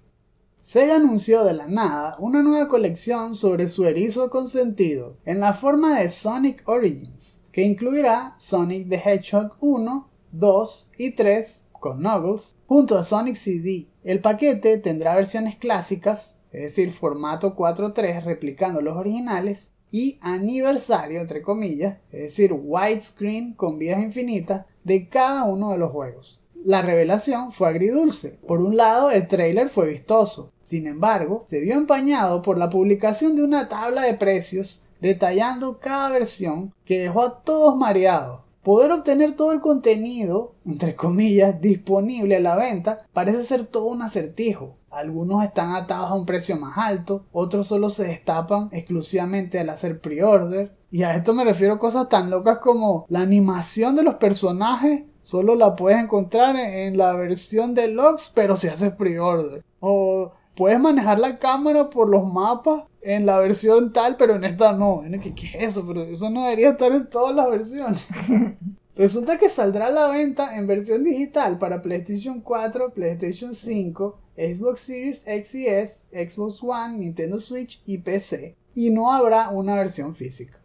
Sega 0.67 0.97
anunció 0.97 1.45
de 1.45 1.53
la 1.53 1.69
nada 1.69 2.17
una 2.19 2.43
nueva 2.43 2.67
colección 2.67 3.37
sobre 3.37 3.69
su 3.69 3.85
erizo 3.85 4.31
consentido, 4.31 5.17
en 5.25 5.39
la 5.39 5.53
forma 5.53 6.01
de 6.01 6.09
Sonic 6.09 6.69
Origins, 6.69 7.45
que 7.53 7.63
incluirá 7.63 8.35
Sonic 8.39 8.89
the 8.89 8.97
Hedgehog 8.97 9.53
1, 9.61 10.09
2 10.33 10.91
y 10.99 11.13
3 11.13 11.69
con 11.71 11.99
Knuckles, 11.99 12.57
junto 12.67 12.99
a 12.99 13.05
Sonic 13.05 13.37
CD. 13.37 13.87
El 14.03 14.19
paquete 14.19 14.79
tendrá 14.79 15.15
versiones 15.15 15.55
clásicas, 15.55 16.41
es 16.51 16.63
decir, 16.63 16.91
formato 16.91 17.55
4.3 17.55 18.25
replicando 18.25 18.81
los 18.81 18.97
originales, 18.97 19.73
y 19.93 20.19
aniversario, 20.21 21.21
entre 21.21 21.43
comillas, 21.43 21.99
es 22.11 22.23
decir, 22.23 22.53
widescreen 22.53 23.55
con 23.55 23.79
vidas 23.79 24.03
infinitas 24.03 24.67
de 24.83 25.09
cada 25.09 25.45
uno 25.45 25.71
de 25.71 25.79
los 25.79 25.93
juegos. 25.93 26.41
La 26.65 26.83
revelación 26.83 27.53
fue 27.53 27.69
agridulce. 27.69 28.41
Por 28.45 28.61
un 28.61 28.77
lado, 28.77 29.13
el 29.13 29.29
trailer 29.29 29.69
fue 29.69 29.91
vistoso. 29.91 30.53
Sin 30.67 30.89
embargo, 30.89 31.45
se 31.47 31.61
vio 31.61 31.75
empañado 31.75 32.43
por 32.43 32.59
la 32.59 32.71
publicación 32.71 33.37
de 33.37 33.45
una 33.45 33.69
tabla 33.69 34.03
de 34.03 34.15
precios 34.15 34.83
detallando 35.01 35.79
cada 35.79 36.11
versión 36.11 36.75
que 36.85 36.99
dejó 36.99 37.23
a 37.23 37.39
todos 37.43 37.77
mareados. 37.77 38.41
Poder 38.65 38.91
obtener 38.91 39.37
todo 39.37 39.53
el 39.53 39.61
contenido, 39.61 40.55
entre 40.67 40.97
comillas, 40.97 41.61
disponible 41.61 42.35
a 42.35 42.41
la 42.41 42.57
venta 42.57 42.99
parece 43.13 43.45
ser 43.45 43.67
todo 43.67 43.85
un 43.85 44.03
acertijo. 44.03 44.75
Algunos 44.91 45.45
están 45.45 45.73
atados 45.77 46.11
a 46.11 46.15
un 46.15 46.27
precio 46.27 46.57
más 46.57 46.77
alto, 46.77 47.27
otros 47.31 47.69
solo 47.69 47.89
se 47.89 48.09
destapan 48.09 48.69
exclusivamente 48.73 49.61
al 49.61 49.71
hacer 49.71 50.01
pre-order. 50.01 50.73
Y 50.91 51.05
a 51.05 51.15
esto 51.15 51.33
me 51.33 51.45
refiero 51.45 51.75
a 51.75 51.79
cosas 51.79 52.09
tan 52.09 52.29
locas 52.29 52.59
como 52.59 53.07
la 53.09 53.21
animación 53.21 53.95
de 53.95 54.03
los 54.03 54.17
personajes 54.17 55.05
Solo 55.27 55.57
la 55.57 55.75
puedes 55.75 55.99
encontrar 55.99 56.55
en 56.55 56.97
la 56.97 57.13
versión 57.15 57.75
deluxe, 57.75 58.31
pero 58.33 58.57
si 58.57 58.69
haces 58.69 58.93
pre-order. 58.93 59.65
O 59.81 60.31
puedes 60.57 60.81
manejar 60.81 61.19
la 61.19 61.39
cámara 61.39 61.91
por 61.91 62.09
los 62.09 62.27
mapas 62.27 62.85
en 63.03 63.27
la 63.27 63.39
versión 63.39 63.93
tal, 63.93 64.17
pero 64.17 64.35
en 64.35 64.45
esta 64.45 64.73
no. 64.73 65.03
¿Qué, 65.23 65.35
qué 65.35 65.47
es 65.55 65.77
eso? 65.77 65.87
Pero 65.87 66.03
eso 66.05 66.31
no 66.31 66.45
debería 66.45 66.71
estar 66.71 66.91
en 66.91 67.09
todas 67.09 67.35
las 67.37 67.49
versiones. 67.49 68.07
Resulta 68.97 69.39
que 69.39 69.51
saldrá 69.51 69.89
a 69.89 69.91
la 69.91 70.09
venta 70.09 70.57
en 70.57 70.67
versión 70.67 71.05
digital 71.05 71.59
para 71.59 71.83
PlayStation 71.83 72.41
4, 72.41 72.95
PlayStation 72.95 73.55
5, 73.55 74.19
Xbox 74.37 74.81
Series 74.81 75.27
X 75.27 75.55
y 75.55 75.67
S, 75.67 76.29
Xbox 76.29 76.63
One, 76.63 76.99
Nintendo 76.99 77.39
Switch 77.39 77.83
y 77.85 77.99
PC. 77.99 78.57
Y 78.75 78.91
no 78.91 79.13
habrá 79.13 79.51
una 79.51 79.75
versión 79.75 80.15
física 80.15 80.59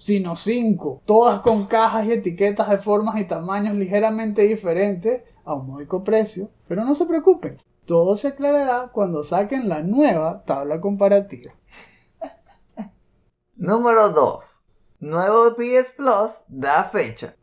sino 0.00 0.34
cinco, 0.34 1.02
todas 1.04 1.42
con 1.42 1.66
cajas 1.66 2.06
y 2.06 2.12
etiquetas 2.12 2.70
de 2.70 2.78
formas 2.78 3.20
y 3.20 3.24
tamaños 3.24 3.76
ligeramente 3.76 4.40
diferentes 4.42 5.20
a 5.44 5.52
un 5.52 5.66
módico 5.66 6.02
precio. 6.02 6.48
Pero 6.66 6.86
no 6.86 6.94
se 6.94 7.04
preocupen, 7.04 7.58
todo 7.90 8.14
se 8.14 8.28
aclarará 8.28 8.88
cuando 8.92 9.24
saquen 9.24 9.68
la 9.68 9.82
nueva 9.82 10.44
tabla 10.44 10.80
comparativa. 10.80 11.52
Número 13.56 14.10
2. 14.10 14.62
Nuevo 15.00 15.56
PS 15.56 15.94
Plus 15.96 16.44
da 16.46 16.84
fecha. 16.84 17.34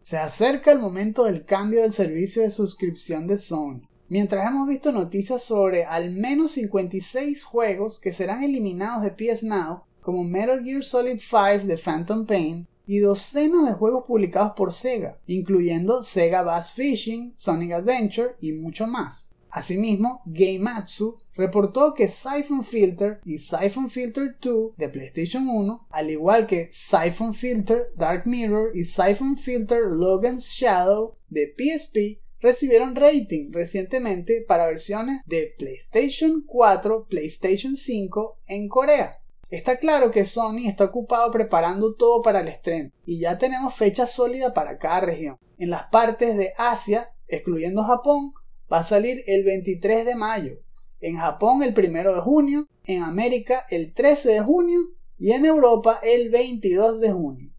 Se 0.00 0.16
acerca 0.16 0.70
el 0.70 0.78
momento 0.78 1.24
del 1.24 1.44
cambio 1.44 1.82
del 1.82 1.92
servicio 1.92 2.42
de 2.42 2.50
suscripción 2.50 3.26
de 3.26 3.38
Sony. 3.38 3.88
Mientras 4.08 4.46
hemos 4.46 4.68
visto 4.68 4.92
noticias 4.92 5.42
sobre 5.42 5.84
al 5.84 6.12
menos 6.12 6.52
56 6.52 7.42
juegos 7.42 7.98
que 7.98 8.12
serán 8.12 8.44
eliminados 8.44 9.02
de 9.02 9.10
PS 9.10 9.42
Now, 9.42 9.82
como 10.00 10.22
Metal 10.22 10.62
Gear 10.62 10.84
Solid 10.84 11.18
5 11.18 11.66
de 11.66 11.76
Phantom 11.76 12.24
Pain 12.24 12.68
y 12.86 13.00
docenas 13.00 13.66
de 13.66 13.72
juegos 13.72 14.04
publicados 14.06 14.52
por 14.52 14.72
Sega, 14.72 15.18
incluyendo 15.26 16.04
Sega 16.04 16.42
Bass 16.42 16.72
Fishing, 16.72 17.32
Sonic 17.34 17.72
Adventure 17.72 18.36
y 18.40 18.52
mucho 18.52 18.86
más. 18.86 19.34
Asimismo, 19.50 20.22
Gameatsu 20.26 21.18
reportó 21.34 21.94
que 21.94 22.08
Siphon 22.08 22.64
Filter 22.64 23.20
y 23.24 23.38
Siphon 23.38 23.88
Filter 23.88 24.36
2 24.40 24.76
de 24.76 24.88
PlayStation 24.88 25.48
1, 25.48 25.86
al 25.90 26.10
igual 26.10 26.46
que 26.46 26.68
Siphon 26.72 27.32
Filter 27.34 27.82
Dark 27.96 28.26
Mirror 28.26 28.76
y 28.76 28.84
Siphon 28.84 29.36
Filter 29.36 29.82
Logan's 29.82 30.48
Shadow 30.48 31.14
de 31.30 31.46
PSP, 31.46 32.18
recibieron 32.40 32.94
rating 32.94 33.52
recientemente 33.52 34.44
para 34.46 34.66
versiones 34.66 35.22
de 35.26 35.54
PlayStation 35.58 36.44
4, 36.46 37.06
PlayStation 37.08 37.76
5 37.76 38.38
en 38.46 38.68
Corea. 38.68 39.18
Está 39.50 39.78
claro 39.78 40.10
que 40.10 40.26
Sony 40.26 40.66
está 40.66 40.84
ocupado 40.84 41.32
preparando 41.32 41.94
todo 41.94 42.20
para 42.20 42.40
el 42.40 42.48
estreno 42.48 42.90
y 43.06 43.18
ya 43.18 43.38
tenemos 43.38 43.74
fecha 43.74 44.06
sólida 44.06 44.52
para 44.52 44.76
cada 44.76 45.00
región. 45.00 45.38
En 45.56 45.70
las 45.70 45.84
partes 45.84 46.36
de 46.36 46.52
Asia, 46.58 47.10
excluyendo 47.26 47.82
Japón, 47.84 48.34
va 48.72 48.78
a 48.78 48.84
salir 48.84 49.22
el 49.26 49.44
23 49.44 50.04
de 50.04 50.14
mayo, 50.14 50.58
en 51.00 51.16
Japón 51.16 51.62
el 51.62 51.74
1 51.76 52.14
de 52.14 52.20
junio, 52.20 52.68
en 52.84 53.02
América 53.02 53.66
el 53.70 53.94
13 53.94 54.32
de 54.32 54.40
junio 54.40 54.80
y 55.18 55.32
en 55.32 55.44
Europa 55.44 56.00
el 56.02 56.30
22 56.30 57.00
de 57.00 57.12
junio. 57.12 57.52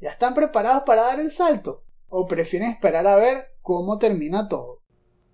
¿Ya 0.00 0.10
están 0.10 0.34
preparados 0.34 0.84
para 0.84 1.02
dar 1.02 1.20
el 1.20 1.30
salto? 1.30 1.84
¿O 2.08 2.26
prefieren 2.26 2.70
esperar 2.70 3.06
a 3.06 3.16
ver 3.16 3.48
cómo 3.62 3.98
termina 3.98 4.48
todo? 4.48 4.80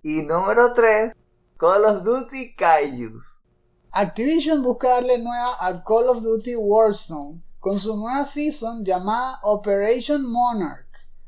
Y 0.01 0.21
número 0.23 0.73
3, 0.73 1.13
Call 1.57 1.85
of 1.85 2.03
Duty 2.03 2.55
Kaijus. 2.55 3.41
Activision 3.91 4.61
busca 4.61 4.89
darle 4.89 5.19
nueva 5.19 5.55
a 5.59 5.83
Call 5.83 6.09
of 6.09 6.21
Duty 6.21 6.55
Warzone 6.55 7.41
con 7.59 7.79
su 7.79 7.95
nueva 7.95 8.25
season 8.25 8.83
llamada 8.83 9.39
Operation 9.43 10.29
Monarch, 10.29 10.85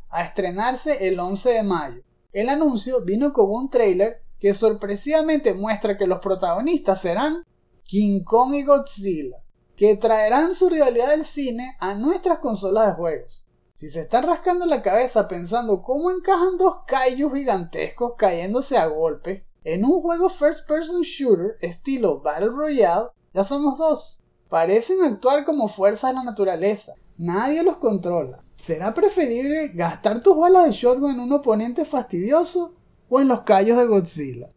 a 0.10 0.24
estrenarse 0.24 1.08
el 1.08 1.20
11 1.20 1.50
de 1.50 1.64
mayo. 1.64 2.04
El 2.34 2.50
anuncio 2.50 3.02
vino 3.02 3.32
con 3.32 3.50
un 3.50 3.70
trailer 3.70 4.22
que 4.40 4.54
sorpresivamente 4.54 5.54
muestra 5.54 5.98
que 5.98 6.08
los 6.08 6.20
protagonistas 6.20 7.02
serán 7.02 7.44
King 7.84 8.24
Kong 8.24 8.54
y 8.54 8.64
Godzilla, 8.64 9.38
que 9.76 9.96
traerán 9.96 10.54
su 10.54 10.70
rivalidad 10.70 11.10
del 11.10 11.26
cine 11.26 11.78
a 11.80 11.96
nuestras 11.96 12.40
consolas 12.40 12.88
de 12.88 12.94
juegos. 12.94 13.48
Si 13.76 13.90
se 13.90 14.02
están 14.02 14.24
rascando 14.24 14.66
la 14.66 14.82
cabeza 14.82 15.28
pensando 15.28 15.82
cómo 15.82 16.12
encajan 16.12 16.58
dos 16.58 16.80
kaijus 16.86 17.34
gigantescos 17.34 18.14
cayéndose 18.18 18.78
a 18.78 18.88
golpe, 18.88 19.46
en 19.64 19.86
un 19.86 20.02
juego 20.02 20.30
first 20.30 20.68
person 20.68 21.02
shooter 21.02 21.58
estilo 21.62 22.20
Battle 22.20 22.50
Royale, 22.50 23.10
ya 23.34 23.44
somos 23.44 23.78
dos. 23.78 24.22
Parecen 24.50 25.04
actuar 25.04 25.46
como 25.46 25.68
fuerzas 25.68 26.12
de 26.12 26.16
la 26.16 26.24
naturaleza. 26.24 26.94
Nadie 27.18 27.64
los 27.64 27.78
controla. 27.78 28.44
¿Será 28.60 28.94
preferible 28.94 29.70
gastar 29.70 30.22
tus 30.22 30.36
balas 30.36 30.66
de 30.66 30.72
shotgun 30.72 31.12
en 31.12 31.20
un 31.20 31.32
oponente 31.32 31.86
fastidioso 31.86 32.74
o 33.08 33.22
en 33.22 33.28
los 33.28 33.42
callos 33.42 33.78
de 33.78 33.86
Godzilla? 33.86 34.50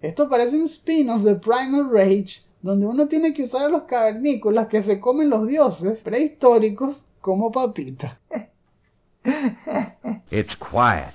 Esto 0.00 0.28
parece 0.28 0.56
un 0.56 0.64
spin-off 0.64 1.22
de 1.22 1.34
Primal 1.34 1.90
Rage, 1.90 2.42
donde 2.62 2.86
uno 2.86 3.08
tiene 3.08 3.34
que 3.34 3.42
usar 3.42 3.66
a 3.66 3.68
los 3.68 3.82
cavernícolas 3.82 4.68
que 4.68 4.80
se 4.80 5.00
comen 5.00 5.28
los 5.28 5.46
dioses 5.46 6.00
prehistóricos 6.00 7.06
como 7.20 7.50
papita. 7.50 8.20
It's 10.30 10.54
quiet. 10.56 11.14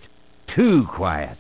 Too 0.54 0.86
quiet. 0.96 1.40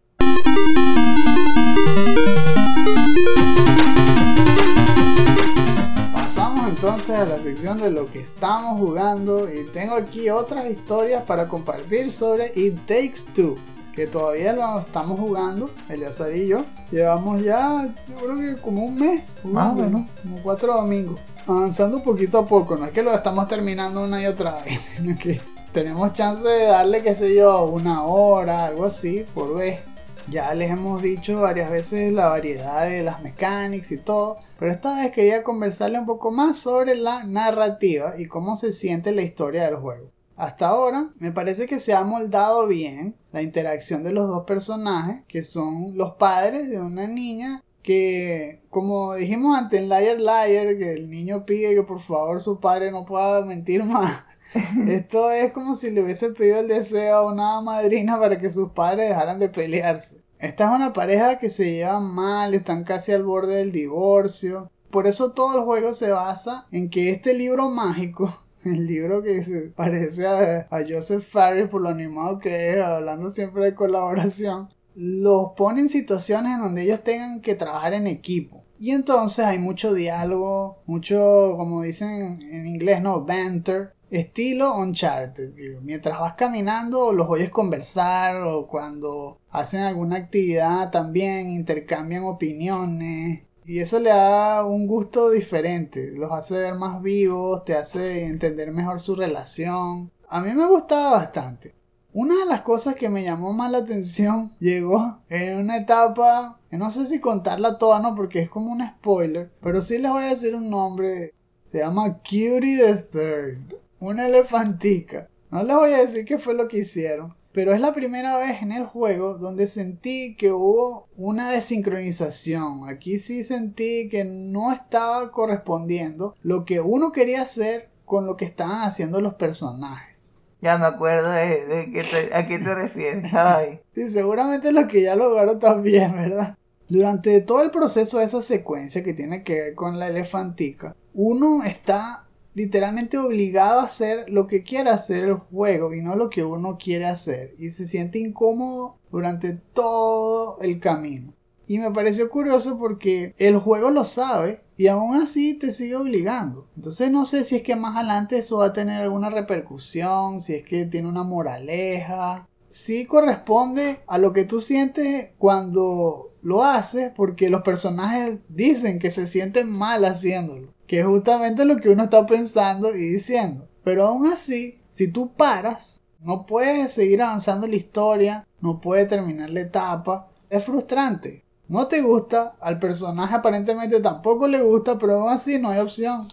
Pasamos 6.35 6.67
entonces 6.67 7.11
a 7.11 7.25
la 7.25 7.37
sección 7.37 7.79
de 7.79 7.91
lo 7.91 8.07
que 8.07 8.19
estamos 8.19 8.79
jugando 8.79 9.47
y 9.47 9.67
tengo 9.67 9.93
aquí 9.93 10.31
otras 10.31 10.65
historias 10.67 11.21
para 11.21 11.47
compartir 11.47 12.11
sobre 12.11 12.51
It 12.55 12.75
Takes 12.87 13.31
Two 13.35 13.55
que 13.95 14.07
todavía 14.07 14.51
lo 14.53 14.79
estamos 14.79 15.19
jugando, 15.19 15.69
Eleazar 15.89 16.35
y 16.35 16.47
yo. 16.47 16.65
Llevamos 16.89 17.43
ya, 17.43 17.87
yo 18.07 18.15
creo 18.15 18.35
que 18.35 18.61
como 18.63 18.83
un 18.83 18.95
mes, 18.95 19.31
más 19.43 19.73
o 19.73 19.75
menos, 19.75 20.09
como 20.23 20.37
cuatro 20.41 20.73
domingos. 20.73 21.21
Avanzando 21.45 22.01
poquito 22.01 22.39
a 22.39 22.47
poco, 22.47 22.77
no 22.77 22.85
es 22.87 22.91
que 22.91 23.03
lo 23.03 23.13
estamos 23.13 23.47
terminando 23.47 24.03
una 24.03 24.19
y 24.19 24.25
otra 24.25 24.63
vez, 24.63 24.79
sino 24.97 25.15
que 25.15 25.39
tenemos 25.71 26.13
chance 26.13 26.47
de 26.47 26.65
darle, 26.65 27.03
qué 27.03 27.13
sé 27.13 27.35
yo, 27.35 27.65
una 27.65 28.01
hora, 28.01 28.65
algo 28.65 28.85
así, 28.85 29.23
por 29.35 29.53
vez. 29.53 29.81
Ya 30.29 30.53
les 30.53 30.71
hemos 30.71 31.01
dicho 31.01 31.41
varias 31.41 31.69
veces 31.69 32.13
la 32.13 32.29
variedad 32.29 32.85
de 32.85 33.03
las 33.03 33.21
mechanics 33.21 33.91
y 33.91 33.97
todo, 33.97 34.37
pero 34.57 34.71
esta 34.71 34.95
vez 34.95 35.11
quería 35.11 35.43
conversarle 35.43 35.99
un 35.99 36.05
poco 36.05 36.31
más 36.31 36.57
sobre 36.57 36.95
la 36.95 37.23
narrativa 37.25 38.13
y 38.17 38.27
cómo 38.27 38.55
se 38.55 38.71
siente 38.71 39.11
la 39.11 39.21
historia 39.21 39.65
del 39.65 39.75
juego. 39.75 40.11
Hasta 40.35 40.67
ahora 40.67 41.09
me 41.19 41.31
parece 41.31 41.67
que 41.67 41.77
se 41.77 41.93
ha 41.93 42.03
moldado 42.03 42.67
bien 42.67 43.15
la 43.31 43.41
interacción 43.41 44.03
de 44.03 44.13
los 44.13 44.27
dos 44.27 44.45
personajes, 44.45 45.23
que 45.27 45.43
son 45.43 45.97
los 45.97 46.13
padres 46.15 46.69
de 46.69 46.79
una 46.79 47.05
niña 47.05 47.61
que, 47.83 48.61
como 48.69 49.13
dijimos 49.15 49.57
antes 49.57 49.81
en 49.81 49.89
Liar 49.89 50.19
Liar, 50.19 50.77
que 50.77 50.93
el 50.93 51.09
niño 51.09 51.45
pide 51.45 51.75
que 51.75 51.83
por 51.83 51.99
favor 51.99 52.41
su 52.41 52.59
padre 52.59 52.91
no 52.91 53.05
pueda 53.05 53.45
mentir 53.45 53.83
más. 53.83 54.23
Esto 54.87 55.31
es 55.31 55.51
como 55.51 55.73
si 55.73 55.91
le 55.91 56.03
hubiese 56.03 56.29
pedido 56.31 56.59
el 56.59 56.67
deseo 56.67 57.15
a 57.15 57.31
una 57.31 57.61
madrina 57.61 58.19
para 58.19 58.39
que 58.39 58.49
sus 58.49 58.71
padres 58.71 59.09
dejaran 59.09 59.39
de 59.39 59.49
pelearse. 59.49 60.21
Esta 60.39 60.65
es 60.65 60.75
una 60.75 60.93
pareja 60.93 61.39
que 61.39 61.49
se 61.49 61.71
lleva 61.71 61.99
mal, 61.99 62.53
están 62.53 62.83
casi 62.83 63.11
al 63.11 63.23
borde 63.23 63.55
del 63.55 63.71
divorcio. 63.71 64.69
Por 64.91 65.07
eso 65.07 65.31
todo 65.31 65.57
el 65.57 65.63
juego 65.63 65.93
se 65.93 66.11
basa 66.11 66.67
en 66.71 66.89
que 66.89 67.09
este 67.09 67.33
libro 67.33 67.69
mágico, 67.69 68.43
el 68.63 68.85
libro 68.85 69.23
que 69.23 69.41
se 69.41 69.61
parece 69.69 70.27
a, 70.27 70.67
a 70.69 70.83
Joseph 70.87 71.23
Fares 71.27 71.69
por 71.69 71.81
lo 71.81 71.89
animado 71.89 72.39
que 72.39 72.71
es, 72.71 72.83
hablando 72.83 73.29
siempre 73.29 73.65
de 73.65 73.75
colaboración, 73.75 74.69
los 74.95 75.53
pone 75.57 75.81
en 75.81 75.89
situaciones 75.89 76.53
en 76.55 76.61
donde 76.61 76.83
ellos 76.83 77.03
tengan 77.03 77.41
que 77.41 77.55
trabajar 77.55 77.93
en 77.93 78.05
equipo. 78.05 78.63
Y 78.79 78.91
entonces 78.91 79.45
hay 79.45 79.59
mucho 79.59 79.93
diálogo, 79.93 80.83
mucho, 80.85 81.53
como 81.57 81.83
dicen 81.83 82.41
en 82.43 82.67
inglés, 82.67 83.01
¿no? 83.01 83.21
Banter 83.21 83.93
estilo 84.19 84.77
Uncharted. 84.77 85.53
Mientras 85.81 86.19
vas 86.19 86.33
caminando, 86.33 87.13
los 87.13 87.27
oyes 87.27 87.49
conversar 87.49 88.43
o 88.43 88.67
cuando 88.67 89.39
hacen 89.49 89.81
alguna 89.81 90.17
actividad 90.17 90.91
también 90.91 91.51
intercambian 91.51 92.23
opiniones. 92.23 93.43
Y 93.65 93.79
eso 93.79 93.99
le 93.99 94.09
da 94.09 94.65
un 94.65 94.87
gusto 94.87 95.31
diferente, 95.31 96.11
los 96.11 96.31
hace 96.31 96.59
ver 96.59 96.75
más 96.75 97.01
vivos, 97.01 97.63
te 97.63 97.75
hace 97.75 98.25
entender 98.25 98.71
mejor 98.71 98.99
su 98.99 99.15
relación. 99.15 100.11
A 100.27 100.41
mí 100.41 100.51
me 100.53 100.67
gustaba 100.67 101.11
bastante. 101.11 101.73
Una 102.11 102.39
de 102.39 102.45
las 102.45 102.61
cosas 102.61 102.95
que 102.95 103.09
me 103.09 103.23
llamó 103.23 103.53
más 103.53 103.71
la 103.71 103.79
atención 103.79 104.53
llegó 104.59 105.19
en 105.29 105.57
una 105.57 105.77
etapa, 105.77 106.59
no 106.71 106.91
sé 106.91 107.05
si 107.05 107.19
contarla 107.19 107.77
toda, 107.77 107.99
no, 108.01 108.15
porque 108.15 108.41
es 108.41 108.49
como 108.49 108.71
un 108.71 108.85
spoiler, 108.85 109.49
pero 109.61 109.81
sí 109.81 109.97
les 109.97 110.11
voy 110.11 110.25
a 110.25 110.29
decir 110.29 110.55
un 110.55 110.69
nombre. 110.69 111.33
Se 111.71 111.79
llama 111.79 112.19
Cutie 112.19 112.77
the 112.77 112.95
Third 112.95 113.82
una 114.07 114.27
elefantica. 114.27 115.27
No 115.51 115.63
les 115.63 115.75
voy 115.75 115.93
a 115.93 115.99
decir 115.99 116.25
qué 116.25 116.37
fue 116.37 116.53
lo 116.53 116.67
que 116.67 116.79
hicieron, 116.79 117.35
pero 117.51 117.73
es 117.73 117.79
la 117.79 117.93
primera 117.93 118.37
vez 118.37 118.61
en 118.61 118.71
el 118.71 118.85
juego 118.85 119.37
donde 119.37 119.67
sentí 119.67 120.35
que 120.35 120.51
hubo 120.51 121.07
una 121.15 121.51
desincronización. 121.51 122.89
Aquí 122.89 123.17
sí 123.17 123.43
sentí 123.43 124.09
que 124.09 124.23
no 124.25 124.71
estaba 124.71 125.31
correspondiendo 125.31 126.35
lo 126.41 126.65
que 126.65 126.81
uno 126.81 127.11
quería 127.11 127.43
hacer 127.43 127.89
con 128.05 128.25
lo 128.25 128.35
que 128.35 128.45
estaban 128.45 128.81
haciendo 128.81 129.21
los 129.21 129.35
personajes. 129.35 130.35
Ya 130.61 130.77
me 130.77 130.85
acuerdo 130.85 131.29
de, 131.29 131.91
que 131.91 132.33
a 132.33 132.47
qué 132.47 132.57
te 132.57 132.73
refieres. 132.73 133.33
Ay. 133.33 133.81
Sí, 133.93 134.09
seguramente 134.09 134.71
lo 134.71 134.87
que 134.87 135.01
ya 135.01 135.15
lograron 135.15 135.59
también, 135.59 136.13
¿verdad? 136.13 136.57
Durante 136.87 137.41
todo 137.41 137.61
el 137.61 137.69
proceso 137.69 138.19
de 138.19 138.25
esa 138.25 138.41
secuencia 138.41 139.03
que 139.03 139.13
tiene 139.13 139.43
que 139.43 139.55
ver 139.55 139.75
con 139.75 139.99
la 139.99 140.07
elefantica, 140.07 140.95
uno 141.13 141.63
está 141.63 142.22
literalmente 142.53 143.17
obligado 143.17 143.79
a 143.79 143.85
hacer 143.85 144.29
lo 144.29 144.47
que 144.47 144.63
quiere 144.63 144.89
hacer 144.89 145.23
el 145.23 145.35
juego 145.35 145.93
y 145.93 146.01
no 146.01 146.15
lo 146.15 146.29
que 146.29 146.43
uno 146.43 146.77
quiere 146.77 147.05
hacer 147.05 147.55
y 147.57 147.69
se 147.69 147.87
siente 147.87 148.19
incómodo 148.19 148.97
durante 149.11 149.53
todo 149.73 150.59
el 150.61 150.79
camino. 150.79 151.33
Y 151.65 151.79
me 151.79 151.91
pareció 151.91 152.29
curioso 152.29 152.77
porque 152.77 153.33
el 153.37 153.57
juego 153.57 153.89
lo 153.89 154.05
sabe 154.05 154.61
y 154.77 154.87
aún 154.87 155.15
así 155.15 155.53
te 155.53 155.71
sigue 155.71 155.95
obligando. 155.95 156.67
Entonces 156.75 157.09
no 157.09 157.25
sé 157.25 157.45
si 157.45 157.55
es 157.55 157.63
que 157.63 157.75
más 157.75 157.95
adelante 157.95 158.37
eso 158.37 158.57
va 158.57 158.67
a 158.67 158.73
tener 158.73 159.01
alguna 159.01 159.29
repercusión, 159.29 160.41
si 160.41 160.55
es 160.55 160.63
que 160.63 160.85
tiene 160.85 161.07
una 161.07 161.23
moraleja. 161.23 162.47
Si 162.67 163.05
corresponde 163.05 163.99
a 164.07 164.17
lo 164.17 164.33
que 164.33 164.45
tú 164.45 164.59
sientes 164.59 165.29
cuando 165.37 166.31
lo 166.41 166.63
haces 166.63 167.11
porque 167.15 167.49
los 167.49 167.61
personajes 167.61 168.39
dicen 168.49 168.99
que 168.99 169.09
se 169.09 169.27
sienten 169.27 169.69
mal 169.69 170.03
haciéndolo 170.03 170.72
que 170.87 170.99
es 170.99 171.05
justamente 171.05 171.65
lo 171.65 171.77
que 171.77 171.89
uno 171.89 172.03
está 172.03 172.25
pensando 172.25 172.95
y 172.95 172.99
diciendo. 172.99 173.67
Pero 173.83 174.05
aún 174.05 174.27
así, 174.27 174.79
si 174.89 175.11
tú 175.11 175.33
paras, 175.33 176.01
no 176.19 176.45
puedes 176.45 176.91
seguir 176.91 177.21
avanzando 177.21 177.67
la 177.67 177.75
historia, 177.75 178.47
no 178.61 178.79
puedes 178.79 179.09
terminar 179.09 179.49
la 179.49 179.61
etapa, 179.61 180.29
es 180.49 180.63
frustrante. 180.63 181.43
No 181.67 181.87
te 181.87 182.01
gusta, 182.01 182.55
al 182.59 182.79
personaje 182.79 183.35
aparentemente 183.35 183.99
tampoco 183.99 184.47
le 184.47 184.61
gusta, 184.61 184.97
pero 184.97 185.21
aún 185.21 185.29
así 185.29 185.59
no 185.59 185.69
hay 185.69 185.79
opción. 185.79 186.27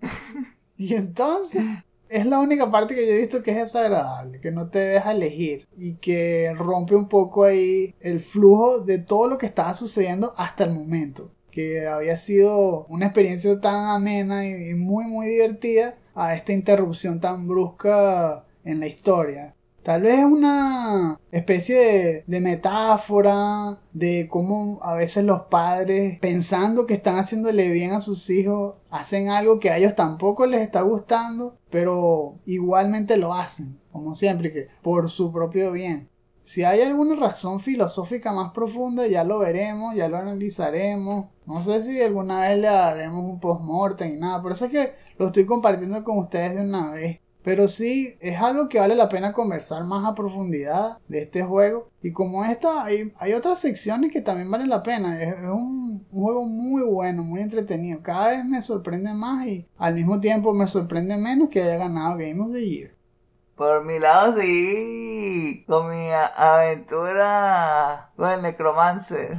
y 0.76 0.94
entonces, 0.94 1.62
es 2.08 2.26
la 2.26 2.38
única 2.38 2.70
parte 2.70 2.94
que 2.94 3.06
yo 3.06 3.12
he 3.12 3.18
visto 3.18 3.42
que 3.42 3.50
es 3.50 3.56
desagradable, 3.56 4.40
que 4.40 4.50
no 4.50 4.68
te 4.68 4.78
deja 4.78 5.12
elegir 5.12 5.66
y 5.76 5.94
que 5.94 6.52
rompe 6.56 6.94
un 6.94 7.08
poco 7.08 7.44
ahí 7.44 7.94
el 8.00 8.20
flujo 8.20 8.80
de 8.80 8.98
todo 8.98 9.28
lo 9.28 9.38
que 9.38 9.46
estaba 9.46 9.74
sucediendo 9.74 10.34
hasta 10.36 10.64
el 10.64 10.72
momento 10.72 11.30
que 11.56 11.86
había 11.86 12.18
sido 12.18 12.84
una 12.90 13.06
experiencia 13.06 13.58
tan 13.62 13.86
amena 13.86 14.46
y 14.46 14.74
muy 14.74 15.06
muy 15.06 15.26
divertida 15.26 15.94
a 16.14 16.34
esta 16.34 16.52
interrupción 16.52 17.18
tan 17.18 17.48
brusca 17.48 18.44
en 18.62 18.78
la 18.78 18.86
historia. 18.86 19.54
Tal 19.82 20.02
vez 20.02 20.22
una 20.22 21.18
especie 21.32 22.24
de, 22.26 22.40
metáfora 22.40 23.80
de 23.94 24.28
cómo 24.28 24.80
a 24.82 24.96
veces 24.96 25.24
los 25.24 25.44
padres, 25.44 26.18
pensando 26.18 26.84
que 26.84 26.92
están 26.92 27.16
haciéndole 27.16 27.70
bien 27.70 27.92
a 27.92 28.00
sus 28.00 28.28
hijos, 28.28 28.74
hacen 28.90 29.30
algo 29.30 29.58
que 29.58 29.70
a 29.70 29.78
ellos 29.78 29.94
tampoco 29.94 30.44
les 30.44 30.60
está 30.60 30.82
gustando, 30.82 31.56
pero 31.70 32.34
igualmente 32.44 33.16
lo 33.16 33.32
hacen, 33.32 33.78
como 33.92 34.14
siempre, 34.14 34.52
que 34.52 34.66
por 34.82 35.08
su 35.08 35.32
propio 35.32 35.72
bien. 35.72 36.10
Si 36.46 36.62
hay 36.62 36.80
alguna 36.82 37.16
razón 37.16 37.58
filosófica 37.58 38.32
más 38.32 38.52
profunda, 38.52 39.04
ya 39.08 39.24
lo 39.24 39.40
veremos, 39.40 39.96
ya 39.96 40.08
lo 40.08 40.16
analizaremos. 40.16 41.26
No 41.44 41.60
sé 41.60 41.82
si 41.82 42.00
alguna 42.00 42.42
vez 42.42 42.60
le 42.60 42.68
haremos 42.68 43.24
un 43.24 43.40
post-mortem 43.40 44.14
y 44.14 44.16
nada. 44.16 44.40
Por 44.40 44.52
eso 44.52 44.66
es 44.66 44.70
que 44.70 44.94
lo 45.18 45.26
estoy 45.26 45.44
compartiendo 45.44 46.04
con 46.04 46.18
ustedes 46.18 46.54
de 46.54 46.60
una 46.62 46.92
vez. 46.92 47.18
Pero 47.42 47.66
sí, 47.66 48.14
es 48.20 48.38
algo 48.40 48.68
que 48.68 48.78
vale 48.78 48.94
la 48.94 49.08
pena 49.08 49.32
conversar 49.32 49.82
más 49.82 50.04
a 50.04 50.14
profundidad 50.14 50.98
de 51.08 51.22
este 51.22 51.42
juego. 51.42 51.90
Y 52.00 52.12
como 52.12 52.44
esta, 52.44 52.84
hay, 52.84 53.12
otras 53.36 53.58
secciones 53.58 54.12
que 54.12 54.20
también 54.20 54.48
valen 54.48 54.68
la 54.68 54.84
pena. 54.84 55.20
Es, 55.20 55.34
un, 55.48 56.06
un, 56.12 56.22
juego 56.22 56.44
muy 56.44 56.82
bueno, 56.82 57.24
muy 57.24 57.40
entretenido. 57.40 58.02
Cada 58.04 58.28
vez 58.36 58.44
me 58.44 58.62
sorprende 58.62 59.12
más 59.12 59.48
y 59.48 59.66
al 59.78 59.94
mismo 59.96 60.20
tiempo 60.20 60.54
me 60.54 60.68
sorprende 60.68 61.16
menos 61.16 61.48
que 61.48 61.60
haya 61.60 61.76
ganado 61.76 62.16
Game 62.18 62.40
of 62.40 62.52
the 62.52 62.64
Year. 62.64 62.95
Por 63.56 63.84
mi 63.86 63.98
lado 63.98 64.38
sí, 64.38 65.64
con 65.66 65.88
mi 65.88 66.10
aventura 66.36 68.10
con 68.14 68.30
el 68.30 68.42
necromancer. 68.42 69.38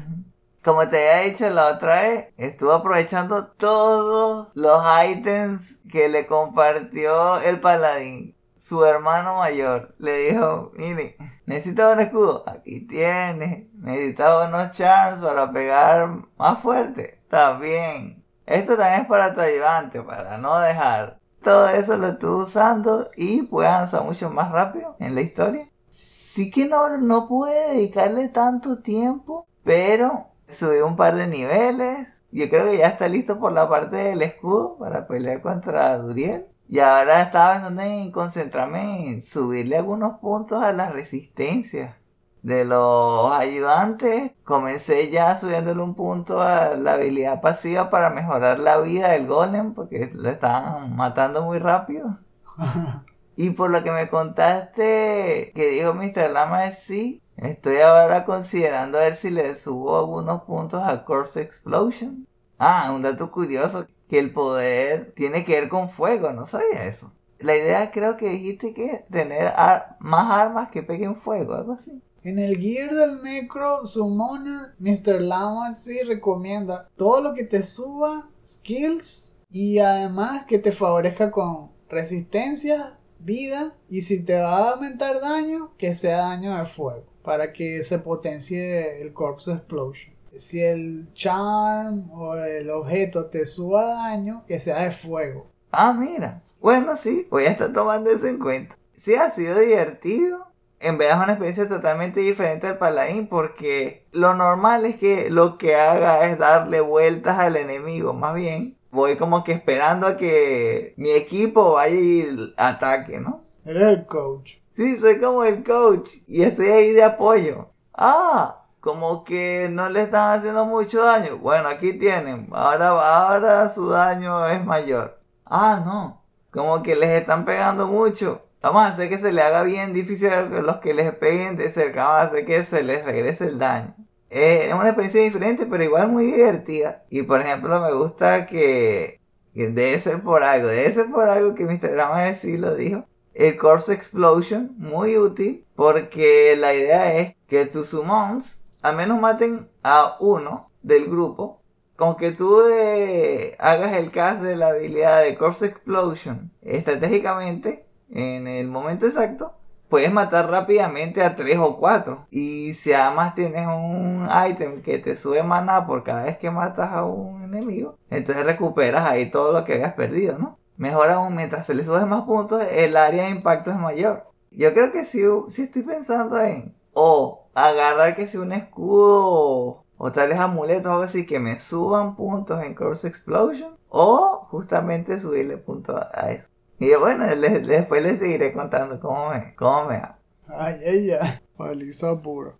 Como 0.64 0.90
te 0.90 0.98
había 0.98 1.32
dicho 1.32 1.48
la 1.52 1.68
otra 1.68 2.02
vez, 2.02 2.30
estuve 2.36 2.74
aprovechando 2.74 3.50
todos 3.50 4.48
los 4.56 4.84
ítems 5.08 5.78
que 5.92 6.10
le 6.10 6.26
compartió 6.26 7.40
el 7.42 7.60
paladín. 7.60 8.36
Su 8.58 8.84
hermano 8.86 9.36
mayor 9.38 9.94
le 10.00 10.32
dijo, 10.32 10.72
mire, 10.74 11.16
necesitas 11.46 11.94
un 11.94 12.00
escudo, 12.00 12.44
aquí 12.48 12.88
tiene. 12.88 13.70
Necesitas 13.76 14.48
unos 14.48 14.72
charms 14.72 15.22
para 15.22 15.52
pegar 15.52 16.10
más 16.38 16.60
fuerte, 16.64 17.22
también. 17.30 18.26
Esto 18.48 18.76
también 18.78 19.02
es 19.02 19.08
para 19.08 19.36
tu 19.36 19.42
ayudante, 19.42 20.02
para 20.02 20.40
no 20.40 20.58
dejar 20.60 21.20
todo 21.48 21.70
eso 21.70 21.96
lo 21.96 22.08
estuve 22.08 22.44
usando 22.44 23.10
y 23.16 23.44
puede 23.44 23.70
avanzar 23.70 24.04
mucho 24.04 24.30
más 24.30 24.52
rápido 24.52 24.98
en 25.00 25.16
la 25.16 25.22
historia. 25.22 25.70
Sí 25.88 26.52
que 26.52 26.66
no, 26.66 26.98
no 26.98 27.26
pude 27.30 27.74
dedicarle 27.74 28.28
tanto 28.28 28.80
tiempo, 28.80 29.48
pero 29.64 30.28
subí 30.50 30.80
un 30.80 30.98
par 30.98 31.16
de 31.16 31.28
niveles. 31.28 32.22
Yo 32.32 32.50
creo 32.50 32.66
que 32.66 32.80
ya 32.80 32.88
está 32.88 33.08
listo 33.08 33.40
por 33.40 33.54
la 33.54 33.70
parte 33.70 33.96
del 33.96 34.24
escudo 34.24 34.76
para 34.78 35.08
pelear 35.08 35.42
contra 35.42 35.98
Duriel. 35.98 36.48
Y 36.68 36.80
ahora 36.80 37.22
estaba 37.22 37.54
pensando 37.54 37.82
en 37.82 38.12
concentrarme 38.12 39.10
en 39.10 39.24
subirle 39.24 39.78
algunos 39.78 40.20
puntos 40.20 40.62
a 40.62 40.74
la 40.74 40.90
resistencia 40.90 41.96
de 42.42 42.66
los 42.66 43.32
ayudantes, 43.32 44.34
comencé 44.44 45.12
ya 45.12 45.38
subiéndole 45.38 45.82
un 45.82 45.96
punto 45.96 46.42
a 46.42 46.76
la 46.76 46.94
habilidad 46.94 47.42
pasiva 47.42 47.90
para 47.90 48.10
mejorar 48.10 48.60
la 48.60 48.78
vida 48.78 49.10
del 49.10 49.28
golem, 49.28 49.74
porque 49.74 50.12
lo 50.14 50.30
estaban 50.30 50.96
matando 50.96 51.42
muy 51.42 51.60
rápido. 51.60 52.18
y 53.36 53.52
por 53.52 53.70
lo 53.70 53.84
que 53.84 53.92
me 53.92 54.10
contaste 54.10 55.52
que 55.56 55.70
dijo 55.70 55.94
Mr. 55.94 56.32
Lama 56.32 56.66
es 56.66 56.80
sí, 56.80 57.22
estoy 57.38 57.82
ahora 57.82 58.26
considerando 58.26 58.98
a 58.98 59.02
ver 59.02 59.16
si 59.16 59.30
le 59.30 59.56
subo 59.56 59.98
algunos 59.98 60.44
puntos 60.44 60.82
a 60.84 61.04
Corpse 61.06 61.42
Explosion. 61.42 62.28
Ah, 62.60 62.92
un 62.94 63.04
dato 63.04 63.32
curioso, 63.32 63.88
que 64.10 64.20
el 64.20 64.34
poder 64.34 65.14
tiene 65.16 65.46
que 65.46 65.60
ver 65.60 65.70
con 65.70 65.90
fuego, 65.90 66.32
no 66.32 66.46
sabía 66.46 66.86
eso. 66.86 67.12
La 67.40 67.56
idea 67.56 67.92
creo 67.92 68.18
que 68.18 68.30
dijiste 68.30 68.74
que 68.74 69.06
tener 69.12 69.54
más 70.00 70.32
armas 70.32 70.70
que 70.70 70.82
peguen 70.82 71.16
fuego, 71.16 71.54
algo 71.54 71.74
así. 71.74 72.02
En 72.24 72.40
el 72.40 72.58
gear 72.58 72.94
del 72.94 73.24
Necro 73.24 73.86
Summoner, 73.86 74.74
Mr. 74.80 75.22
Lama 75.22 75.72
sí 75.74 76.02
recomienda 76.02 76.90
todo 76.96 77.22
lo 77.22 77.34
que 77.34 77.44
te 77.44 77.64
suba 77.64 78.30
skills 78.46 79.36
y 79.50 79.80
además 79.80 80.46
que 80.46 80.60
te 80.60 80.72
favorezca 80.72 81.32
con 81.32 81.72
resistencia, 81.90 82.98
vida 83.20 83.76
y 83.90 84.02
si 84.02 84.24
te 84.24 84.38
va 84.38 84.58
a 84.58 84.72
aumentar 84.72 85.22
daño, 85.22 85.72
que 85.78 85.94
sea 85.94 86.18
daño 86.18 86.58
de 86.58 86.66
fuego 86.66 87.06
para 87.28 87.52
que 87.52 87.84
se 87.84 88.00
potencie 88.00 89.02
el 89.02 89.12
Corpse 89.12 89.52
Explosion. 89.52 90.16
Si 90.34 90.62
el 90.62 91.12
charm 91.14 92.10
o 92.12 92.36
el 92.36 92.70
objeto 92.70 93.26
te 93.26 93.46
suba 93.46 93.86
daño, 93.86 94.46
que 94.48 94.60
sea 94.60 94.84
de 94.84 94.92
fuego. 94.92 95.48
Ah, 95.72 95.94
mira. 95.94 96.42
Bueno, 96.62 96.96
sí, 96.96 97.28
voy 97.30 97.44
a 97.44 97.52
estar 97.52 97.74
tomando 97.74 98.10
eso 98.10 98.28
en 98.28 98.40
cuenta. 98.40 98.78
Sí, 98.98 99.16
ha 99.16 99.30
sido 99.30 99.60
divertido. 99.60 100.48
En 100.80 100.98
verdad 100.98 101.18
es 101.18 101.24
una 101.24 101.34
experiencia 101.34 101.70
totalmente 101.70 102.20
diferente 102.20 102.68
al 102.68 102.78
paladín 102.78 103.28
porque 103.28 104.06
lo 104.12 104.34
normal 104.36 104.86
es 104.86 104.98
que 104.98 105.30
lo 105.30 105.58
que 105.58 105.76
haga 105.76 106.26
es 106.30 106.38
darle 106.38 106.82
vueltas 106.82 107.40
al 107.40 107.56
enemigo. 107.56 108.14
Más 108.14 108.36
bien, 108.36 108.78
voy 108.92 109.18
como 109.18 109.44
que 109.44 109.54
esperando 109.54 110.08
a 110.08 110.18
que 110.18 110.94
mi 110.98 111.12
equipo 111.12 111.74
vaya 111.74 111.96
y 111.96 112.54
ataque, 112.58 113.20
¿no? 113.20 113.44
Eres 113.66 113.84
el 113.84 114.06
coach. 114.06 114.54
Sí, 114.72 115.00
soy 115.00 115.20
como 115.20 115.44
el 115.44 115.64
coach 115.64 116.10
y 116.28 116.44
estoy 116.44 116.68
ahí 116.68 116.94
de 116.94 117.04
apoyo. 117.04 117.70
Ah, 117.94 118.64
como 118.80 119.24
que 119.24 119.68
no 119.72 119.90
le 119.90 120.04
están 120.04 120.38
haciendo 120.38 120.66
mucho 120.66 121.04
daño. 121.04 121.38
Bueno, 121.40 121.68
aquí 121.68 121.94
tienen. 121.94 122.48
Ahora, 122.52 122.90
ahora 122.90 123.70
su 123.70 123.90
daño 123.90 124.48
es 124.48 124.64
mayor. 124.64 125.20
Ah, 125.46 125.82
no. 125.84 126.22
Como 126.52 126.84
que 126.84 126.96
les 126.96 127.10
están 127.10 127.44
pegando 127.44 127.88
mucho. 127.88 128.44
Vamos 128.68 128.82
a 128.82 128.88
hacer 128.88 129.08
que 129.08 129.18
se 129.18 129.32
le 129.32 129.42
haga 129.42 129.64
bien 129.64 129.94
difícil 129.94 130.28
a 130.28 130.42
los 130.42 130.78
que 130.80 130.94
les 130.94 131.16
peguen 131.16 131.56
de 131.56 131.72
cerca. 131.72 132.04
Vamos 132.04 132.22
a 132.22 132.26
hacer 132.26 132.46
que 132.46 132.66
se 132.66 132.84
les 132.84 133.06
regrese 133.06 133.46
el 133.46 133.60
daño. 133.60 133.96
es 134.30 134.74
una 134.74 134.90
experiencia 134.90 135.22
diferente, 135.22 135.66
pero 135.66 135.86
igual 135.86 136.10
muy 136.10 136.26
divertida. 136.26 137.06
Y 137.10 137.22
por 137.22 137.40
ejemplo, 137.40 137.80
me 137.80 137.94
gusta 137.94 138.46
que, 138.46 139.22
que 139.54 139.70
debe 139.70 139.98
ser 140.02 140.22
por 140.22 140.44
algo. 140.44 140.68
Debe 140.68 140.94
ser 140.94 141.10
por 141.10 141.30
algo 141.30 141.56
que 141.56 141.64
Mr. 141.64 141.92
Grama 141.94 142.36
sí 142.36 142.58
lo 142.58 142.76
dijo 142.76 143.06
el 143.36 143.56
Corpse 143.56 143.94
Explosion, 143.94 144.76
muy 144.78 145.18
útil, 145.18 145.64
porque 145.74 146.58
la 146.60 146.74
idea 146.74 147.18
es 147.20 147.36
que 147.48 147.68
tus 147.68 147.90
summons 147.90 148.64
al 148.82 148.98
menos 148.98 149.22
maten 149.22 149.70
a 149.82 150.18
uno 150.20 150.72
del 150.82 151.06
grupo. 151.06 151.62
Con 151.96 152.18
que 152.18 152.34
tú 152.34 152.60
eh, 152.70 153.56
hagas 153.60 153.96
el 153.96 154.12
cast 154.12 154.42
de 154.42 154.58
la 154.58 154.68
habilidad 154.68 155.24
de 155.24 155.38
Corpse 155.38 155.68
Explosion 155.68 156.52
estratégicamente, 156.62 157.87
en 158.10 158.48
el 158.48 158.68
momento 158.68 159.06
exacto, 159.06 159.54
puedes 159.90 160.12
matar 160.12 160.50
rápidamente 160.50 161.24
a 161.24 161.36
3 161.36 161.58
o 161.60 161.78
4. 161.78 162.28
Y 162.32 162.74
si 162.74 162.94
además 162.94 163.34
tienes 163.34 163.68
un 163.68 164.28
item 164.50 164.82
que 164.82 165.00
te 165.00 165.16
sube 165.16 165.44
mana 165.44 165.86
por 165.88 166.04
cada 166.04 166.24
vez 166.24 166.38
que 166.38 166.52
matas 166.52 166.92
a 166.92 167.04
un 167.04 167.44
enemigo, 167.44 167.98
entonces 168.10 168.46
recuperas 168.46 169.10
ahí 169.10 169.30
todo 169.30 169.52
lo 169.52 169.66
que 169.66 169.74
habías 169.74 169.94
perdido, 169.94 170.38
¿no? 170.38 170.58
Mejor 170.78 171.10
aún, 171.10 171.36
mientras 171.36 171.66
se 171.66 171.74
le 171.74 171.84
sube 171.84 172.06
más 172.06 172.24
puntos, 172.24 172.64
el 172.72 172.98
área 172.98 173.24
de 173.24 173.32
impacto 173.32 173.72
es 173.72 173.78
mayor. 173.78 174.28
Yo 174.52 174.74
creo 174.74 174.92
que 174.92 175.06
sí, 175.06 175.22
sí 175.50 175.64
estoy 175.64 175.84
pensando 175.84 176.40
en 176.40 176.76
o 176.94 177.48
agarrar 177.54 178.16
que 178.16 178.26
sea 178.26 178.42
un 178.42 178.54
escudo 178.54 179.84
o 179.98 180.12
tal 180.12 180.30
vez 180.30 180.40
amuletos 180.40 180.88
o 180.88 180.94
algo 180.94 181.04
así 181.04 181.28
que 181.28 181.40
me 181.40 181.60
suban 181.60 182.16
puntos 182.16 182.64
en 182.64 182.74
Course 182.74 183.08
Explosion 183.08 183.78
o 183.90 184.48
justamente 184.50 185.20
subirle 185.20 185.58
puntos 185.58 185.96
a, 185.96 186.32
eso. 186.32 186.50
Y 186.80 186.94
bueno, 186.94 187.26
después 187.26 188.04
les 188.04 188.20
seguiré 188.20 188.54
contando 188.54 189.00
cómo 189.00 189.30
me, 189.32 189.56
cómo 189.56 189.86
me 189.86 189.98
va. 189.98 190.20
Ay, 190.48 191.10
ay. 191.12 191.40
Paliza 191.58 192.16
puro. 192.22 192.56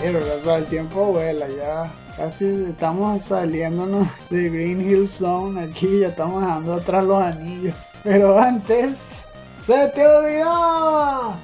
Pero, 0.00 0.56
el 0.56 0.66
tiempo 0.66 1.12
vuela 1.12 1.46
ya. 1.48 1.92
Casi 2.16 2.68
estamos 2.70 3.22
saliéndonos 3.22 4.08
de 4.30 4.48
Green 4.48 4.80
Hill 4.80 5.06
Zone. 5.06 5.64
Aquí 5.64 6.00
ya 6.00 6.08
estamos 6.08 6.40
dejando 6.40 6.74
atrás 6.74 7.04
los 7.04 7.22
anillos. 7.22 7.74
Pero 8.02 8.38
antes, 8.38 9.26
¡se 9.60 9.88
te 9.88 10.06
olvidó! 10.06 11.34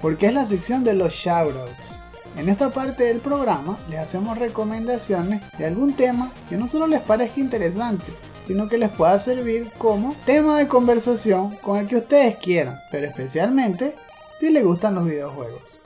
Porque 0.00 0.26
es 0.26 0.34
la 0.34 0.44
sección 0.44 0.82
de 0.82 0.94
los 0.94 1.12
shoutouts. 1.12 2.02
En 2.34 2.48
esta 2.48 2.70
parte 2.70 3.04
del 3.04 3.20
programa 3.20 3.78
les 3.90 4.00
hacemos 4.00 4.38
recomendaciones 4.38 5.42
de 5.58 5.66
algún 5.66 5.92
tema 5.92 6.32
que 6.48 6.56
no 6.56 6.66
solo 6.66 6.86
les 6.86 7.02
parezca 7.02 7.40
interesante, 7.40 8.10
sino 8.46 8.68
que 8.68 8.78
les 8.78 8.90
pueda 8.90 9.18
servir 9.18 9.70
como 9.76 10.14
tema 10.24 10.58
de 10.58 10.66
conversación 10.66 11.54
con 11.56 11.78
el 11.78 11.86
que 11.86 11.96
ustedes 11.96 12.36
quieran, 12.36 12.78
pero 12.90 13.06
especialmente 13.06 13.94
si 14.34 14.48
les 14.48 14.64
gustan 14.64 14.94
los 14.94 15.04
videojuegos. 15.04 15.78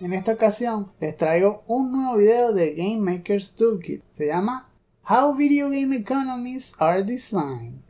En 0.00 0.12
esta 0.12 0.32
ocasión 0.32 0.92
les 1.00 1.16
traigo 1.16 1.62
un 1.66 1.90
nuevo 1.90 2.18
video 2.18 2.52
de 2.52 2.74
Game 2.74 2.98
Maker's 2.98 3.56
Toolkit. 3.56 4.02
Se 4.10 4.26
llama 4.26 4.68
How 5.08 5.34
Video 5.34 5.70
Game 5.70 5.96
Economies 5.96 6.74
Are 6.78 7.02
Designed. 7.02 7.80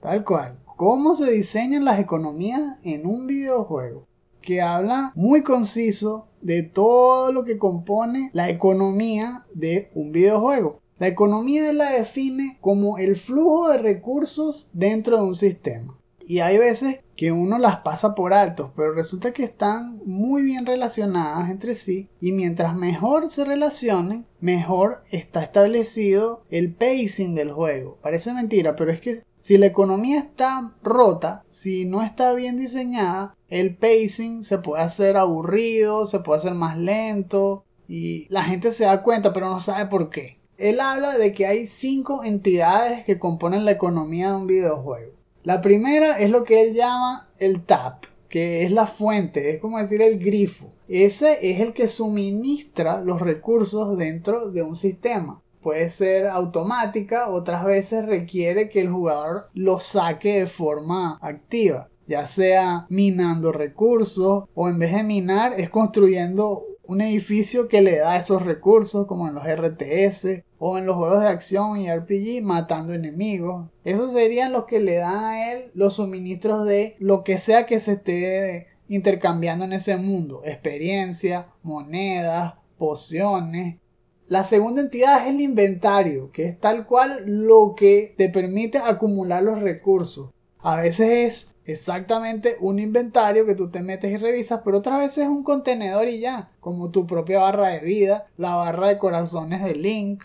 Tal 0.00 0.22
cual, 0.22 0.58
cómo 0.76 1.16
se 1.16 1.28
diseñan 1.30 1.84
las 1.84 1.98
economías 1.98 2.78
en 2.84 3.04
un 3.04 3.26
videojuego. 3.26 4.06
Que 4.40 4.62
habla 4.62 5.10
muy 5.16 5.42
conciso 5.42 6.28
de 6.44 6.62
todo 6.62 7.32
lo 7.32 7.44
que 7.44 7.58
compone 7.58 8.30
la 8.34 8.50
economía 8.50 9.46
de 9.54 9.90
un 9.94 10.12
videojuego. 10.12 10.80
La 10.98 11.08
economía 11.08 11.72
la 11.72 11.90
define 11.90 12.58
como 12.60 12.98
el 12.98 13.16
flujo 13.16 13.68
de 13.70 13.78
recursos 13.78 14.70
dentro 14.72 15.16
de 15.16 15.22
un 15.24 15.34
sistema. 15.34 15.98
Y 16.26 16.38
hay 16.38 16.56
veces 16.56 17.00
que 17.16 17.32
uno 17.32 17.58
las 17.58 17.78
pasa 17.78 18.14
por 18.14 18.32
alto, 18.32 18.72
pero 18.76 18.92
resulta 18.92 19.32
que 19.32 19.44
están 19.44 20.00
muy 20.04 20.42
bien 20.42 20.66
relacionadas 20.66 21.50
entre 21.50 21.74
sí 21.74 22.08
y 22.20 22.32
mientras 22.32 22.74
mejor 22.74 23.28
se 23.28 23.44
relacionen, 23.44 24.26
mejor 24.40 25.02
está 25.10 25.42
establecido 25.42 26.44
el 26.50 26.72
pacing 26.74 27.34
del 27.34 27.52
juego. 27.52 27.98
Parece 28.02 28.32
mentira, 28.32 28.74
pero 28.76 28.90
es 28.90 29.00
que 29.00 29.22
si 29.38 29.58
la 29.58 29.66
economía 29.66 30.18
está 30.18 30.74
rota, 30.82 31.44
si 31.50 31.84
no 31.84 32.02
está 32.02 32.32
bien 32.32 32.56
diseñada, 32.56 33.36
el 33.54 33.76
pacing 33.76 34.42
se 34.42 34.58
puede 34.58 34.82
hacer 34.82 35.16
aburrido, 35.16 36.06
se 36.06 36.18
puede 36.18 36.38
hacer 36.38 36.54
más 36.54 36.76
lento 36.76 37.64
y 37.86 38.26
la 38.28 38.42
gente 38.42 38.72
se 38.72 38.84
da 38.84 39.04
cuenta 39.04 39.32
pero 39.32 39.48
no 39.48 39.60
sabe 39.60 39.88
por 39.88 40.10
qué. 40.10 40.38
Él 40.58 40.80
habla 40.80 41.16
de 41.16 41.32
que 41.32 41.46
hay 41.46 41.66
cinco 41.66 42.24
entidades 42.24 43.04
que 43.04 43.20
componen 43.20 43.64
la 43.64 43.70
economía 43.70 44.30
de 44.30 44.36
un 44.36 44.46
videojuego. 44.48 45.12
La 45.44 45.60
primera 45.60 46.18
es 46.18 46.30
lo 46.30 46.42
que 46.42 46.62
él 46.62 46.74
llama 46.74 47.28
el 47.38 47.62
tap, 47.62 48.06
que 48.28 48.64
es 48.64 48.72
la 48.72 48.88
fuente, 48.88 49.54
es 49.54 49.60
como 49.60 49.78
decir 49.78 50.02
el 50.02 50.18
grifo. 50.18 50.72
Ese 50.88 51.38
es 51.52 51.60
el 51.60 51.74
que 51.74 51.86
suministra 51.86 53.02
los 53.02 53.20
recursos 53.20 53.96
dentro 53.96 54.50
de 54.50 54.62
un 54.62 54.74
sistema. 54.74 55.40
Puede 55.62 55.88
ser 55.90 56.26
automática, 56.26 57.28
otras 57.28 57.64
veces 57.64 58.04
requiere 58.04 58.68
que 58.68 58.80
el 58.80 58.90
jugador 58.90 59.48
lo 59.54 59.78
saque 59.78 60.40
de 60.40 60.46
forma 60.46 61.18
activa, 61.22 61.88
ya 62.06 62.26
sea 62.26 62.86
minando 62.88 63.52
recursos 63.52 64.44
o 64.54 64.68
en 64.68 64.78
vez 64.78 64.92
de 64.92 65.02
minar 65.02 65.54
es 65.58 65.70
construyendo 65.70 66.64
un 66.86 67.00
edificio 67.00 67.68
que 67.68 67.82
le 67.82 67.98
da 67.98 68.16
esos 68.16 68.44
recursos 68.44 69.06
como 69.06 69.28
en 69.28 69.34
los 69.34 69.44
RTS 69.44 70.44
o 70.58 70.78
en 70.78 70.86
los 70.86 70.96
juegos 70.96 71.20
de 71.20 71.28
acción 71.28 71.78
y 71.78 71.90
RPG 71.90 72.42
matando 72.42 72.92
enemigos. 72.92 73.70
Esos 73.84 74.12
serían 74.12 74.52
los 74.52 74.66
que 74.66 74.80
le 74.80 74.96
dan 74.96 75.24
a 75.24 75.52
él 75.52 75.70
los 75.74 75.94
suministros 75.94 76.66
de 76.66 76.96
lo 76.98 77.24
que 77.24 77.38
sea 77.38 77.66
que 77.66 77.80
se 77.80 77.92
esté 77.92 78.68
intercambiando 78.88 79.64
en 79.64 79.72
ese 79.72 79.96
mundo. 79.96 80.42
Experiencia, 80.44 81.48
monedas, 81.62 82.54
pociones. 82.76 83.78
La 84.26 84.42
segunda 84.42 84.80
entidad 84.80 85.22
es 85.22 85.28
el 85.34 85.40
inventario, 85.40 86.30
que 86.32 86.46
es 86.46 86.58
tal 86.58 86.86
cual 86.86 87.22
lo 87.26 87.74
que 87.76 88.14
te 88.16 88.30
permite 88.30 88.78
acumular 88.78 89.42
los 89.42 89.60
recursos. 89.60 90.30
A 90.66 90.76
veces 90.76 91.08
es 91.10 91.56
exactamente 91.66 92.56
un 92.58 92.78
inventario 92.78 93.44
que 93.44 93.54
tú 93.54 93.68
te 93.68 93.82
metes 93.82 94.10
y 94.10 94.16
revisas, 94.16 94.62
pero 94.64 94.78
otras 94.78 94.98
veces 94.98 95.24
es 95.24 95.28
un 95.28 95.42
contenedor 95.42 96.08
y 96.08 96.20
ya, 96.20 96.52
como 96.60 96.90
tu 96.90 97.06
propia 97.06 97.40
barra 97.40 97.68
de 97.68 97.80
vida, 97.80 98.28
la 98.38 98.54
barra 98.54 98.88
de 98.88 98.96
corazones 98.96 99.62
de 99.62 99.74
Link. 99.74 100.24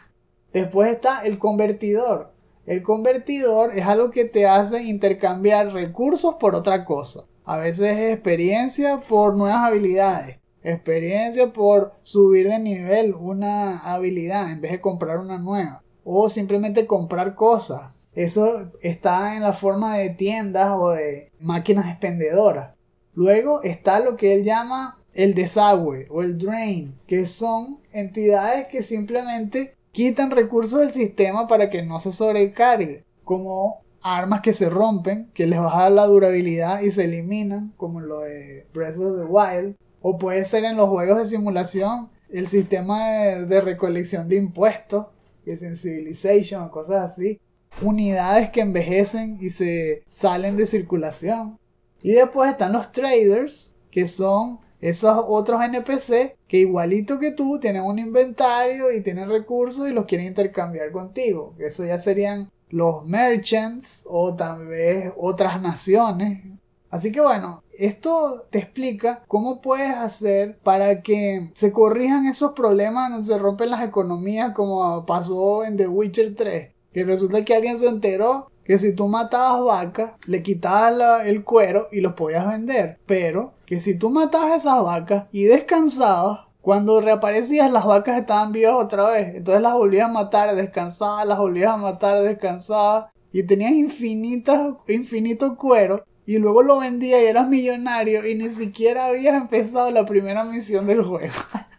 Después 0.54 0.94
está 0.94 1.24
el 1.26 1.40
convertidor. 1.40 2.32
El 2.66 2.84
convertidor 2.84 3.78
es 3.78 3.86
algo 3.86 4.12
que 4.12 4.24
te 4.24 4.48
hace 4.48 4.82
intercambiar 4.84 5.74
recursos 5.74 6.36
por 6.36 6.56
otra 6.56 6.86
cosa. 6.86 7.26
A 7.44 7.58
veces 7.58 7.98
es 7.98 8.14
experiencia 8.14 9.02
por 9.02 9.36
nuevas 9.36 9.68
habilidades. 9.68 10.38
Experiencia 10.64 11.52
por 11.52 11.92
subir 12.02 12.48
de 12.48 12.60
nivel 12.60 13.14
una 13.14 13.80
habilidad 13.80 14.54
en 14.54 14.62
vez 14.62 14.72
de 14.72 14.80
comprar 14.80 15.20
una 15.20 15.38
nueva. 15.38 15.84
O 16.06 16.30
simplemente 16.30 16.88
comprar 16.88 17.36
cosas 17.36 17.92
eso 18.14 18.72
está 18.82 19.36
en 19.36 19.44
la 19.44 19.54
forma 19.54 19.98
de 19.98 20.10
tiendas 20.10 20.74
o 20.76 20.92
de 20.92 21.32
máquinas 21.40 21.90
expendedoras. 21.90 22.76
Luego 23.14 23.62
está 23.64 24.00
lo 24.00 24.16
que 24.16 24.34
él 24.34 24.44
llama 24.44 25.00
el 25.14 25.34
desagüe 25.34 26.08
o 26.10 26.22
el 26.22 26.38
drain, 26.38 26.96
que 27.08 27.26
son 27.26 27.80
entidades 27.92 28.68
que 28.68 28.82
simplemente 28.82 29.76
quitan 29.92 30.32
recursos 30.32 30.80
del 30.80 30.92
sistema 30.92 31.48
para 31.48 31.70
que 31.70 31.82
no 31.82 32.00
se 32.00 32.12
sobrecargue, 32.12 33.04
como 33.24 33.82
armas 34.02 34.42
que 34.42 34.54
se 34.54 34.70
rompen, 34.70 35.30
que 35.34 35.48
les 35.48 35.60
baja 35.60 35.90
la 35.90 36.06
durabilidad 36.06 36.82
y 36.82 36.92
se 36.92 37.06
eliminan, 37.06 37.74
como 37.78 38.00
lo 38.00 38.22
de 38.22 38.66
Breath 38.74 38.98
of 38.98 39.18
the 39.18 39.26
Wild. 39.26 39.76
O 40.02 40.18
puede 40.18 40.46
ser 40.46 40.64
en 40.64 40.78
los 40.78 40.90
juegos 40.90 41.18
de 41.18 41.26
simulación 41.26 42.10
el 42.30 42.48
sistema 42.48 43.10
de, 43.10 43.62
recolección 43.62 44.30
de 44.30 44.38
impuestos, 44.38 45.08
que 45.44 45.56
Civilization 45.56 46.64
o 46.64 46.72
cosas 46.72 47.12
así. 47.12 47.40
Unidades 47.82 48.50
que 48.50 48.62
envejecen 48.62 49.38
y 49.42 49.50
se 49.50 50.04
salen 50.06 50.58
de 50.58 50.66
circulación. 50.66 51.58
Y 52.02 52.14
después 52.14 52.52
están 52.52 52.74
los 52.74 52.92
traders, 52.92 53.76
que 53.92 54.06
son 54.06 54.60
esos 54.82 55.24
otros 55.28 55.62
NPC 55.62 56.38
que 56.48 56.58
igualito 56.58 57.20
que 57.20 57.32
tú 57.32 57.60
tienen 57.60 57.84
un 57.84 58.00
inventario 58.00 58.92
y 58.92 59.02
tienen 59.02 59.30
recursos 59.30 59.90
y 59.90 59.94
los 59.94 60.06
quieren 60.06 60.28
intercambiar 60.28 60.92
contigo. 60.92 61.54
Eso 61.60 61.86
ya 61.86 61.98
serían 61.98 62.50
los 62.70 63.06
merchants 63.06 64.04
o 64.08 64.36
tal 64.36 64.68
vez 64.68 65.12
otras 65.18 65.62
naciones. 65.62 66.44
Así 66.90 67.12
que 67.12 67.22
bueno, 67.22 67.64
esto 67.78 68.48
te 68.50 68.60
explica 68.60 69.24
cómo 69.28 69.62
puedes 69.62 69.96
hacer 69.96 70.58
para 70.64 71.02
que 71.02 71.52
se 71.54 71.72
corrijan 71.72 72.26
esos 72.26 72.54
problemas 72.54 73.12
donde 73.12 73.28
se 73.28 73.38
rompen 73.38 73.70
las 73.70 73.84
economías 73.84 74.54
como 74.54 75.06
pasó 75.06 75.64
en 75.64 75.78
The 75.78 75.88
Witcher 75.88 76.36
3. 76.36 76.70
Que 76.94 77.04
resulta 77.04 77.46
que 77.46 77.56
alguien 77.56 77.78
se 77.78 77.88
enteró 77.88 78.52
que 78.64 78.78
si 78.78 78.96
tú 78.96 79.08
matabas 79.08 79.64
vacas, 79.64 80.12
le 80.28 80.44
quitabas 80.44 81.26
el 81.26 81.44
cuero 81.44 81.88
y 81.92 82.02
los 82.02 82.14
podías 82.14 82.48
vender. 82.48 83.00
Pero 83.08 83.54
que 83.66 83.80
si 83.80 83.98
tú 83.98 84.12
matabas 84.12 84.62
esas 84.62 84.84
vacas 84.84 85.26
y 85.32 85.46
descansabas, 85.46 86.50
cuando 86.62 87.02
reaparecías 87.02 87.72
las 87.72 87.86
vacas 87.86 88.20
estaban 88.20 88.52
vivas 88.52 88.76
otra 88.76 89.10
vez. 89.10 89.36
Entonces 89.36 89.64
las 89.64 89.74
volvías 89.74 90.08
a 90.08 90.12
matar, 90.12 90.56
descansabas, 90.56 91.26
las 91.26 91.40
volvías 91.40 91.72
a 91.72 91.78
matar, 91.78 92.22
descansabas. 92.22 93.12
Y 93.32 93.42
tenías 93.42 93.72
infinitas, 93.72 94.74
infinito 94.88 95.56
cuero. 95.56 96.04
Y 96.28 96.38
luego 96.38 96.62
lo 96.62 96.78
vendías 96.78 97.24
y 97.24 97.26
eras 97.26 97.48
millonario 97.48 98.28
y 98.28 98.36
ni 98.36 98.50
siquiera 98.50 99.08
habías 99.08 99.34
empezado 99.34 99.90
la 99.90 100.06
primera 100.06 100.44
misión 100.44 100.86
del 100.86 101.04
juego. 101.04 101.34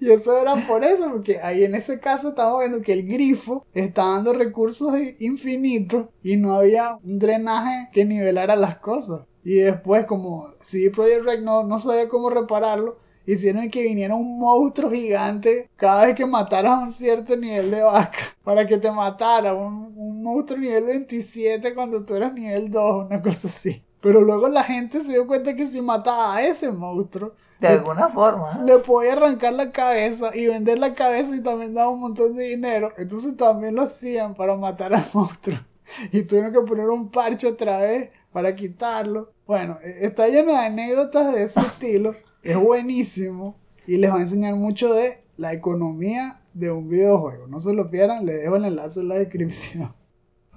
Y 0.00 0.10
eso 0.10 0.38
era 0.38 0.54
por 0.66 0.84
eso, 0.84 1.10
porque 1.10 1.40
ahí 1.40 1.64
en 1.64 1.74
ese 1.74 1.98
caso 1.98 2.28
estamos 2.30 2.60
viendo 2.60 2.80
que 2.80 2.92
el 2.92 3.06
grifo 3.06 3.66
está 3.74 4.04
dando 4.04 4.32
recursos 4.32 4.94
infinitos 5.18 6.06
y 6.22 6.36
no 6.36 6.54
había 6.54 6.96
un 7.02 7.18
drenaje 7.18 7.88
que 7.92 8.04
nivelara 8.04 8.54
las 8.54 8.78
cosas. 8.78 9.22
Y 9.42 9.54
después, 9.56 10.06
como 10.06 10.52
CD 10.60 10.90
Projekt 10.90 11.24
Red 11.24 11.42
no, 11.42 11.64
no 11.64 11.78
sabía 11.78 12.08
cómo 12.08 12.30
repararlo, 12.30 12.98
hicieron 13.26 13.70
que 13.70 13.82
viniera 13.82 14.14
un 14.14 14.38
monstruo 14.38 14.90
gigante 14.90 15.68
cada 15.76 16.06
vez 16.06 16.14
que 16.14 16.26
mataras 16.26 16.80
un 16.80 16.92
cierto 16.92 17.36
nivel 17.36 17.70
de 17.70 17.82
vaca. 17.82 18.18
Para 18.44 18.66
que 18.66 18.78
te 18.78 18.90
matara 18.90 19.54
un, 19.54 19.92
un 19.96 20.22
monstruo 20.22 20.58
nivel 20.58 20.84
27 20.84 21.74
cuando 21.74 22.04
tú 22.04 22.14
eras 22.14 22.32
nivel 22.32 22.70
2, 22.70 23.06
una 23.06 23.20
cosa 23.20 23.48
así. 23.48 23.82
Pero 24.00 24.20
luego 24.20 24.48
la 24.48 24.62
gente 24.62 25.00
se 25.00 25.12
dio 25.12 25.26
cuenta 25.26 25.56
que 25.56 25.66
si 25.66 25.80
mataba 25.80 26.36
a 26.36 26.46
ese 26.46 26.70
monstruo, 26.70 27.32
De 27.60 27.68
alguna 27.68 28.08
forma. 28.08 28.60
le 28.62 28.78
podía 28.78 29.14
arrancar 29.14 29.52
la 29.52 29.72
cabeza 29.72 30.30
y 30.34 30.46
vender 30.46 30.78
la 30.78 30.94
cabeza 30.94 31.34
y 31.34 31.40
también 31.42 31.74
daba 31.74 31.88
un 31.90 32.00
montón 32.00 32.36
de 32.36 32.44
dinero. 32.44 32.92
Entonces 32.96 33.36
también 33.36 33.74
lo 33.74 33.82
hacían 33.82 34.34
para 34.34 34.54
matar 34.56 34.94
al 34.94 35.04
monstruo. 35.12 35.58
Y 36.12 36.22
tuvieron 36.22 36.52
que 36.52 36.60
poner 36.60 36.88
un 36.88 37.10
parche 37.10 37.46
otra 37.48 37.78
vez 37.80 38.10
para 38.32 38.54
quitarlo. 38.54 39.32
Bueno, 39.46 39.78
e- 39.82 40.06
está 40.06 40.28
lleno 40.28 40.52
de 40.52 40.58
anécdotas 40.58 41.32
de 41.34 41.42
ese 41.44 41.60
estilo. 41.60 42.14
Es 42.42 42.56
buenísimo. 42.56 43.56
Y 43.86 43.96
les 43.96 44.10
va 44.12 44.16
a 44.18 44.20
enseñar 44.20 44.54
mucho 44.54 44.92
de 44.92 45.22
la 45.36 45.52
economía 45.52 46.40
de 46.54 46.70
un 46.70 46.88
videojuego. 46.88 47.46
No 47.46 47.58
se 47.58 47.72
lo 47.72 47.90
pierdan, 47.90 48.26
les 48.26 48.42
dejo 48.42 48.56
el 48.56 48.66
enlace 48.66 49.00
en 49.00 49.08
la 49.08 49.14
descripción. 49.16 49.94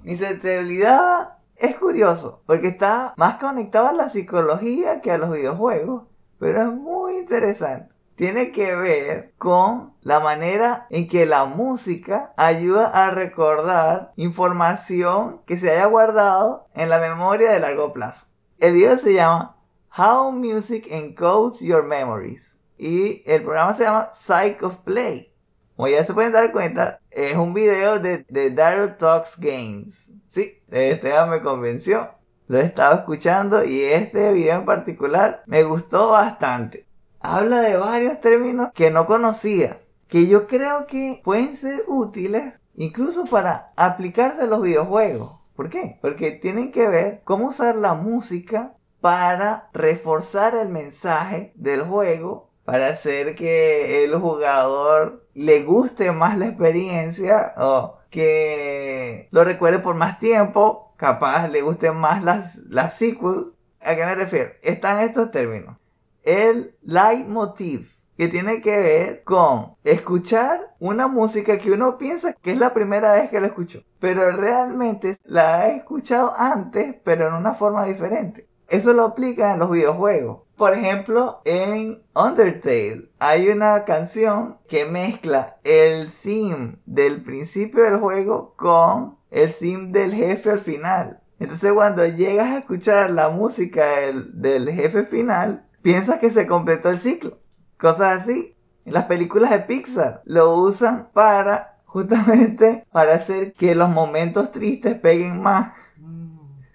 Mi 0.02 0.16
sensibilidad 0.16 1.38
es 1.56 1.76
curioso, 1.76 2.42
porque 2.46 2.68
está 2.68 3.14
más 3.16 3.36
conectado 3.36 3.88
a 3.88 3.92
la 3.92 4.08
psicología 4.08 5.00
que 5.00 5.12
a 5.12 5.18
los 5.18 5.30
videojuegos, 5.30 6.04
pero 6.42 6.62
es 6.62 6.72
muy 6.72 7.18
interesante. 7.18 7.94
Tiene 8.16 8.50
que 8.50 8.74
ver 8.74 9.32
con 9.38 9.94
la 10.00 10.18
manera 10.18 10.88
en 10.90 11.06
que 11.08 11.24
la 11.24 11.44
música 11.44 12.32
ayuda 12.36 12.88
a 12.88 13.12
recordar 13.12 14.12
información 14.16 15.40
que 15.46 15.56
se 15.56 15.70
haya 15.70 15.86
guardado 15.86 16.66
en 16.74 16.88
la 16.88 16.98
memoria 16.98 17.52
de 17.52 17.60
largo 17.60 17.92
plazo. 17.92 18.26
El 18.58 18.74
video 18.74 18.98
se 18.98 19.14
llama 19.14 19.56
How 19.96 20.32
Music 20.32 20.88
Encodes 20.90 21.60
Your 21.60 21.84
Memories 21.84 22.58
y 22.76 23.22
el 23.24 23.44
programa 23.44 23.76
se 23.76 23.84
llama 23.84 24.10
Psych 24.12 24.64
of 24.64 24.78
Play. 24.78 25.32
Como 25.76 25.86
ya 25.86 26.02
se 26.02 26.12
pueden 26.12 26.32
dar 26.32 26.50
cuenta, 26.50 26.98
es 27.12 27.36
un 27.36 27.54
video 27.54 28.00
de, 28.00 28.26
de 28.28 28.50
Daryl 28.50 28.96
Talks 28.96 29.38
Games. 29.38 30.10
Sí, 30.26 30.60
este 30.72 31.12
me 31.26 31.40
convenció. 31.40 32.10
Lo 32.48 32.58
he 32.58 32.64
estado 32.64 32.96
escuchando 32.96 33.64
y 33.64 33.80
este 33.80 34.32
video 34.32 34.56
en 34.56 34.64
particular 34.64 35.42
me 35.46 35.62
gustó 35.62 36.10
bastante. 36.10 36.86
Habla 37.20 37.60
de 37.60 37.76
varios 37.76 38.20
términos 38.20 38.70
que 38.74 38.90
no 38.90 39.06
conocía, 39.06 39.78
que 40.08 40.26
yo 40.26 40.46
creo 40.48 40.86
que 40.86 41.20
pueden 41.22 41.56
ser 41.56 41.84
útiles 41.86 42.60
incluso 42.74 43.26
para 43.26 43.72
aplicarse 43.76 44.42
a 44.42 44.46
los 44.46 44.60
videojuegos. 44.60 45.40
¿Por 45.54 45.70
qué? 45.70 45.98
Porque 46.02 46.32
tienen 46.32 46.72
que 46.72 46.88
ver 46.88 47.20
cómo 47.24 47.48
usar 47.48 47.76
la 47.76 47.94
música 47.94 48.74
para 49.00 49.68
reforzar 49.72 50.54
el 50.56 50.68
mensaje 50.68 51.52
del 51.54 51.82
juego, 51.82 52.50
para 52.64 52.88
hacer 52.88 53.34
que 53.34 54.04
el 54.04 54.14
jugador 54.16 55.26
le 55.34 55.62
guste 55.62 56.10
más 56.12 56.38
la 56.38 56.46
experiencia 56.46 57.54
o 57.56 57.98
que 58.10 59.28
lo 59.30 59.44
recuerde 59.44 59.78
por 59.78 59.94
más 59.94 60.18
tiempo, 60.18 60.91
capaz 61.02 61.48
le 61.48 61.62
gusten 61.62 61.96
más 61.96 62.22
las, 62.22 62.54
las 62.68 62.96
sequels. 62.96 63.48
¿A 63.80 63.96
qué 63.96 64.06
me 64.06 64.14
refiero? 64.14 64.50
Están 64.62 65.02
estos 65.02 65.32
términos. 65.32 65.76
El 66.22 66.76
leitmotiv, 66.82 67.90
que 68.16 68.28
tiene 68.28 68.62
que 68.62 68.78
ver 68.78 69.24
con 69.24 69.74
escuchar 69.82 70.76
una 70.78 71.08
música 71.08 71.58
que 71.58 71.72
uno 71.72 71.98
piensa 71.98 72.34
que 72.34 72.52
es 72.52 72.58
la 72.60 72.72
primera 72.72 73.14
vez 73.14 73.30
que 73.30 73.40
la 73.40 73.48
escuchó, 73.48 73.82
pero 73.98 74.30
realmente 74.30 75.16
la 75.24 75.56
ha 75.56 75.68
escuchado 75.70 76.32
antes, 76.36 76.94
pero 77.02 77.26
en 77.26 77.34
una 77.34 77.54
forma 77.54 77.84
diferente. 77.84 78.46
Eso 78.72 78.94
lo 78.94 79.02
aplica 79.04 79.52
en 79.52 79.58
los 79.58 79.70
videojuegos. 79.70 80.44
Por 80.56 80.72
ejemplo, 80.72 81.42
en 81.44 82.02
Undertale 82.14 83.10
hay 83.18 83.50
una 83.50 83.84
canción 83.84 84.60
que 84.66 84.86
mezcla 84.86 85.58
el 85.62 86.10
theme 86.10 86.78
del 86.86 87.22
principio 87.22 87.84
del 87.84 87.98
juego 87.98 88.54
con 88.56 89.18
el 89.30 89.52
theme 89.52 89.92
del 89.92 90.14
jefe 90.14 90.52
al 90.52 90.60
final. 90.60 91.20
Entonces 91.38 91.70
cuando 91.74 92.06
llegas 92.06 92.46
a 92.46 92.58
escuchar 92.60 93.10
la 93.10 93.28
música 93.28 93.84
del, 94.06 94.40
del 94.40 94.70
jefe 94.70 95.04
final, 95.04 95.68
piensas 95.82 96.18
que 96.18 96.30
se 96.30 96.46
completó 96.46 96.88
el 96.88 96.98
ciclo. 96.98 97.40
Cosas 97.78 98.22
así. 98.22 98.56
En 98.86 98.94
las 98.94 99.04
películas 99.04 99.50
de 99.50 99.58
Pixar 99.58 100.22
lo 100.24 100.56
usan 100.56 101.10
para 101.12 101.76
justamente 101.84 102.86
para 102.90 103.16
hacer 103.16 103.52
que 103.52 103.74
los 103.74 103.90
momentos 103.90 104.50
tristes 104.50 104.98
peguen 104.98 105.42
más. 105.42 105.74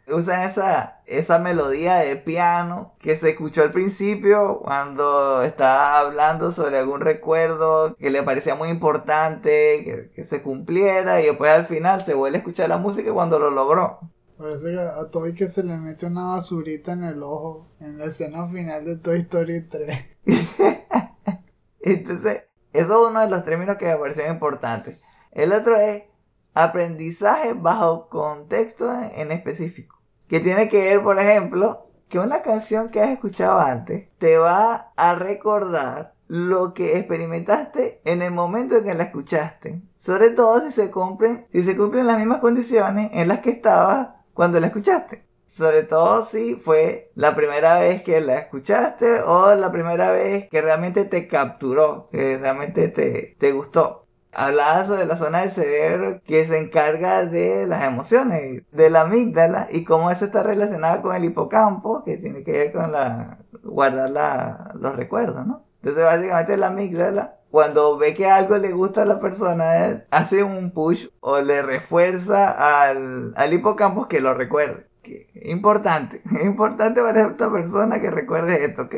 Usan 0.08 0.48
esa, 0.48 0.97
esa 1.08 1.40
melodía 1.40 1.96
de 1.98 2.16
piano 2.18 2.94
que 3.00 3.18
se 3.18 3.32
escuchó 3.32 3.64
al 3.64 3.72
principio 3.72 4.60
cuando 4.60 5.42
estaba 5.42 6.00
hablando 6.00 6.52
sobre 6.52 6.78
algún 6.78 7.02
recuerdo 7.02 7.96
que 7.96 8.10
le 8.10 8.24
parecía 8.24 8.56
muy 8.56 8.70
importante, 8.70 9.84
que, 9.84 10.12
que 10.14 10.24
se 10.24 10.42
cumpliera 10.42 11.22
y 11.22 11.26
después 11.28 11.52
al 11.52 11.66
final 11.66 12.04
se 12.04 12.14
vuelve 12.14 12.38
a 12.38 12.40
escuchar 12.40 12.70
la 12.70 12.78
música 12.78 13.14
cuando 13.14 13.40
lo 13.40 13.52
logró. 13.52 14.00
Parece 14.38 14.66
que 14.66 14.80
a 14.80 15.10
Toy 15.10 15.34
que 15.34 15.48
se 15.48 15.64
le 15.64 15.78
mete 15.78 16.06
una 16.06 16.28
basurita 16.36 16.92
en 16.92 17.06
el 17.06 17.24
ojo 17.24 17.66
en 17.80 17.98
la 17.98 18.06
escena 18.06 18.48
final 18.48 18.86
de 18.86 18.98
Toy 18.98 19.20
Story 19.20 19.68
3. 19.68 20.06
Entonces, 21.82 22.44
eso 22.72 23.02
es 23.02 23.10
uno 23.10 23.20
de 23.22 23.30
los 23.30 23.44
términos 23.44 23.78
que 23.78 23.86
me 23.86 23.96
pareció 23.96 24.32
importante. 24.32 25.00
El 25.32 25.54
otro 25.54 25.76
es 25.78 26.04
aprendizaje 26.54 27.54
bajo 27.54 28.10
contexto 28.10 28.94
en, 28.94 29.10
en 29.16 29.32
específico. 29.32 29.97
Que 30.28 30.40
tiene 30.40 30.70
que 30.70 30.80
ver, 30.80 31.04
por 31.04 31.20
ejemplo, 31.20 31.88
que 32.10 32.20
una 32.20 32.42
canción 32.42 32.90
que 32.90 33.02
has 33.02 33.10
escuchado 33.10 33.60
antes 33.60 34.10
te 34.18 34.38
va 34.38 34.92
a 34.96 35.16
recordar 35.16 36.14
lo 36.28 36.74
que 36.74 36.98
experimentaste 36.98 38.02
en 38.04 38.22
el 38.22 38.32
momento 38.32 38.78
en 38.78 38.84
que 38.84 38.94
la 38.94 39.04
escuchaste. 39.04 39.82
Sobre 39.98 40.32
todo 40.32 40.62
si 40.62 40.72
se 40.72 40.92
cumplen, 40.92 41.48
si 41.52 41.64
se 41.64 41.76
cumplen 41.76 42.08
las 42.08 42.18
mismas 42.18 42.40
condiciones 42.40 43.10
en 43.14 43.28
las 43.28 43.40
que 43.40 43.52
estabas 43.52 44.10
cuando 44.34 44.60
la 44.60 44.68
escuchaste. 44.68 45.26
Sobre 45.46 45.84
todo 45.84 46.24
si 46.24 46.56
fue 46.56 47.12
la 47.16 47.36
primera 47.36 47.80
vez 47.80 48.04
que 48.04 48.20
la 48.22 48.36
escuchaste 48.36 49.22
o 49.22 49.56
la 49.56 49.72
primera 49.72 50.12
vez 50.12 50.50
que 50.50 50.62
realmente 50.62 51.06
te 51.06 51.28
capturó, 51.28 52.10
que 52.12 52.38
realmente 52.38 52.90
te, 52.90 53.36
te 53.40 53.52
gustó. 53.54 54.07
Hablaba 54.38 54.86
sobre 54.86 55.06
la 55.06 55.18
zona 55.18 55.42
del 55.42 55.52
cerebro 55.52 56.22
que 56.24 56.46
se 56.46 56.60
encarga 56.60 57.26
de 57.26 57.66
las 57.66 57.84
emociones, 57.86 58.64
de 58.72 58.90
la 58.92 59.02
amígdala 59.02 59.68
y 59.72 59.84
cómo 59.84 60.12
eso 60.12 60.26
está 60.26 60.44
relacionado 60.44 61.02
con 61.02 61.16
el 61.16 61.26
hipocampo, 61.26 62.04
que 62.04 62.18
tiene 62.18 62.44
que 62.44 62.52
ver 62.52 62.72
con 62.74 62.92
la 62.92 63.40
guardar 63.64 64.10
la- 64.12 64.72
los 64.80 64.96
recuerdos, 64.96 65.46
¿no? 65.48 65.66
Entonces 65.82 66.04
básicamente 66.04 66.56
la 66.58 66.68
amígdala 66.68 67.34
cuando 67.50 67.98
ve 67.98 68.14
que 68.14 68.28
algo 68.30 68.58
le 68.58 68.72
gusta 68.74 69.02
a 69.04 69.06
la 69.06 69.20
persona, 69.20 70.06
hace 70.12 70.44
un 70.44 70.72
push 70.72 71.08
o 71.22 71.40
le 71.42 71.62
refuerza 71.64 72.52
al, 72.90 73.34
al 73.38 73.54
hipocampo 73.54 74.08
que 74.08 74.22
lo 74.22 74.34
recuerde. 74.36 74.88
Que 75.02 75.30
importante, 75.46 76.22
importante 76.44 77.02
para 77.02 77.22
esta 77.28 77.52
persona 77.52 78.00
que 78.02 78.12
recuerde 78.12 78.66
esto, 78.66 78.84
¿ok? 78.84 78.96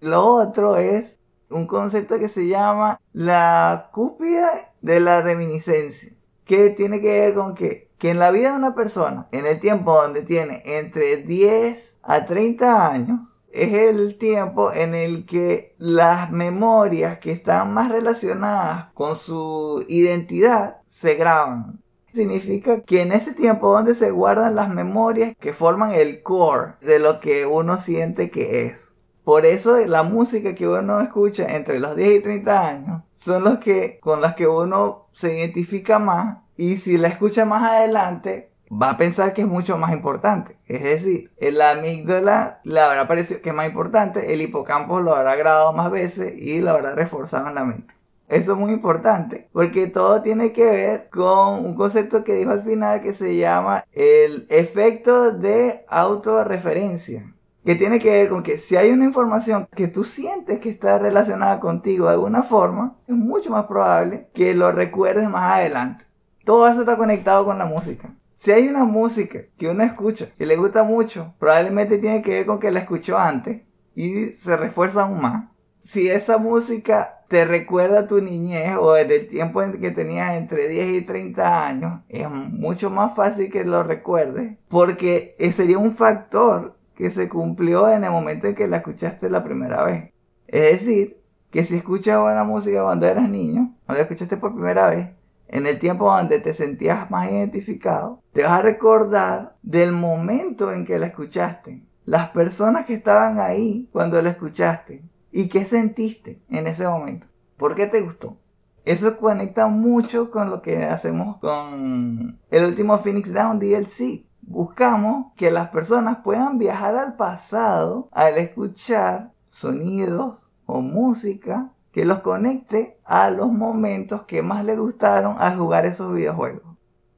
Lo 0.00 0.24
otro 0.26 0.76
es 0.76 1.18
un 1.50 1.66
concepto 1.66 2.18
que 2.18 2.28
se 2.28 2.48
llama 2.48 3.00
la 3.12 3.90
cúpida 3.92 4.72
de 4.80 5.00
la 5.00 5.22
reminiscencia, 5.22 6.12
que 6.44 6.70
tiene 6.70 7.00
que 7.00 7.20
ver 7.20 7.34
con 7.34 7.54
que, 7.54 7.90
que 7.98 8.10
en 8.10 8.18
la 8.18 8.30
vida 8.30 8.50
de 8.50 8.58
una 8.58 8.74
persona, 8.74 9.28
en 9.32 9.46
el 9.46 9.60
tiempo 9.60 9.94
donde 9.94 10.22
tiene 10.22 10.62
entre 10.64 11.18
10 11.18 11.98
a 12.02 12.26
30 12.26 12.90
años, 12.90 13.36
es 13.56 13.72
el 13.72 14.18
tiempo 14.18 14.72
en 14.72 14.94
el 14.94 15.24
que 15.24 15.74
las 15.78 16.30
memorias 16.30 17.18
que 17.18 17.32
están 17.32 17.72
más 17.72 17.90
relacionadas 17.90 18.92
con 18.92 19.16
su 19.16 19.84
identidad 19.88 20.78
se 20.86 21.14
graban. 21.14 21.80
Significa 22.12 22.80
que 22.82 23.02
en 23.02 23.12
ese 23.12 23.32
tiempo 23.32 23.72
donde 23.72 23.94
se 23.94 24.10
guardan 24.10 24.54
las 24.54 24.68
memorias 24.68 25.34
que 25.38 25.52
forman 25.52 25.94
el 25.94 26.22
core 26.22 26.74
de 26.80 26.98
lo 26.98 27.20
que 27.20 27.46
uno 27.46 27.78
siente 27.78 28.30
que 28.30 28.66
es. 28.66 28.90
Por 29.26 29.44
eso 29.44 29.76
la 29.88 30.04
música 30.04 30.54
que 30.54 30.68
uno 30.68 31.00
escucha 31.00 31.46
entre 31.56 31.80
los 31.80 31.96
10 31.96 32.12
y 32.12 32.20
30 32.20 32.68
años 32.68 33.02
son 33.12 33.42
los 33.42 33.58
que 33.58 33.98
con 33.98 34.20
las 34.20 34.36
que 34.36 34.46
uno 34.46 35.08
se 35.10 35.36
identifica 35.36 35.98
más 35.98 36.44
y 36.56 36.78
si 36.78 36.96
la 36.96 37.08
escucha 37.08 37.44
más 37.44 37.68
adelante 37.68 38.52
va 38.70 38.90
a 38.90 38.96
pensar 38.96 39.34
que 39.34 39.40
es 39.40 39.48
mucho 39.48 39.76
más 39.78 39.92
importante. 39.92 40.56
Es 40.68 40.80
decir, 40.84 41.32
la 41.40 41.72
amígdala 41.72 42.60
le 42.62 42.78
habrá 42.78 43.08
parecido 43.08 43.42
que 43.42 43.48
es 43.48 43.54
más 43.56 43.66
importante, 43.66 44.32
el 44.32 44.42
hipocampo 44.42 45.00
lo 45.00 45.16
habrá 45.16 45.34
grabado 45.34 45.72
más 45.72 45.90
veces 45.90 46.32
y 46.36 46.60
lo 46.60 46.70
habrá 46.70 46.94
reforzado 46.94 47.48
en 47.48 47.56
la 47.56 47.64
mente. 47.64 47.94
Eso 48.28 48.52
es 48.52 48.58
muy 48.58 48.70
importante 48.70 49.48
porque 49.52 49.88
todo 49.88 50.22
tiene 50.22 50.52
que 50.52 50.66
ver 50.66 51.08
con 51.10 51.66
un 51.66 51.74
concepto 51.74 52.22
que 52.22 52.34
dijo 52.34 52.52
al 52.52 52.62
final 52.62 53.02
que 53.02 53.12
se 53.12 53.36
llama 53.36 53.82
el 53.90 54.46
efecto 54.50 55.32
de 55.32 55.84
autorreferencia. 55.88 57.32
Que 57.66 57.74
tiene 57.74 57.98
que 57.98 58.12
ver 58.12 58.28
con 58.28 58.44
que 58.44 58.58
si 58.58 58.76
hay 58.76 58.92
una 58.92 59.04
información 59.04 59.68
que 59.74 59.88
tú 59.88 60.04
sientes 60.04 60.60
que 60.60 60.70
está 60.70 61.00
relacionada 61.00 61.58
contigo 61.58 62.06
de 62.06 62.12
alguna 62.12 62.44
forma, 62.44 62.96
es 63.08 63.14
mucho 63.16 63.50
más 63.50 63.64
probable 63.64 64.28
que 64.32 64.54
lo 64.54 64.70
recuerdes 64.70 65.28
más 65.28 65.54
adelante. 65.54 66.04
Todo 66.44 66.68
eso 66.68 66.80
está 66.80 66.96
conectado 66.96 67.44
con 67.44 67.58
la 67.58 67.66
música. 67.66 68.14
Si 68.34 68.52
hay 68.52 68.68
una 68.68 68.84
música 68.84 69.40
que 69.58 69.68
uno 69.68 69.82
escucha 69.82 70.28
que 70.38 70.46
le 70.46 70.54
gusta 70.54 70.84
mucho, 70.84 71.34
probablemente 71.40 71.98
tiene 71.98 72.22
que 72.22 72.30
ver 72.30 72.46
con 72.46 72.60
que 72.60 72.70
la 72.70 72.78
escuchó 72.78 73.18
antes 73.18 73.62
y 73.96 74.26
se 74.26 74.56
refuerza 74.56 75.02
aún 75.02 75.20
más. 75.20 75.50
Si 75.82 76.08
esa 76.08 76.38
música 76.38 77.24
te 77.26 77.44
recuerda 77.44 78.00
a 78.00 78.06
tu 78.06 78.20
niñez 78.20 78.76
o 78.78 78.96
en 78.96 79.10
el 79.10 79.26
tiempo 79.26 79.60
en 79.62 79.80
que 79.80 79.90
tenías 79.90 80.36
entre 80.36 80.68
10 80.68 80.98
y 80.98 81.02
30 81.02 81.66
años, 81.66 82.00
es 82.08 82.30
mucho 82.30 82.90
más 82.90 83.16
fácil 83.16 83.50
que 83.50 83.64
lo 83.64 83.82
recuerdes 83.82 84.56
porque 84.68 85.34
sería 85.50 85.78
un 85.78 85.92
factor 85.92 86.75
que 86.96 87.10
se 87.10 87.28
cumplió 87.28 87.88
en 87.90 88.04
el 88.04 88.10
momento 88.10 88.46
en 88.46 88.54
que 88.54 88.66
la 88.66 88.78
escuchaste 88.78 89.30
la 89.30 89.44
primera 89.44 89.84
vez. 89.84 90.12
Es 90.48 90.72
decir, 90.72 91.20
que 91.50 91.64
si 91.64 91.76
escuchas 91.76 92.20
buena 92.20 92.42
música 92.42 92.82
cuando 92.82 93.06
eras 93.06 93.28
niño, 93.28 93.74
cuando 93.84 93.98
la 93.98 94.02
escuchaste 94.02 94.36
por 94.36 94.54
primera 94.54 94.88
vez, 94.88 95.10
en 95.48 95.66
el 95.66 95.78
tiempo 95.78 96.10
donde 96.10 96.40
te 96.40 96.54
sentías 96.54 97.10
más 97.10 97.30
identificado, 97.30 98.22
te 98.32 98.42
vas 98.42 98.52
a 98.52 98.62
recordar 98.62 99.56
del 99.62 99.92
momento 99.92 100.72
en 100.72 100.84
que 100.84 100.98
la 100.98 101.06
escuchaste, 101.06 101.84
las 102.04 102.30
personas 102.30 102.86
que 102.86 102.94
estaban 102.94 103.38
ahí 103.40 103.88
cuando 103.92 104.20
la 104.22 104.30
escuchaste 104.30 105.02
y 105.30 105.48
qué 105.48 105.66
sentiste 105.66 106.40
en 106.50 106.66
ese 106.66 106.88
momento, 106.88 107.26
por 107.56 107.74
qué 107.74 107.86
te 107.86 108.00
gustó. 108.00 108.38
Eso 108.84 109.18
conecta 109.18 109.66
mucho 109.66 110.30
con 110.30 110.48
lo 110.48 110.62
que 110.62 110.84
hacemos 110.84 111.38
con 111.38 112.38
el 112.50 112.64
último 112.64 112.98
Phoenix 112.98 113.32
Down 113.32 113.58
DLC. 113.58 114.25
Buscamos 114.48 115.32
que 115.36 115.50
las 115.50 115.70
personas 115.70 116.18
puedan 116.22 116.56
viajar 116.56 116.94
al 116.94 117.16
pasado 117.16 118.08
al 118.12 118.38
escuchar 118.38 119.32
sonidos 119.46 120.52
o 120.66 120.80
música 120.80 121.72
que 121.90 122.04
los 122.04 122.20
conecte 122.20 122.96
a 123.04 123.30
los 123.30 123.50
momentos 123.50 124.22
que 124.22 124.42
más 124.42 124.64
les 124.64 124.78
gustaron 124.78 125.34
al 125.40 125.58
jugar 125.58 125.84
esos 125.84 126.14
videojuegos. 126.14 126.62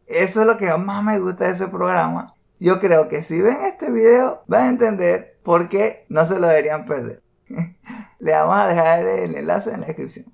Eso 0.07 0.41
es 0.41 0.47
lo 0.47 0.57
que 0.57 0.75
más 0.79 1.05
me 1.05 1.19
gusta 1.19 1.45
de 1.45 1.53
ese 1.53 1.69
programa. 1.69 2.35
Yo 2.59 2.81
creo 2.81 3.09
que 3.09 3.23
si 3.23 3.43
ven 3.43 3.59
este 3.65 3.91
video 3.91 4.43
van 4.47 4.63
a 4.63 4.69
entender 4.71 5.39
por 5.43 5.69
qué 5.69 6.07
no 6.09 6.25
se 6.25 6.41
lo 6.41 6.47
deberían 6.47 6.87
perder. 6.87 7.23
Le 8.19 8.33
vamos 8.33 8.57
a 8.57 8.69
dejar 8.69 9.01
el 9.01 9.35
enlace 9.35 9.71
en 9.75 9.83
la 9.83 9.87
descripción. 9.89 10.27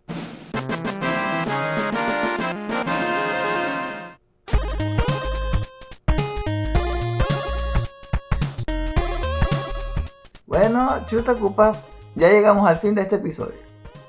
Bueno, 10.64 11.04
chuta 11.06 11.34
cupas, 11.34 11.84
ya 12.14 12.30
llegamos 12.30 12.66
al 12.66 12.78
fin 12.78 12.94
de 12.94 13.02
este 13.02 13.16
episodio. 13.16 13.58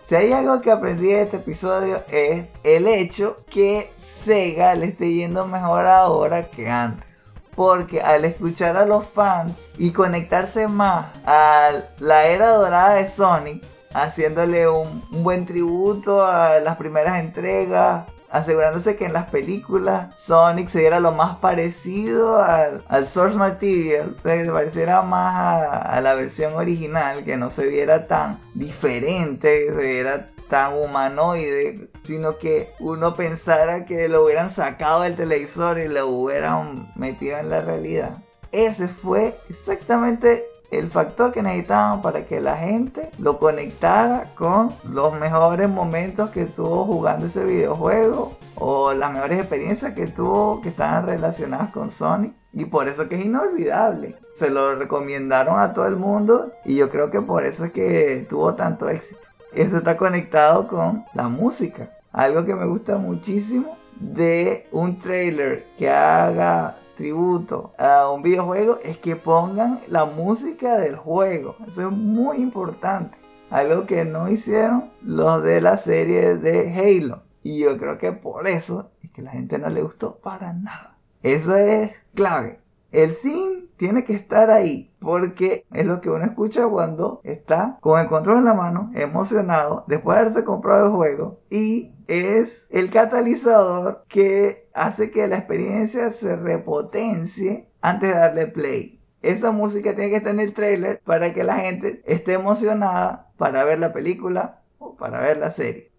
Si 0.08 0.16
hay 0.16 0.32
algo 0.32 0.62
que 0.62 0.72
aprendí 0.72 1.08
de 1.08 1.24
este 1.24 1.36
episodio 1.36 2.02
es 2.10 2.46
el 2.64 2.88
hecho 2.88 3.44
que 3.50 3.92
Sega 3.98 4.74
le 4.76 4.86
esté 4.86 5.12
yendo 5.12 5.46
mejor 5.46 5.86
ahora 5.86 6.50
que 6.50 6.70
antes. 6.70 7.34
Porque 7.58 8.00
al 8.00 8.24
escuchar 8.24 8.78
a 8.78 8.86
los 8.86 9.06
fans 9.06 9.52
y 9.78 9.92
conectarse 9.92 10.70
más 10.70 11.08
a 11.26 11.72
la 12.00 12.24
era 12.28 12.48
dorada 12.52 12.96
de 12.96 13.08
Sonic, 13.10 13.62
haciéndole 13.94 14.70
un, 14.70 15.04
un 15.12 15.24
buen 15.24 15.46
tributo 15.46 16.26
a 16.26 16.62
las 16.62 16.78
primeras 16.78 17.20
entregas, 17.20 18.06
asegurándose 18.36 18.98
que 18.98 19.06
en 19.06 19.14
las 19.14 19.30
películas 19.30 20.14
Sonic 20.20 20.68
se 20.68 20.80
viera 20.80 21.00
lo 21.00 21.14
más 21.14 21.38
parecido 21.38 22.44
al, 22.44 23.08
source 23.08 23.38
material, 23.38 24.14
o 24.20 24.22
sea, 24.22 24.36
que 24.36 24.44
se 24.44 24.52
pareciera 24.52 25.02
más 25.04 25.64
a, 25.72 26.02
la 26.02 26.14
versión 26.16 26.54
original, 26.56 27.24
que 27.24 27.38
no 27.38 27.50
se 27.50 27.68
viera 27.68 28.08
tan 28.08 28.42
diferente, 28.54 29.68
que 29.68 29.74
se 29.74 29.94
viera 29.94 30.32
tan 30.50 30.74
humanoide, 30.74 31.90
sino 32.04 32.38
que 32.38 32.74
uno 32.80 33.16
pensara 33.16 33.86
que 33.86 34.10
lo 34.10 34.26
hubieran 34.26 34.52
sacado 34.52 35.04
del 35.04 35.16
televisor 35.16 35.80
y 35.80 35.88
lo 35.88 36.08
hubieran 36.08 36.92
metido 36.96 37.38
en 37.38 37.50
la 37.50 37.62
realidad. 37.62 38.18
Ese 38.52 38.90
fue 38.90 39.40
exactamente 39.50 40.46
el 40.78 40.90
factor 40.90 41.32
que 41.32 41.42
necesitaban 41.42 42.02
para 42.02 42.26
que 42.26 42.42
la 42.42 42.58
gente 42.58 43.12
lo 43.18 43.40
conectara 43.40 44.32
con 44.36 44.74
los 44.84 45.14
mejores 45.20 45.70
momentos 45.70 46.30
que 46.30 46.46
tuvo 46.46 46.86
jugando 46.86 47.26
ese 47.26 47.44
videojuego 47.44 48.38
o 48.56 48.94
las 48.94 49.14
mejores 49.14 49.40
experiencias 49.40 49.94
que 49.94 50.08
tuvo 50.08 50.62
que 50.62 50.70
estaban 50.70 51.06
relacionadas 51.06 51.72
con 51.72 51.92
Sonic. 51.92 52.34
Y 52.54 52.66
por 52.66 52.88
eso 52.88 53.10
que 53.10 53.16
es 53.16 53.26
inolvidable. 53.26 54.16
Se 54.36 54.50
lo 54.50 54.76
recomendaron 54.76 55.60
a 55.60 55.74
todo 55.74 55.88
el 55.88 55.98
mundo 55.98 56.54
y 56.64 56.76
yo 56.76 56.90
creo 56.90 57.12
que 57.12 57.22
por 57.22 57.44
eso 57.44 57.66
es 57.66 57.72
que 57.72 58.26
tuvo 58.30 58.56
tanto 58.56 58.88
éxito. 58.90 59.28
Eso 59.54 59.78
está 59.78 59.98
conectado 59.98 60.68
con 60.68 61.06
la 61.14 61.28
música. 61.28 61.90
Algo 62.12 62.46
que 62.46 62.56
me 62.56 62.66
gusta 62.66 62.98
muchísimo 62.98 63.78
de 64.00 64.68
un 64.72 65.00
trailer 65.00 65.66
que 65.78 65.90
haga 65.90 66.78
tributo 66.96 67.74
a 67.78 68.10
un 68.10 68.24
videojuego 68.24 68.80
es 68.84 68.98
que 68.98 69.16
pongan 69.16 69.80
la 69.90 70.06
música 70.06 70.78
del 70.78 70.96
juego. 70.96 71.56
Eso 71.68 71.82
es 71.82 71.92
muy 71.92 72.38
importante. 72.38 73.18
Algo 73.50 73.86
que 73.86 74.06
no 74.06 74.28
hicieron 74.28 74.92
los 75.02 75.44
de 75.44 75.62
la 75.62 75.78
serie 75.78 76.36
de 76.36 76.74
Halo. 76.74 77.24
Y 77.44 77.60
yo 77.60 77.78
creo 77.78 77.98
que 77.98 78.12
por 78.12 78.48
eso 78.48 78.90
es 79.04 79.12
que 79.12 79.22
la 79.22 79.32
gente 79.32 79.60
no 79.60 79.70
le 79.70 79.84
gustó 79.84 80.18
para 80.18 80.54
nada. 80.54 80.98
Eso 81.22 81.56
es 81.56 81.92
clave. 82.16 82.60
El 82.92 83.16
sim 83.16 83.68
tiene 83.78 84.06
que 84.06 84.14
estar 84.14 84.50
ahí 84.50 84.92
porque 85.00 85.66
es 85.72 85.86
lo 85.86 86.02
que 86.02 86.10
uno 86.10 86.26
escucha 86.26 86.68
cuando 86.68 87.22
está 87.24 87.78
con 87.82 88.00
el 88.00 88.08
control 88.08 88.40
en 88.40 88.46
la 88.46 88.54
mano, 88.54 88.92
emocionado, 88.96 89.84
después 89.88 90.16
de 90.16 90.22
haberse 90.22 90.44
comprado 90.44 90.86
el 90.86 90.92
juego 90.92 91.40
y 91.50 91.95
es 92.08 92.68
el 92.72 92.90
catalizador 92.92 94.06
que 94.08 94.70
hace 94.74 95.12
que 95.12 95.28
la 95.28 95.38
experiencia 95.38 96.10
se 96.12 96.36
repotencie 96.36 97.70
antes 97.82 98.10
de 98.10 98.20
darle 98.20 98.48
play. 98.48 99.02
Esa 99.22 99.52
música 99.52 99.96
tiene 99.96 100.12
que 100.12 100.18
estar 100.18 100.34
en 100.34 100.40
el 100.40 100.54
trailer 100.54 101.02
para 101.04 101.34
que 101.34 101.44
la 101.44 101.56
gente 101.56 102.04
esté 102.06 102.34
emocionada 102.34 103.32
para 103.38 103.64
ver 103.64 103.80
la 103.80 103.92
película 103.92 104.62
o 104.78 104.96
para 104.96 105.20
ver 105.20 105.38
la 105.38 105.52
serie. 105.52 105.92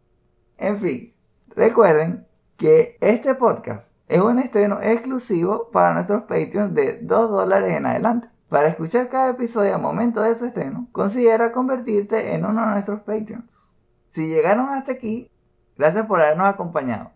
En 0.58 0.80
fin, 0.80 1.14
recuerden 1.48 2.26
que 2.56 2.96
este 3.00 3.34
podcast 3.34 3.94
es 4.08 4.20
un 4.20 4.38
estreno 4.38 4.78
exclusivo 4.80 5.70
para 5.72 5.94
nuestros 5.94 6.22
Patreons 6.22 6.72
de 6.74 7.00
2 7.02 7.30
dólares 7.30 7.72
en 7.72 7.86
adelante. 7.86 8.28
Para 8.48 8.68
escuchar 8.68 9.08
cada 9.08 9.30
episodio 9.30 9.74
al 9.74 9.82
momento 9.82 10.22
de 10.22 10.36
su 10.36 10.44
estreno, 10.44 10.88
considera 10.92 11.50
convertirte 11.50 12.34
en 12.34 12.44
uno 12.44 12.60
de 12.62 12.68
nuestros 12.68 13.00
Patreons. 13.00 13.74
Si 14.08 14.28
llegaron 14.28 14.68
hasta 14.68 14.92
aquí, 14.92 15.30
Gracias 15.76 16.06
por 16.06 16.20
habernos 16.20 16.48
acompañado. 16.48 17.10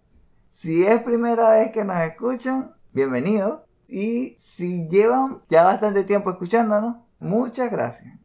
Si 0.48 0.84
es 0.84 1.02
primera 1.02 1.50
vez 1.52 1.72
que 1.72 1.84
nos 1.84 1.96
escuchan, 2.00 2.74
bienvenidos. 2.92 3.60
Y 3.88 4.36
si 4.38 4.86
llevan 4.88 5.42
ya 5.48 5.64
bastante 5.64 6.04
tiempo 6.04 6.30
escuchándonos, 6.30 6.96
muchas 7.18 7.70
gracias. 7.70 8.18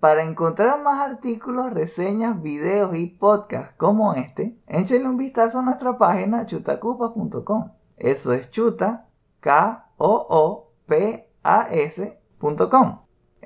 Para 0.00 0.24
encontrar 0.24 0.82
más 0.82 1.00
artículos, 1.10 1.72
reseñas, 1.72 2.40
videos 2.40 2.96
y 2.96 3.06
podcasts 3.06 3.74
como 3.76 4.14
este, 4.14 4.58
échenle 4.66 5.08
un 5.08 5.16
vistazo 5.16 5.58
a 5.58 5.62
nuestra 5.62 5.98
página 5.98 6.46
chutacupas.com. 6.46 7.72
Eso 7.96 8.32
es 8.32 8.50
chuta, 8.50 9.08
K-O-O-P-A-S.com. 9.40 9.88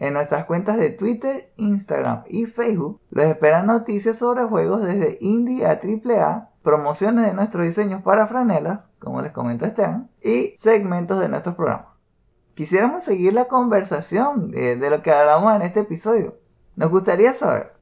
En 0.02 0.14
nuestras 0.14 0.46
cuentas 0.46 0.78
de 0.78 0.90
Twitter, 0.90 1.52
Instagram 1.58 2.24
y 2.26 2.46
Facebook 2.46 3.00
los 3.10 3.24
esperan 3.24 3.66
noticias 3.66 4.18
sobre 4.18 4.42
juegos 4.42 4.84
desde 4.84 5.16
indie 5.20 5.64
a 5.64 5.78
AAA, 5.80 6.50
promociones 6.60 7.24
de 7.24 7.34
nuestros 7.34 7.64
diseños 7.66 8.02
para 8.02 8.26
franelas, 8.26 8.84
como 8.98 9.22
les 9.22 9.30
comenta 9.30 9.68
Esteban, 9.68 10.10
y 10.20 10.56
segmentos 10.56 11.20
de 11.20 11.28
nuestros 11.28 11.54
programas. 11.54 11.86
Quisiéramos 12.54 13.04
seguir 13.04 13.32
la 13.32 13.44
conversación 13.44 14.50
de, 14.50 14.74
de 14.74 14.90
lo 14.90 15.02
que 15.02 15.12
hablamos 15.12 15.54
en 15.54 15.62
este 15.62 15.78
episodio. 15.78 16.36
Nos 16.74 16.90
gustaría 16.90 17.32
saber, 17.32 17.72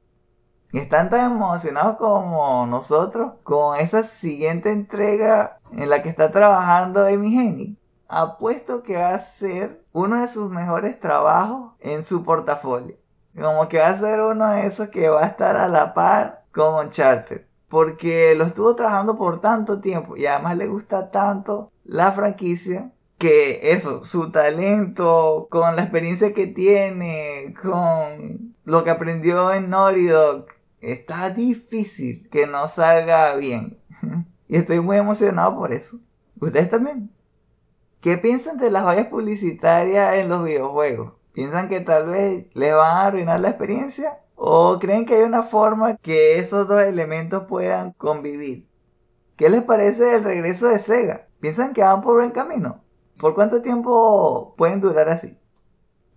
¿están 0.75 1.09
tan 1.09 1.33
emocionados 1.33 1.97
como 1.97 2.67
nosotros 2.67 3.33
con 3.45 3.79
esa 3.79 4.03
siguiente 4.03 4.71
entrega 4.71 5.59
en 5.73 5.89
la 5.89 6.03
que 6.03 6.11
está 6.11 6.31
trabajando 6.31 7.07
Amy 7.07 7.35
Hennig? 7.35 7.79
Apuesto 8.09 8.83
que 8.83 8.99
va 8.99 9.15
a 9.15 9.21
ser 9.21 9.80
uno 9.93 10.21
de 10.21 10.29
sus 10.29 10.51
mejores 10.51 10.99
trabajos 11.01 11.73
en 11.81 12.03
su 12.03 12.23
portafolio. 12.23 12.97
Como 13.35 13.69
que 13.69 13.79
va 13.79 13.89
a 13.89 13.97
ser 13.97 14.21
uno 14.21 14.49
de 14.51 14.67
esos 14.67 14.89
que 14.89 15.09
va 15.09 15.23
a 15.23 15.27
estar 15.27 15.57
a 15.57 15.69
la 15.69 15.95
par 15.95 16.45
con 16.53 16.87
Uncharted. 16.87 17.43
Porque 17.69 18.35
lo 18.37 18.45
estuvo 18.45 18.75
trabajando 18.75 19.17
por 19.17 19.41
tanto 19.41 19.81
tiempo 19.81 20.17
y 20.17 20.27
además 20.27 20.57
le 20.57 20.67
gusta 20.67 21.11
tanto 21.11 21.71
la 21.85 22.11
franquicia 22.13 22.91
que 23.19 23.73
eso, 23.73 24.05
su 24.05 24.33
talento, 24.33 25.47
con 25.51 25.77
la 25.77 25.83
experiencia 25.83 26.33
que 26.33 26.47
tiene, 26.47 27.55
con 27.61 28.55
lo 28.65 28.83
que 28.83 28.91
aprendió 28.91 29.53
en 29.53 29.69
Naughty 29.69 30.09
está 30.81 31.31
difícil 31.31 32.29
que 32.31 32.47
no 32.47 32.67
salga 32.67 33.35
bien. 33.37 33.79
y 34.49 34.57
estoy 34.57 34.81
muy 34.81 34.97
emocionado 34.97 35.55
por 35.57 35.73
eso. 35.73 35.99
¿Ustedes 36.41 36.71
también? 36.71 37.11
¿Qué 38.01 38.17
piensan 38.17 38.57
de 38.57 38.71
las 38.71 38.83
vallas 38.83 39.09
publicitarias 39.09 40.15
en 40.17 40.31
los 40.31 40.43
videojuegos? 40.43 41.13
¿Piensan 41.35 41.69
que 41.69 41.81
tal 41.81 42.07
vez 42.07 42.47
les 42.55 42.75
van 42.75 42.97
a 42.97 43.07
arruinar 43.07 43.41
la 43.41 43.51
experiencia? 43.51 44.21
¿O 44.37 44.79
creen 44.79 45.05
que 45.05 45.17
hay 45.17 45.23
una 45.23 45.43
forma 45.43 45.97
que 45.99 46.39
esos 46.39 46.67
dos 46.67 46.81
elementos 46.81 47.45
puedan 47.45 47.93
convivir? 47.93 48.71
¿Qué 49.37 49.51
les 49.51 49.63
parece 49.65 50.17
el 50.17 50.25
regreso 50.25 50.69
de 50.69 50.79
Sega? 50.79 51.29
¿Piensan 51.41 51.75
que 51.75 51.83
van 51.83 52.01
por 52.01 52.15
buen 52.15 52.31
camino? 52.31 52.83
¿Por 53.19 53.35
cuánto 53.35 53.61
tiempo 53.61 54.55
pueden 54.57 54.81
durar 54.81 55.11
así? 55.11 55.39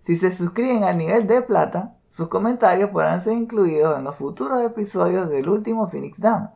Si 0.00 0.16
se 0.16 0.32
suscriben 0.32 0.84
al 0.84 0.96
nivel 0.96 1.26
de 1.26 1.42
plata, 1.42 1.98
sus 2.08 2.28
comentarios 2.28 2.88
podrán 2.88 3.20
ser 3.20 3.34
incluidos 3.34 3.98
en 3.98 4.04
los 4.04 4.16
futuros 4.16 4.62
episodios 4.62 5.28
del 5.28 5.50
último 5.50 5.90
Phoenix 5.90 6.18
Down. 6.18 6.48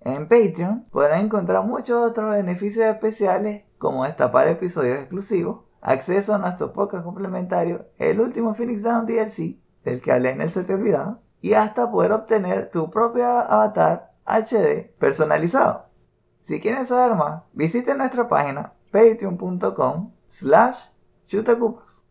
En 0.00 0.26
Patreon 0.26 0.86
podrán 0.90 1.26
encontrar 1.26 1.66
muchos 1.66 2.00
otros 2.00 2.32
beneficios 2.32 2.86
especiales 2.86 3.64
como 3.80 4.04
destapar 4.04 4.46
episodios 4.46 4.98
exclusivos, 4.98 5.62
acceso 5.80 6.34
a 6.34 6.38
nuestro 6.38 6.74
podcast 6.74 7.02
complementario, 7.02 7.86
el 7.96 8.20
último 8.20 8.54
Phoenix 8.54 8.82
Down 8.82 9.06
DLC, 9.06 9.58
del 9.82 10.02
que 10.02 10.12
hablé 10.12 10.32
en 10.32 10.42
el 10.42 10.50
set 10.50 10.68
olvidado, 10.68 11.22
y 11.40 11.54
hasta 11.54 11.90
poder 11.90 12.12
obtener 12.12 12.70
tu 12.70 12.90
propio 12.90 13.24
avatar 13.26 14.12
HD 14.26 14.92
personalizado. 14.98 15.86
Si 16.42 16.60
quieren 16.60 16.86
saber 16.86 17.16
más, 17.16 17.44
visiten 17.54 17.96
nuestra 17.96 18.28
página 18.28 18.74
patreon.com 18.92 20.12
slash 20.26 20.88
chutacupas. 21.26 22.04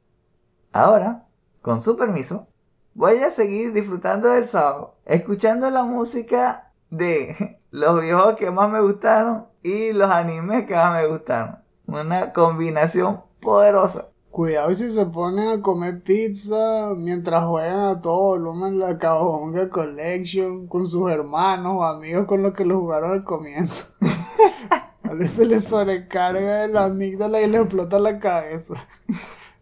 Ahora, 0.73 1.27
con 1.61 1.81
su 1.81 1.95
permiso, 1.95 2.47
voy 2.95 3.17
a 3.17 3.29
seguir 3.29 3.73
disfrutando 3.73 4.29
del 4.29 4.47
sábado, 4.47 4.97
escuchando 5.05 5.69
la 5.69 5.83
música 5.83 6.73
de 6.89 7.58
los 7.71 8.01
videojuegos 8.01 8.35
que 8.35 8.51
más 8.51 8.69
me 8.69 8.81
gustaron 8.81 9.45
y 9.61 9.93
los 9.93 10.09
animes 10.09 10.65
que 10.65 10.73
más 10.75 11.01
me 11.01 11.07
gustaron. 11.07 11.59
Una 11.85 12.33
combinación 12.33 13.21
poderosa. 13.39 14.09
Cuidado 14.31 14.73
si 14.73 14.91
se 14.91 15.05
ponen 15.07 15.47
a 15.47 15.61
comer 15.61 16.03
pizza 16.03 16.93
mientras 16.95 17.45
juegan 17.45 17.79
a 17.79 18.01
todo 18.01 18.19
volumen 18.19 18.77
la 18.77 18.97
Cabonga 18.97 19.69
Collection 19.69 20.67
con 20.67 20.85
sus 20.85 21.11
hermanos 21.11 21.77
o 21.77 21.83
amigos 21.83 22.25
con 22.27 22.43
los 22.43 22.53
que 22.53 22.63
lo 22.63 22.79
jugaron 22.79 23.11
al 23.11 23.23
comienzo. 23.23 23.85
A 25.03 25.13
veces 25.15 25.47
les 25.47 25.65
sobrecarga 25.65 26.67
la 26.67 26.85
amígdala 26.85 27.41
y 27.41 27.47
le 27.47 27.57
explota 27.57 27.97
la 27.97 28.19
cabeza. 28.19 28.75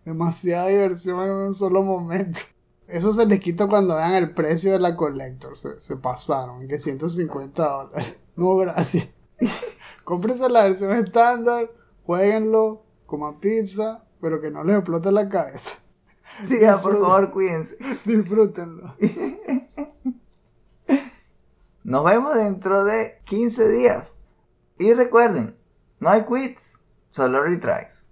Demasiada 0.03 0.67
diversión 0.67 1.23
en 1.23 1.31
un 1.31 1.53
solo 1.53 1.83
momento. 1.83 2.41
Eso 2.87 3.11
se 3.11 3.25
les 3.25 3.39
quita 3.41 3.67
cuando 3.67 3.95
vean 3.95 4.15
el 4.15 4.33
precio 4.33 4.71
de 4.71 4.79
la 4.79 4.95
Collector. 4.95 5.57
Se, 5.57 5.79
se 5.81 5.97
pasaron, 5.97 6.67
que 6.67 6.79
150 6.79 7.63
dólares. 7.67 8.17
No, 8.35 8.55
gracias. 8.55 9.09
Cómprense 10.03 10.47
la 10.47 10.63
versión 10.63 10.93
estándar, 10.93 11.69
jueguenlo, 12.05 12.83
coman 13.05 13.39
pizza, 13.39 14.05
pero 14.21 14.39
que 14.39 14.51
no 14.51 14.63
les 14.63 14.77
explote 14.77 15.11
la 15.11 15.27
cabeza. 15.27 15.79
Sí, 16.45 16.59
ya, 16.61 16.81
por 16.81 16.93
favor, 16.99 17.31
cuídense. 17.31 17.77
Disfrútenlo. 18.05 18.95
Nos 21.83 22.03
vemos 22.03 22.35
dentro 22.35 22.83
de 22.83 23.21
15 23.25 23.69
días. 23.69 24.13
Y 24.77 24.93
recuerden, 24.93 25.57
no 25.99 26.09
hay 26.09 26.25
quits, 26.25 26.79
solo 27.11 27.41
retries. 27.41 28.06